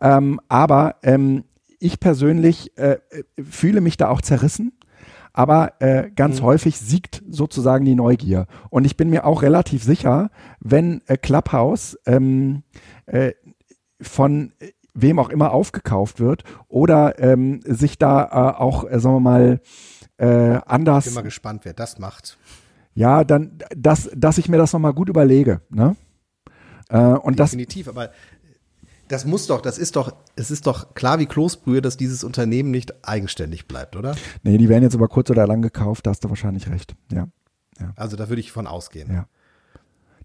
[0.00, 1.44] Ähm, aber ähm,
[1.78, 2.98] ich persönlich äh,
[3.42, 4.72] fühle mich da auch zerrissen.
[5.32, 6.46] Aber äh, ganz mhm.
[6.46, 8.46] häufig siegt sozusagen die Neugier.
[8.68, 12.64] Und ich bin mir auch relativ sicher, wenn äh, Clubhouse ähm,
[13.06, 13.32] äh,
[14.00, 14.52] von
[14.92, 19.60] wem auch immer aufgekauft wird oder ähm, sich da äh, auch, äh, sagen wir mal,
[20.20, 21.06] äh, anders.
[21.06, 22.38] Ich bin mal gespannt, wer das macht.
[22.94, 25.62] Ja, dann, dass, dass ich mir das nochmal gut überlege.
[25.70, 25.96] Ne?
[26.88, 28.10] Äh, und Definitiv, das, aber
[29.08, 32.70] das muss doch, das ist doch, es ist doch klar wie Kloßbrühe, dass dieses Unternehmen
[32.70, 34.14] nicht eigenständig bleibt, oder?
[34.42, 36.94] Nee, die werden jetzt aber kurz oder lang gekauft, da hast du wahrscheinlich recht.
[37.10, 37.28] Ja.
[37.80, 37.92] ja.
[37.96, 39.12] Also da würde ich von ausgehen.
[39.12, 39.26] Ja.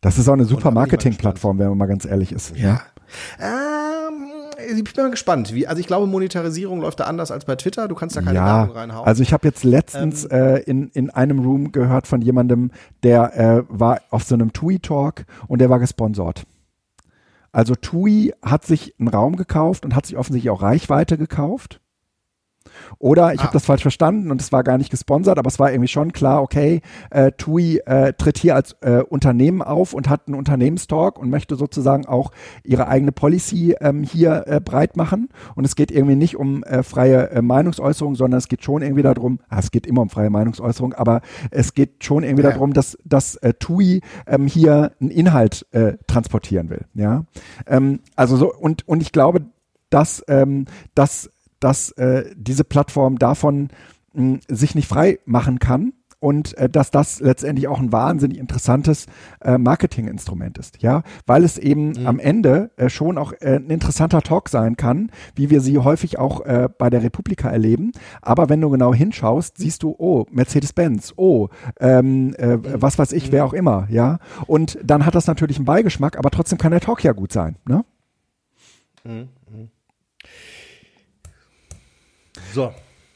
[0.02, 2.56] Das ist auch eine super Marketingplattform, wenn man mal ganz ehrlich ist.
[2.58, 2.82] Ja.
[3.40, 3.80] ja.
[3.80, 3.85] Ähm,
[4.66, 5.54] ich bin mal gespannt.
[5.54, 7.88] Wie, also ich glaube, Monetarisierung läuft da anders als bei Twitter.
[7.88, 9.08] Du kannst da keine ja, Werbung reinhauen.
[9.08, 12.72] Also ich habe jetzt letztens ähm, äh, in, in einem Room gehört von jemandem,
[13.04, 16.44] der äh, war auf so einem TUI-Talk und der war gesponsert.
[17.52, 21.80] Also TUI hat sich einen Raum gekauft und hat sich offensichtlich auch Reichweite gekauft.
[23.00, 23.44] Oder ich Ah.
[23.44, 26.12] habe das falsch verstanden und es war gar nicht gesponsert, aber es war irgendwie schon
[26.14, 26.82] klar, okay,
[27.12, 31.56] äh, TUI äh, tritt hier als äh, Unternehmen auf und hat einen Unternehmenstalk und möchte
[31.56, 32.32] sozusagen auch
[32.64, 35.30] ihre eigene Policy ähm, hier äh, breit machen.
[35.56, 39.04] Und es geht irgendwie nicht um äh, freie äh, Meinungsäußerung, sondern es geht schon irgendwie
[39.04, 41.22] darum, ah, es geht immer um freie Meinungsäußerung, aber
[41.52, 42.52] es geht schon irgendwie Ja.
[42.52, 46.86] darum, dass, dass äh, TUI ähm, hier einen Inhalt äh, transportieren will.
[46.94, 47.26] Ja,
[47.68, 49.42] ähm, also so und und ich glaube,
[49.90, 50.66] dass ähm,
[50.96, 51.30] dass
[51.66, 53.70] dass äh, diese Plattform davon
[54.14, 59.08] mh, sich nicht frei machen kann und äh, dass das letztendlich auch ein wahnsinnig interessantes
[59.42, 64.22] äh, Marketinginstrument ist, ja, weil es eben am Ende äh, schon auch äh, ein interessanter
[64.22, 67.94] Talk sein kann, wie wir sie häufig auch äh, bei der Republika erleben.
[68.22, 73.32] Aber wenn du genau hinschaust, siehst du, oh, Mercedes-Benz, oh, ähm, äh, was weiß ich,
[73.32, 74.20] wer auch immer, ja.
[74.46, 77.56] Und dann hat das natürlich einen Beigeschmack, aber trotzdem kann der Talk ja gut sein,
[77.68, 77.84] ne?
[82.56, 82.72] So,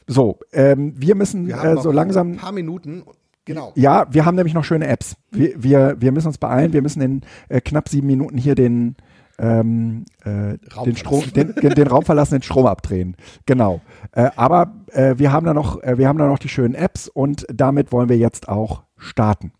[0.06, 3.04] So, ähm, wir müssen wir äh, so langsam ein paar Minuten.
[3.46, 3.72] Genau.
[3.74, 5.16] Ja, wir haben nämlich noch schöne Apps.
[5.30, 6.74] Wir, wir, wir müssen uns beeilen.
[6.74, 8.96] Wir müssen in äh, knapp sieben Minuten hier den,
[9.38, 13.16] ähm, äh, Raum den, Strom, den, den Raum verlassen, den Strom abdrehen.
[13.46, 13.80] Genau.
[14.12, 17.08] Äh, aber äh, wir haben da noch, äh, wir haben da noch die schönen Apps
[17.08, 19.52] und damit wollen wir jetzt auch starten.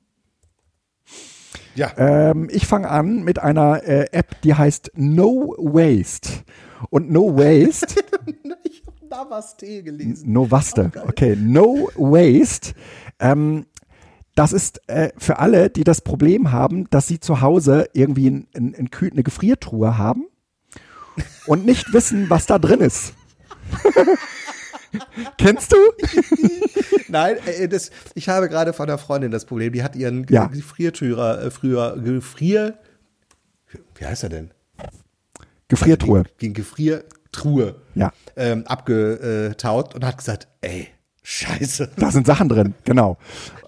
[1.74, 1.90] Ja.
[1.96, 6.44] Ähm, ich fange an mit einer äh, App, die heißt No Waste.
[6.90, 8.02] Und No Waste
[9.10, 10.32] Namaste gelesen.
[10.32, 10.90] No Waste.
[11.06, 12.74] Okay, No Waste.
[13.18, 13.66] Ähm,
[14.34, 18.46] das ist äh, für alle, die das Problem haben, dass sie zu Hause irgendwie ein,
[18.56, 20.26] ein, ein Kühl, eine Gefriertruhe haben
[21.46, 23.12] und nicht wissen, was da drin ist.
[25.38, 25.76] Kennst du?
[27.08, 29.72] Nein, äh, das, ich habe gerade von einer Freundin das Problem.
[29.72, 30.46] Die hat ihren Ja.
[30.46, 32.78] Gefriertürer äh, früher Gefrier.
[33.96, 34.50] Wie heißt er denn?
[35.68, 36.24] Gefriertruhe.
[36.38, 36.54] Gegen
[37.32, 38.12] Gefriertruhe Ja.
[38.36, 40.88] ähm, abgetaut und hat gesagt, ey,
[41.22, 41.90] scheiße.
[41.96, 43.18] Da sind Sachen drin, genau.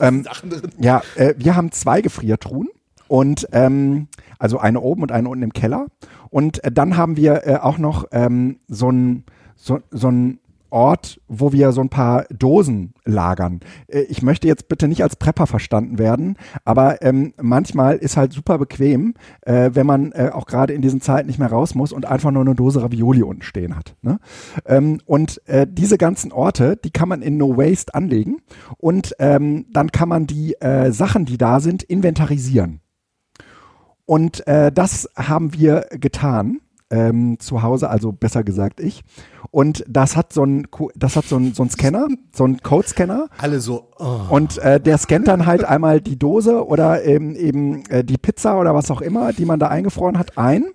[0.01, 0.73] Ähm, Sachen drin.
[0.79, 2.69] Ja, äh, wir haben zwei Gefriertruhen
[3.09, 4.09] und ähm,
[4.39, 5.87] also eine oben und eine unten im Keller.
[6.31, 9.25] Und äh, dann haben wir äh, auch noch ähm, so ein
[9.55, 10.41] so, so ein
[10.73, 13.61] Ort, wo wir so ein paar Dosen lagern.
[13.89, 18.33] Äh, ich möchte jetzt bitte nicht als Prepper verstanden werden, aber ähm, manchmal ist halt
[18.33, 21.93] super bequem, äh, wenn man äh, auch gerade in diesen Zeiten nicht mehr raus muss
[21.93, 23.97] und einfach nur eine Dose Ravioli unten stehen hat.
[24.03, 24.19] Ne?
[24.67, 28.39] Ähm, und äh, diese ganzen Orte, die kann man in No Waste anlegen
[28.79, 32.81] und ähm, dann kann man die äh, Sachen, die da sind, inventarisieren.
[34.07, 36.62] Und äh, das haben wir getan
[36.93, 39.03] ähm, zu Hause, also besser gesagt ich.
[39.51, 43.29] Und das hat so ein, das hat so ein, so ein Scanner, so ein Codescanner.
[43.39, 44.21] Alle so, oh.
[44.29, 48.61] Und äh, der scannt dann halt einmal die Dose oder ähm, eben äh, die Pizza
[48.61, 50.67] oder was auch immer, die man da eingefroren hat, ein.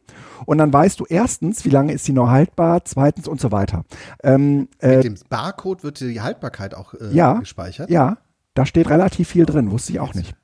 [0.45, 3.83] Und dann weißt du erstens, wie lange ist die noch haltbar, zweitens und so weiter.
[4.23, 7.89] Ähm, äh, mit dem Barcode wird die Haltbarkeit auch äh, ja, gespeichert.
[7.89, 8.17] ja,
[8.53, 10.35] da steht relativ viel drin, wusste ich auch nicht.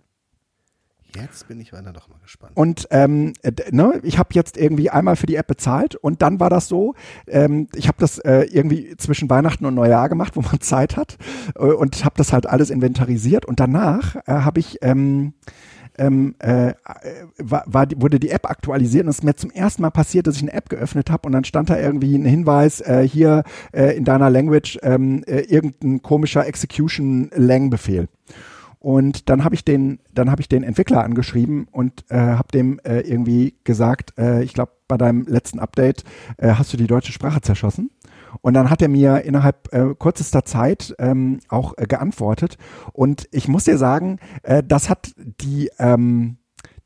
[1.16, 2.54] Jetzt bin ich weiter doch mal gespannt.
[2.56, 6.40] Und ähm, äh, ne, ich habe jetzt irgendwie einmal für die App bezahlt und dann
[6.40, 6.96] war das so,
[7.28, 11.18] ähm, ich habe das äh, irgendwie zwischen Weihnachten und Neujahr gemacht, wo man Zeit hat
[11.56, 15.34] äh, und habe das halt alles inventarisiert und danach äh, habe ich ähm,
[15.96, 16.74] ähm, äh, äh,
[17.38, 20.26] war, war, die- wurde die App aktualisiert und es ist mir zum ersten Mal passiert,
[20.26, 23.44] dass ich eine App geöffnet habe und dann stand da irgendwie ein Hinweis, äh, hier
[23.74, 28.08] äh, in deiner Language ähm, äh, irgendein komischer Execution-Lang-Befehl.
[28.84, 32.80] Und dann habe ich den, dann habe ich den Entwickler angeschrieben und äh, habe dem
[32.84, 36.04] äh, irgendwie gesagt, äh, ich glaube, bei deinem letzten Update
[36.36, 37.92] äh, hast du die deutsche Sprache zerschossen.
[38.42, 42.58] Und dann hat er mir innerhalb äh, kürzester Zeit ähm, auch äh, geantwortet.
[42.92, 46.40] Und ich muss dir sagen, äh, das hat die ähm,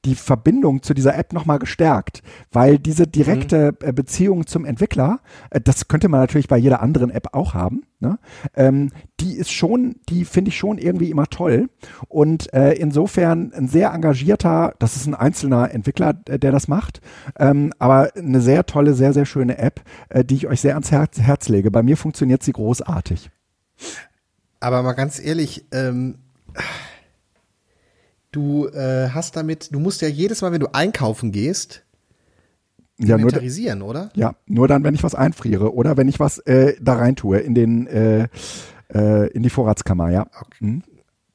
[0.07, 5.19] die Verbindung zu dieser App nochmal gestärkt, weil diese direkte äh, Beziehung zum Entwickler,
[5.49, 8.17] äh, das könnte man natürlich bei jeder anderen App auch haben, ne?
[8.55, 11.69] ähm, die ist schon, die finde ich schon irgendwie immer toll
[12.07, 17.01] und äh, insofern ein sehr engagierter, das ist ein einzelner Entwickler, der das macht,
[17.37, 20.91] ähm, aber eine sehr tolle, sehr, sehr schöne App, äh, die ich euch sehr ans
[20.91, 21.69] Herz, Herz lege.
[21.69, 23.29] Bei mir funktioniert sie großartig.
[24.61, 26.15] Aber mal ganz ehrlich, ähm,
[28.37, 31.83] du äh, hast damit, du musst ja jedes Mal, wenn du einkaufen gehst,
[32.99, 34.09] Ja, nur, inventarisieren, oder?
[34.15, 37.39] Ja, nur dann, wenn ich was einfriere oder wenn ich was äh, da rein tue
[37.39, 38.27] in den äh,
[38.93, 40.27] äh, in die Vorratskammer, ja.
[40.59, 40.83] Mhm.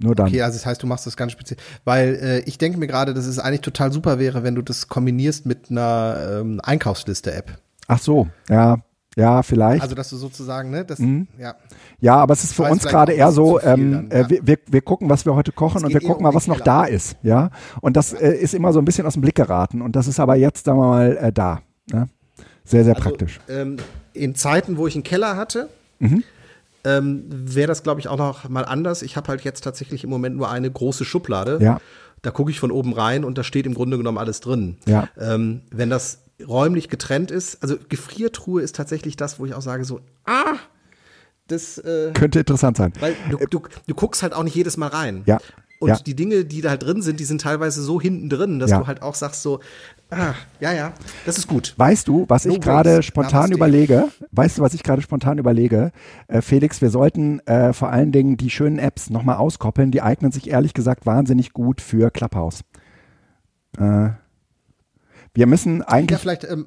[0.00, 0.26] Nur dann.
[0.28, 1.58] Okay, also das heißt, du machst das ganz speziell.
[1.84, 4.88] Weil äh, ich denke mir gerade, dass es eigentlich total super wäre, wenn du das
[4.88, 7.58] kombinierst mit einer ähm, Einkaufsliste-App.
[7.86, 8.78] Ach so, ja,
[9.16, 9.82] ja, vielleicht.
[9.82, 11.28] Also, dass du sozusagen, ne, das, Mhm.
[11.38, 11.54] ja.
[12.02, 14.30] Ja, aber es ist für uns gerade eher so, ähm, dann, äh, ja.
[14.30, 16.34] wir, wir, wir gucken, was wir heute kochen Es und wir eh gucken um mal,
[16.34, 17.50] was noch da ist, ja.
[17.80, 20.20] Und das äh, ist immer so ein bisschen aus dem Blick geraten und das ist
[20.20, 21.62] aber jetzt, sagen wir mal, äh, da.
[21.90, 22.08] Ne?
[22.64, 23.40] Sehr, sehr Also, praktisch.
[23.48, 23.76] Ähm,
[24.12, 25.68] in Zeiten, wo ich einen Keller hatte,
[26.00, 26.24] Mhm.
[26.84, 29.02] ähm, wäre das, glaube ich, auch noch mal anders.
[29.02, 31.58] Ich habe halt jetzt tatsächlich im Moment nur eine große Schublade.
[31.62, 31.80] Ja.
[32.22, 34.78] Da gucke ich von oben rein und da steht im Grunde genommen alles drin.
[34.86, 35.08] Ja.
[35.16, 39.84] Ähm, wenn das räumlich getrennt ist, also Gefriertruhe ist tatsächlich das, wo ich auch sage
[39.84, 40.56] so, ah,
[41.52, 42.92] das äh, Könnte interessant sein.
[43.00, 45.22] weil du, du, du guckst halt auch nicht jedes Mal rein.
[45.26, 45.38] Ja.
[45.78, 45.96] Und Ja.
[45.96, 48.78] die Dinge, die da halt drin sind, die sind teilweise so hinten drin, dass Ja.
[48.78, 49.58] du halt auch sagst so,
[50.10, 50.92] ah, ja, ja,
[51.26, 51.74] das ist gut.
[51.76, 53.02] Weißt du, was ich No gerade waste.
[53.02, 53.54] spontan Namaste.
[53.56, 54.08] überlege?
[54.30, 55.90] Weißt du, was ich gerade spontan überlege?
[56.28, 59.90] Äh, Felix, wir sollten äh, vor allen Dingen die schönen Apps nochmal auskoppeln.
[59.90, 62.60] Die eignen sich ehrlich gesagt wahnsinnig gut für Clubhouse.
[63.76, 64.10] Äh,
[65.34, 66.66] wir müssen Ja, eigentlich vielleicht ähm,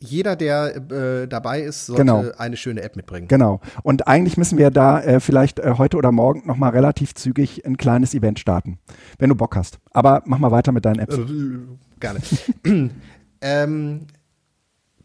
[0.00, 2.24] jeder, der äh, dabei ist, sollte Genau.
[2.38, 3.28] eine schöne App mitbringen.
[3.28, 3.60] Genau.
[3.82, 7.76] Und eigentlich müssen wir da äh, vielleicht äh, heute oder morgen nochmal relativ zügig ein
[7.76, 8.78] kleines Event starten,
[9.18, 9.78] wenn du Bock hast.
[9.92, 11.16] Aber mach mal weiter mit deinen Apps.
[11.18, 11.26] Äh,
[12.00, 12.20] Gerne.
[13.42, 14.06] ähm,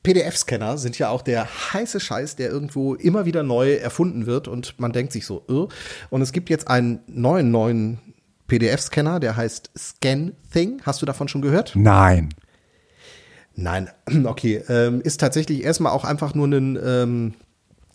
[0.02, 4.80] PDF-Scanner sind ja auch der heiße Scheiß, der irgendwo immer wieder neu erfunden wird und
[4.80, 5.68] man denkt sich so, äh.
[6.10, 8.00] und es gibt jetzt einen neuen, neuen
[8.48, 10.82] PDF-Scanner, der heißt ScanThing.
[10.86, 11.74] Hast du davon schon gehört?
[11.76, 12.30] Nein.
[13.56, 13.90] Nein,
[14.26, 14.64] okay.
[14.70, 17.34] Ähm, ist tatsächlich erstmal auch einfach nur ein ähm,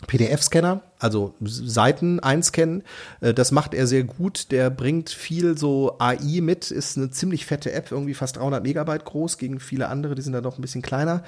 [0.07, 2.83] PDF-Scanner, also Seiten einscannen.
[3.21, 4.51] Äh, das macht er sehr gut.
[4.51, 9.05] Der bringt viel so AI mit, ist eine ziemlich fette App, irgendwie fast 300 Megabyte
[9.05, 11.23] groß, gegen viele andere, die sind da doch ein bisschen kleiner.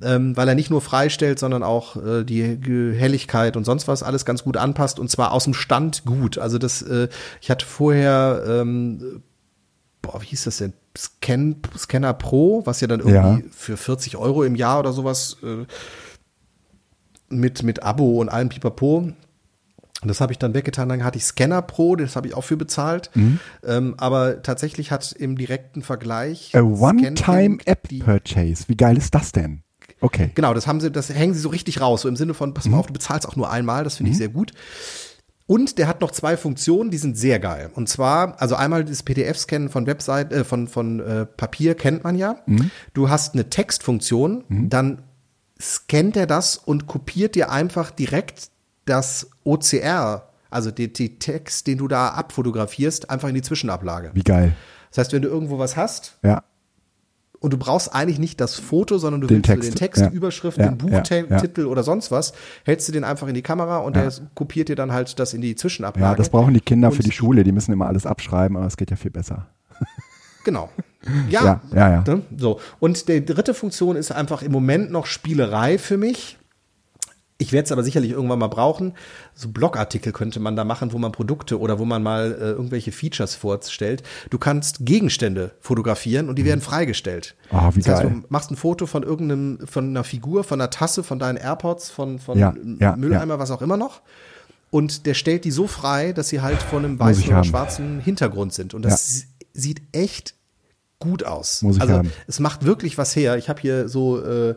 [0.00, 2.40] Ähm, weil er nicht nur freistellt, sondern auch äh, die
[2.94, 6.38] Helligkeit und sonst was alles ganz gut anpasst und zwar aus dem Stand gut.
[6.38, 7.08] Also das, äh,
[7.40, 9.24] ich hatte vorher ähm,
[10.02, 10.72] boah, wie hieß das denn?
[10.96, 13.14] Scan, Scanner Pro, was ja dann irgendwie
[13.44, 13.50] Ja.
[13.52, 15.64] für 40 Euro im Jahr oder sowas äh,
[17.28, 19.12] mit, mit Abo und allem Pipapo.
[20.02, 20.88] Das habe ich dann weggetan.
[20.88, 23.10] Dann hatte ich Scanner Pro, das habe ich auch für bezahlt.
[23.14, 23.40] Mhm.
[23.64, 28.64] Ähm, aber tatsächlich hat im direkten Vergleich A Scanthing One-Time-App die- Purchase.
[28.68, 29.62] Wie geil ist das denn?
[30.00, 30.30] Okay.
[30.36, 32.66] Genau, das haben sie, das hängen sie so richtig raus, so im Sinne von, pass
[32.66, 32.72] Mhm.
[32.72, 34.52] mal auf, du bezahlst auch nur einmal, das finde ich sehr gut.
[35.48, 37.70] Und der hat noch zwei Funktionen, die sind sehr geil.
[37.74, 42.16] Und zwar, also einmal das PDF-Scannen von Website, äh, von, von äh, Papier kennt man
[42.16, 42.36] ja.
[42.44, 42.70] Mhm.
[42.92, 45.02] Du hast eine Textfunktion, dann
[45.58, 48.50] scannt er das und kopiert dir einfach direkt
[48.84, 54.10] das OCR, also den, den Text, den du da abfotografierst, einfach in die Zwischenablage.
[54.12, 54.54] Wie geil.
[54.90, 56.42] Das heißt, wenn du irgendwo was hast, Ja.
[57.40, 60.08] Und du brauchst eigentlich nicht das Foto, sondern du Den willst Text, den Text, ja.
[60.10, 61.66] Überschrift, Ja, den Buchtitel ja.
[61.66, 62.32] oder sonst was,
[62.64, 65.40] hältst du den einfach in die Kamera und der kopiert dir dann halt das in
[65.40, 66.04] die Zwischenablage.
[66.12, 67.44] Ja, das brauchen die Kinder für Und- die Schule.
[67.44, 69.46] Die müssen immer alles abschreiben, aber es geht ja viel besser.
[70.44, 70.68] Genau.
[71.30, 72.04] Ja, Ja, ja, ja.
[72.06, 72.22] Ne?
[72.36, 72.58] So.
[72.80, 76.38] Und die dritte Funktion ist einfach im Moment noch Spielerei für mich.
[77.40, 78.94] Ich werde es aber sicherlich irgendwann mal brauchen.
[79.34, 82.90] So Blogartikel könnte man da machen, wo man Produkte oder wo man mal äh, irgendwelche
[82.90, 84.02] Features vorstellt.
[84.30, 87.36] Du kannst Gegenstände fotografieren und die werden freigestellt.
[87.52, 88.10] Ah, wie das heißt, geil.
[88.22, 91.90] du machst ein Foto von irgendeinem, von einer Figur, von einer Tasse, von deinen AirPods,
[91.90, 94.02] von, von Ja, ja, Mülleimer, was auch immer noch.
[94.70, 97.44] Und der stellt die so frei, dass sie halt von einem weißen oder haben.
[97.44, 98.74] schwarzen Hintergrund sind.
[98.74, 99.24] Und das si-
[99.54, 100.34] sieht echt
[100.98, 101.62] gut aus.
[101.62, 102.12] Muss ich also haben.
[102.26, 103.36] es macht wirklich was her.
[103.38, 104.56] Ich habe hier so äh,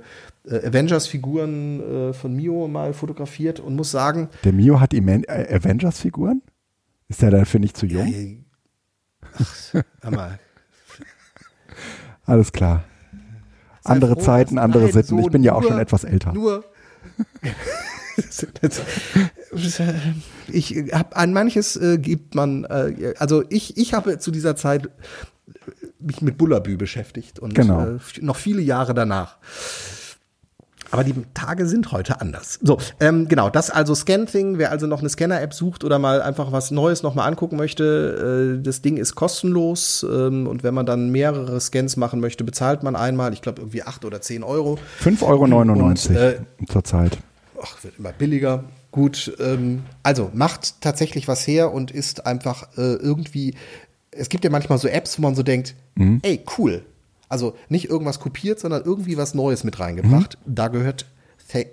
[0.50, 4.94] Avengers-Figuren äh, von Mio mal fotografiert und muss sagen, Der Mio hat
[5.26, 6.42] äh, Avengers-Figuren?
[7.08, 8.08] Ist der dafür nicht zu jung?
[8.08, 8.44] ey,
[10.02, 10.40] ach, mal,
[12.26, 12.84] Alles klar.
[13.82, 15.18] sei Andere froh, Zeiten, andere nein, Sitten.
[15.18, 16.34] so ich bin ja auch schon etwas älter.
[16.34, 16.64] Nur
[20.52, 24.90] ich habe an manches äh, gibt man äh, also ich ich habe zu dieser Zeit
[26.00, 27.96] mich mit Bullabü beschäftigt und Genau.
[27.96, 29.38] äh, noch viele Jahre danach.
[30.92, 32.60] Aber die Tage sind heute anders.
[32.62, 34.58] So, ähm, genau, das also Scanthing.
[34.58, 38.64] Wer also noch eine Scanner-App sucht oder mal einfach was Neues nochmal angucken möchte, äh,
[38.64, 40.06] das Ding ist kostenlos.
[40.10, 43.84] Ähm, und wenn man dann mehrere Scans machen möchte, bezahlt man einmal, ich glaube irgendwie
[43.84, 44.78] 8 oder 10 Euro.
[45.04, 46.36] 5,99 Euro äh,
[46.68, 47.18] zurzeit.
[47.62, 48.64] Ach, wird immer billiger.
[48.92, 53.56] Gut, ähm, also macht tatsächlich was her und ist einfach äh, irgendwie.
[54.12, 56.20] Es gibt ja manchmal so Apps, wo man so denkt, Mhm.
[56.24, 56.84] ey, cool.
[57.32, 60.38] Also nicht irgendwas kopiert, sondern irgendwie was Neues mit reingebracht.
[60.46, 60.56] Mhm.
[60.56, 61.06] Da gehört
[61.52, 61.68] Th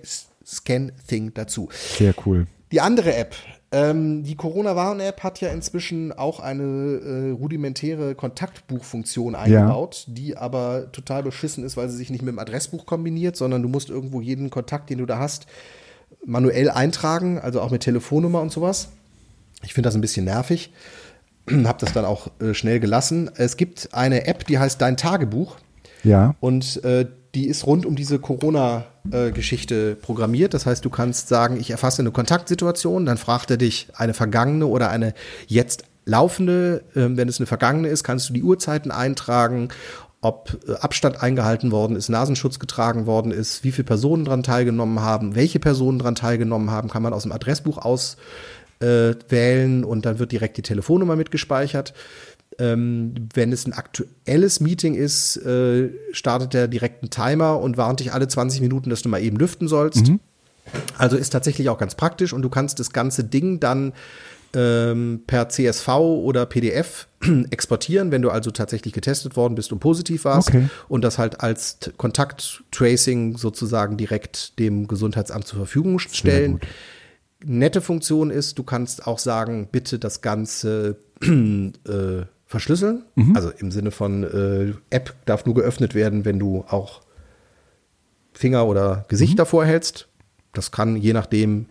[0.47, 1.69] Scan Thing dazu.
[1.73, 2.47] Sehr cool.
[2.71, 3.35] Die andere App,
[3.73, 11.23] ähm, die Corona-Warn-App hat ja inzwischen auch eine äh, rudimentäre Kontaktbuchfunktion eingebaut, die aber total
[11.23, 14.51] beschissen ist, weil sie sich nicht mit dem Adressbuch kombiniert, sondern du musst irgendwo jeden
[14.51, 15.47] Kontakt, den du da hast,
[16.25, 18.89] manuell eintragen, also auch mit Telefonnummer und sowas.
[19.63, 20.73] Ich finde das ein bisschen nervig.
[21.65, 23.31] Hab das dann auch äh, schnell gelassen.
[23.37, 25.57] Es gibt eine App, die heißt Dein Tagebuch.
[26.05, 26.35] Ja.
[26.41, 30.55] Und äh, die ist rund um diese Corona-Geschichte programmiert.
[30.55, 34.67] Das heißt, du kannst sagen, ich erfasse eine Kontaktsituation, dann fragt er dich eine vergangene
[34.67, 35.15] oder eine
[35.47, 36.85] jetzt laufende.
[36.97, 39.69] Ähm, wenn es eine vergangene ist, kannst du die Uhrzeiten eintragen
[40.21, 45.01] ob äh, Abstand eingehalten worden ist, Nasenschutz getragen worden ist, wie viele Personen daran teilgenommen
[45.01, 48.25] haben, welche Personen daran teilgenommen haben, kann man aus dem Adressbuch auswählen
[48.81, 49.15] äh,
[49.85, 51.95] und dann wird direkt die Telefonnummer mitgespeichert.
[52.59, 58.01] Ähm, wenn es ein aktuelles Meeting ist, äh, startet er direkt einen Timer und warnt
[58.01, 60.09] dich alle 20 Minuten, dass du mal eben lüften sollst.
[60.09, 60.21] Mhm.
[60.97, 63.93] Also ist tatsächlich auch ganz praktisch und du kannst das ganze Ding dann
[64.55, 67.07] ähm, per CSV oder PDF
[67.51, 70.69] exportieren, wenn du also tatsächlich getestet worden bist und positiv warst okay.
[70.89, 76.61] und das halt als Kontakttracing sozusagen direkt dem Gesundheitsamt zur Verfügung stellen.
[77.45, 83.05] Nette Funktion ist, du kannst auch sagen, bitte das Ganze äh, verschlüsseln.
[83.15, 83.37] Mhm.
[83.37, 87.03] Also im Sinne von äh, App darf nur geöffnet werden, wenn du auch
[88.33, 89.39] Finger oder Gesicht mhm.
[89.39, 90.09] davor hältst.
[90.53, 91.67] Das kann je nachdem,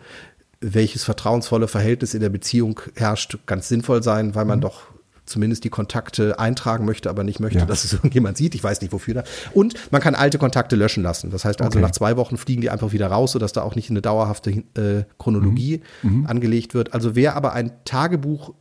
[0.60, 4.62] welches vertrauensvolle Verhältnis in der Beziehung herrscht, ganz sinnvoll sein, weil man mhm.
[4.62, 4.82] doch
[5.28, 7.66] zumindest die Kontakte eintragen möchte, aber nicht möchte, ja.
[7.66, 8.54] dass es irgendjemand sieht.
[8.54, 9.24] Ich weiß nicht wofür da.
[9.52, 11.30] Und man kann alte Kontakte löschen lassen.
[11.30, 11.86] Das heißt also, okay.
[11.86, 15.04] nach zwei Wochen fliegen die einfach wieder raus, sodass da auch nicht eine dauerhafte äh,
[15.18, 16.20] Chronologie mhm.
[16.20, 16.26] mhm.
[16.26, 16.94] angelegt wird.
[16.94, 18.54] Also wer aber ein Tagebuch.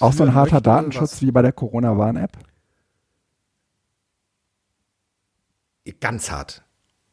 [0.00, 2.32] Auch so ein harter Datenschutz wie bei der Corona-Warn-App?
[6.00, 6.62] Ganz hart.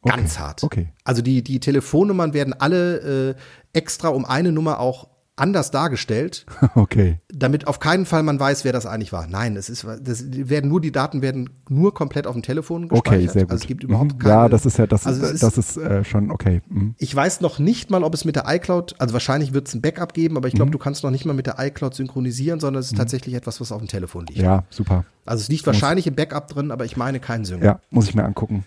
[0.02, 0.42] Ganz okay.
[0.42, 0.64] hart.
[0.64, 0.88] Okay.
[1.04, 3.34] Also die, die Telefonnummern werden alle äh,
[3.72, 6.46] extra um eine Nummer auch anders dargestellt.
[6.76, 7.20] Okay.
[7.32, 9.26] Damit auf keinen Fall man weiß, wer das eigentlich war.
[9.26, 13.06] Nein, es ist, das werden nur die Daten werden nur komplett auf dem Telefon gespeichert.
[13.06, 13.52] Okay, sehr gut.
[13.52, 14.18] Also es gibt überhaupt mhm.
[14.18, 14.34] keine.
[14.34, 16.62] Ja, das ist ja, das also ist, das ist äh, schon okay.
[16.68, 16.94] Mhm.
[16.98, 19.82] Ich weiß noch nicht mal, ob es mit der iCloud, also wahrscheinlich wird es ein
[19.82, 20.72] Backup geben, aber ich glaube, mhm.
[20.72, 22.98] du kannst noch nicht mal mit der iCloud synchronisieren, sondern es ist mhm.
[22.98, 24.40] tatsächlich etwas, was auf dem Telefon liegt.
[24.40, 25.04] Ja, super.
[25.26, 27.62] Also es liegt wahrscheinlich im Backup drin, aber ich meine kein Sync.
[27.62, 28.66] Ja, muss ich mir angucken.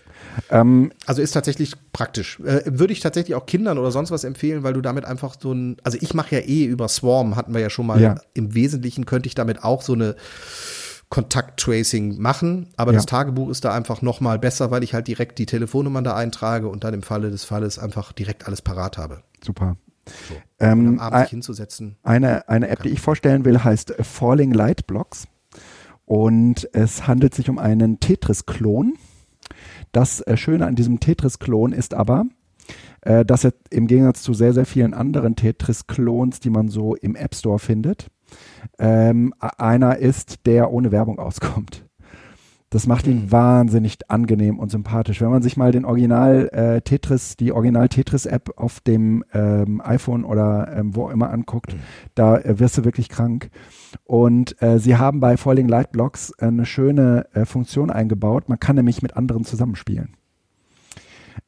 [0.50, 2.40] Ähm, also ist tatsächlich praktisch.
[2.40, 5.52] Äh, würde ich tatsächlich auch Kindern oder sonst was empfehlen, weil du damit einfach so
[5.52, 8.00] ein, also ich mache ja eh über Swarm, hatten wir ja schon mal.
[8.00, 8.20] Ja.
[8.34, 10.16] Im Wesentlichen könnte ich damit auch so eine
[11.10, 12.96] Kontakttracing machen, aber ja.
[12.96, 16.14] das Tagebuch ist da einfach noch mal besser, weil ich halt direkt die Telefonnummern da
[16.14, 19.22] eintrage und dann im Falle des Falles einfach direkt alles parat habe.
[19.42, 19.76] Super.
[20.28, 21.96] So, ähm, am Abend sich hinzusetzen.
[22.02, 25.28] Eine, eine App, die ich vorstellen will, heißt Falling Light Blocks.
[26.08, 28.94] Und es handelt sich um einen Tetris-Klon.
[29.92, 32.24] Das äh, Schöne an diesem Tetris-Klon ist aber,
[33.02, 37.14] äh, dass er im Gegensatz zu sehr, sehr vielen anderen Tetris-Klons, die man so im
[37.14, 38.06] App Store findet,
[38.78, 41.84] ähm, einer ist, der ohne Werbung auskommt.
[42.70, 43.32] Das macht ihn mhm.
[43.32, 45.22] wahnsinnig angenehm und sympathisch.
[45.22, 49.80] Wenn man sich mal den Original äh, Tetris, die Original Tetris App auf dem ähm,
[49.82, 51.78] iPhone oder ähm, wo immer anguckt, mhm.
[52.14, 53.48] da äh, wirst du wirklich krank.
[54.04, 58.50] Und äh, sie haben bei Falling Light Blocks eine schöne äh, Funktion eingebaut.
[58.50, 60.14] Man kann nämlich mit anderen zusammenspielen.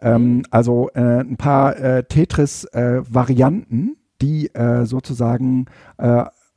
[0.01, 0.43] Ähm, mhm.
[0.51, 4.51] also äh, ein paar äh, Tetris-Varianten, die
[4.85, 5.65] sozusagen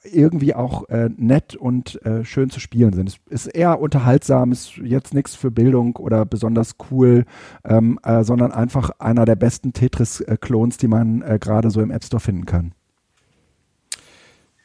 [0.04, 3.10] irgendwie auch äh, nett und äh, schön zu spielen sind.
[3.30, 7.26] Es ist eher unterhaltsam, ist jetzt nichts für Bildung oder besonders cool,
[7.64, 12.04] ähm, äh, sondern einfach einer der besten Tetris-Klons, die man äh, gerade so im App
[12.04, 12.74] Store finden kann.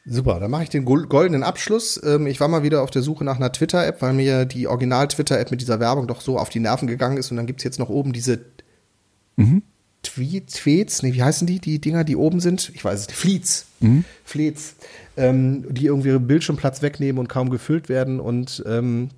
[0.05, 2.01] Super, dann mache ich den goldenen Abschluss.
[2.03, 5.51] Ähm, ich war mal wieder auf der Suche nach einer Twitter-App, weil mir die Original-Twitter-App
[5.51, 7.29] mit dieser Werbung doch so auf die Nerven gegangen ist.
[7.29, 8.39] Und dann gibt es jetzt noch oben diese
[9.35, 9.61] mhm.
[10.13, 12.71] Tweets, Tweets, nee, wie heißen die, die Dinger, die oben sind?
[12.73, 13.65] Ich weiß es nicht, Fleets.
[13.79, 14.05] Mhm.
[14.23, 14.75] Fleets
[15.19, 18.19] ähm, die irgendwie Bildschirmplatz wegnehmen und kaum gefüllt werden.
[18.19, 19.09] Und ähm,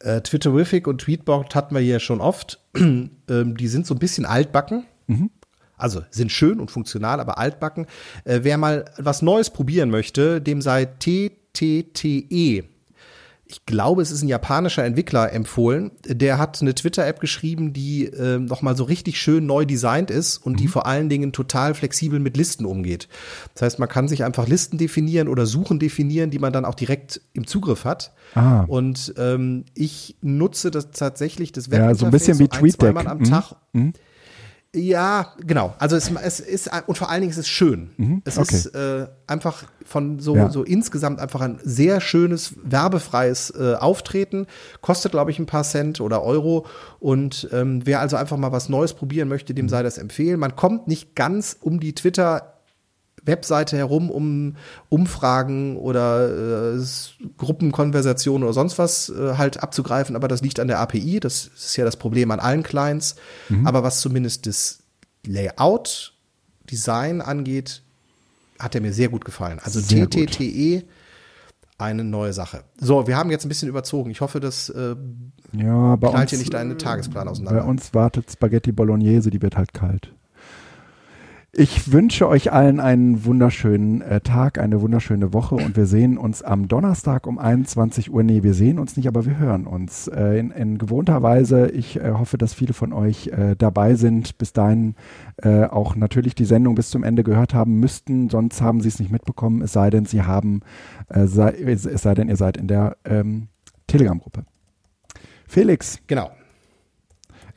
[0.00, 2.60] äh, Twitterific und Tweetbot hatten wir hier schon oft.
[2.76, 4.84] ähm, die sind so ein bisschen altbacken.
[5.06, 5.30] Mhm.
[5.76, 7.86] Also sind schön und funktional, aber altbacken.
[8.24, 12.64] Äh, wer mal was Neues probieren möchte, dem sei TTTE
[13.50, 15.90] ich glaube, es ist ein japanischer Entwickler empfohlen.
[16.06, 20.52] Der hat eine Twitter-App geschrieben, die äh, nochmal so richtig schön neu designt ist und
[20.52, 20.56] mhm.
[20.58, 23.08] die vor allen Dingen total flexibel mit Listen umgeht.
[23.54, 26.76] Das heißt, man kann sich einfach Listen definieren oder Suchen definieren, die man dann auch
[26.76, 28.12] direkt im Zugriff hat.
[28.36, 28.60] Ah.
[28.68, 32.60] Und ähm, ich nutze das tatsächlich, das Webinterface ja, so ein bisschen wie so ein,
[32.60, 33.06] TweetDeck.
[33.06, 33.24] am mhm.
[33.24, 33.56] Tag.
[33.72, 33.92] Mhm.
[34.74, 35.74] Ja, genau.
[35.80, 37.90] Also es, es ist und vor allen Dingen ist es schön.
[37.96, 38.54] Mhm, es okay.
[38.54, 40.48] ist äh, einfach von so, ja.
[40.48, 44.46] so insgesamt einfach ein sehr schönes, werbefreies äh, Auftreten.
[44.80, 46.66] Kostet, glaube ich, ein paar Cent oder Euro.
[47.00, 49.70] Und ähm, wer also einfach mal was Neues probieren möchte, dem mhm.
[49.70, 50.38] sei das empfehlen.
[50.38, 52.49] Man kommt nicht ganz um die Twitter
[53.24, 54.56] Webseite herum, um
[54.88, 56.84] Umfragen oder äh,
[57.36, 61.76] Gruppenkonversationen oder sonst was äh, halt abzugreifen, aber das liegt an der API, das ist
[61.76, 63.16] ja das Problem an allen Clients.
[63.48, 63.66] Mhm.
[63.66, 64.78] Aber was zumindest das
[65.26, 66.14] Layout,
[66.70, 67.82] Design angeht,
[68.58, 69.58] hat er mir sehr gut gefallen.
[69.62, 70.88] Also sehr TTTE, gut.
[71.78, 72.64] eine neue Sache.
[72.78, 74.10] So, wir haben jetzt ein bisschen überzogen.
[74.10, 74.94] Ich hoffe, das äh,
[75.52, 77.60] ja, knallt uns, hier nicht deinen Tagesplan auseinander.
[77.62, 80.12] Bei uns wartet Spaghetti Bolognese, die wird halt kalt.
[81.52, 86.44] Ich wünsche euch allen einen wunderschönen äh, Tag, eine wunderschöne Woche und wir sehen uns
[86.44, 88.22] am Donnerstag um 21 Uhr.
[88.22, 91.68] Nee, wir sehen uns nicht, aber wir hören uns äh, in, in, gewohnter Weise.
[91.70, 94.94] Ich äh, hoffe, dass viele von euch äh, dabei sind, bis dahin
[95.38, 99.00] äh, auch natürlich die Sendung bis zum Ende gehört haben müssten, sonst haben sie es
[99.00, 100.60] nicht mitbekommen, es sei denn, sie haben,
[101.08, 103.48] äh, sei, es sei denn, ihr seid in der ähm,
[103.88, 104.44] Telegram-Gruppe.
[105.48, 105.98] Felix.
[106.06, 106.30] Genau.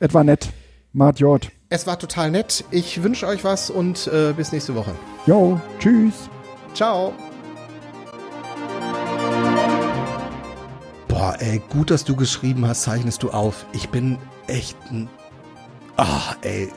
[0.00, 0.52] Etwa nett.
[0.92, 1.52] Mart Jord.
[1.74, 2.64] Es war total nett.
[2.70, 4.94] Ich wünsche euch was und äh, bis nächste Woche.
[5.26, 6.30] Jo, tschüss.
[6.72, 7.12] Ciao.
[11.08, 13.66] Boah, ey, gut, dass du geschrieben hast, zeichnest du auf.
[13.72, 15.08] Ich bin echt ein.
[15.96, 16.70] Ah, ey.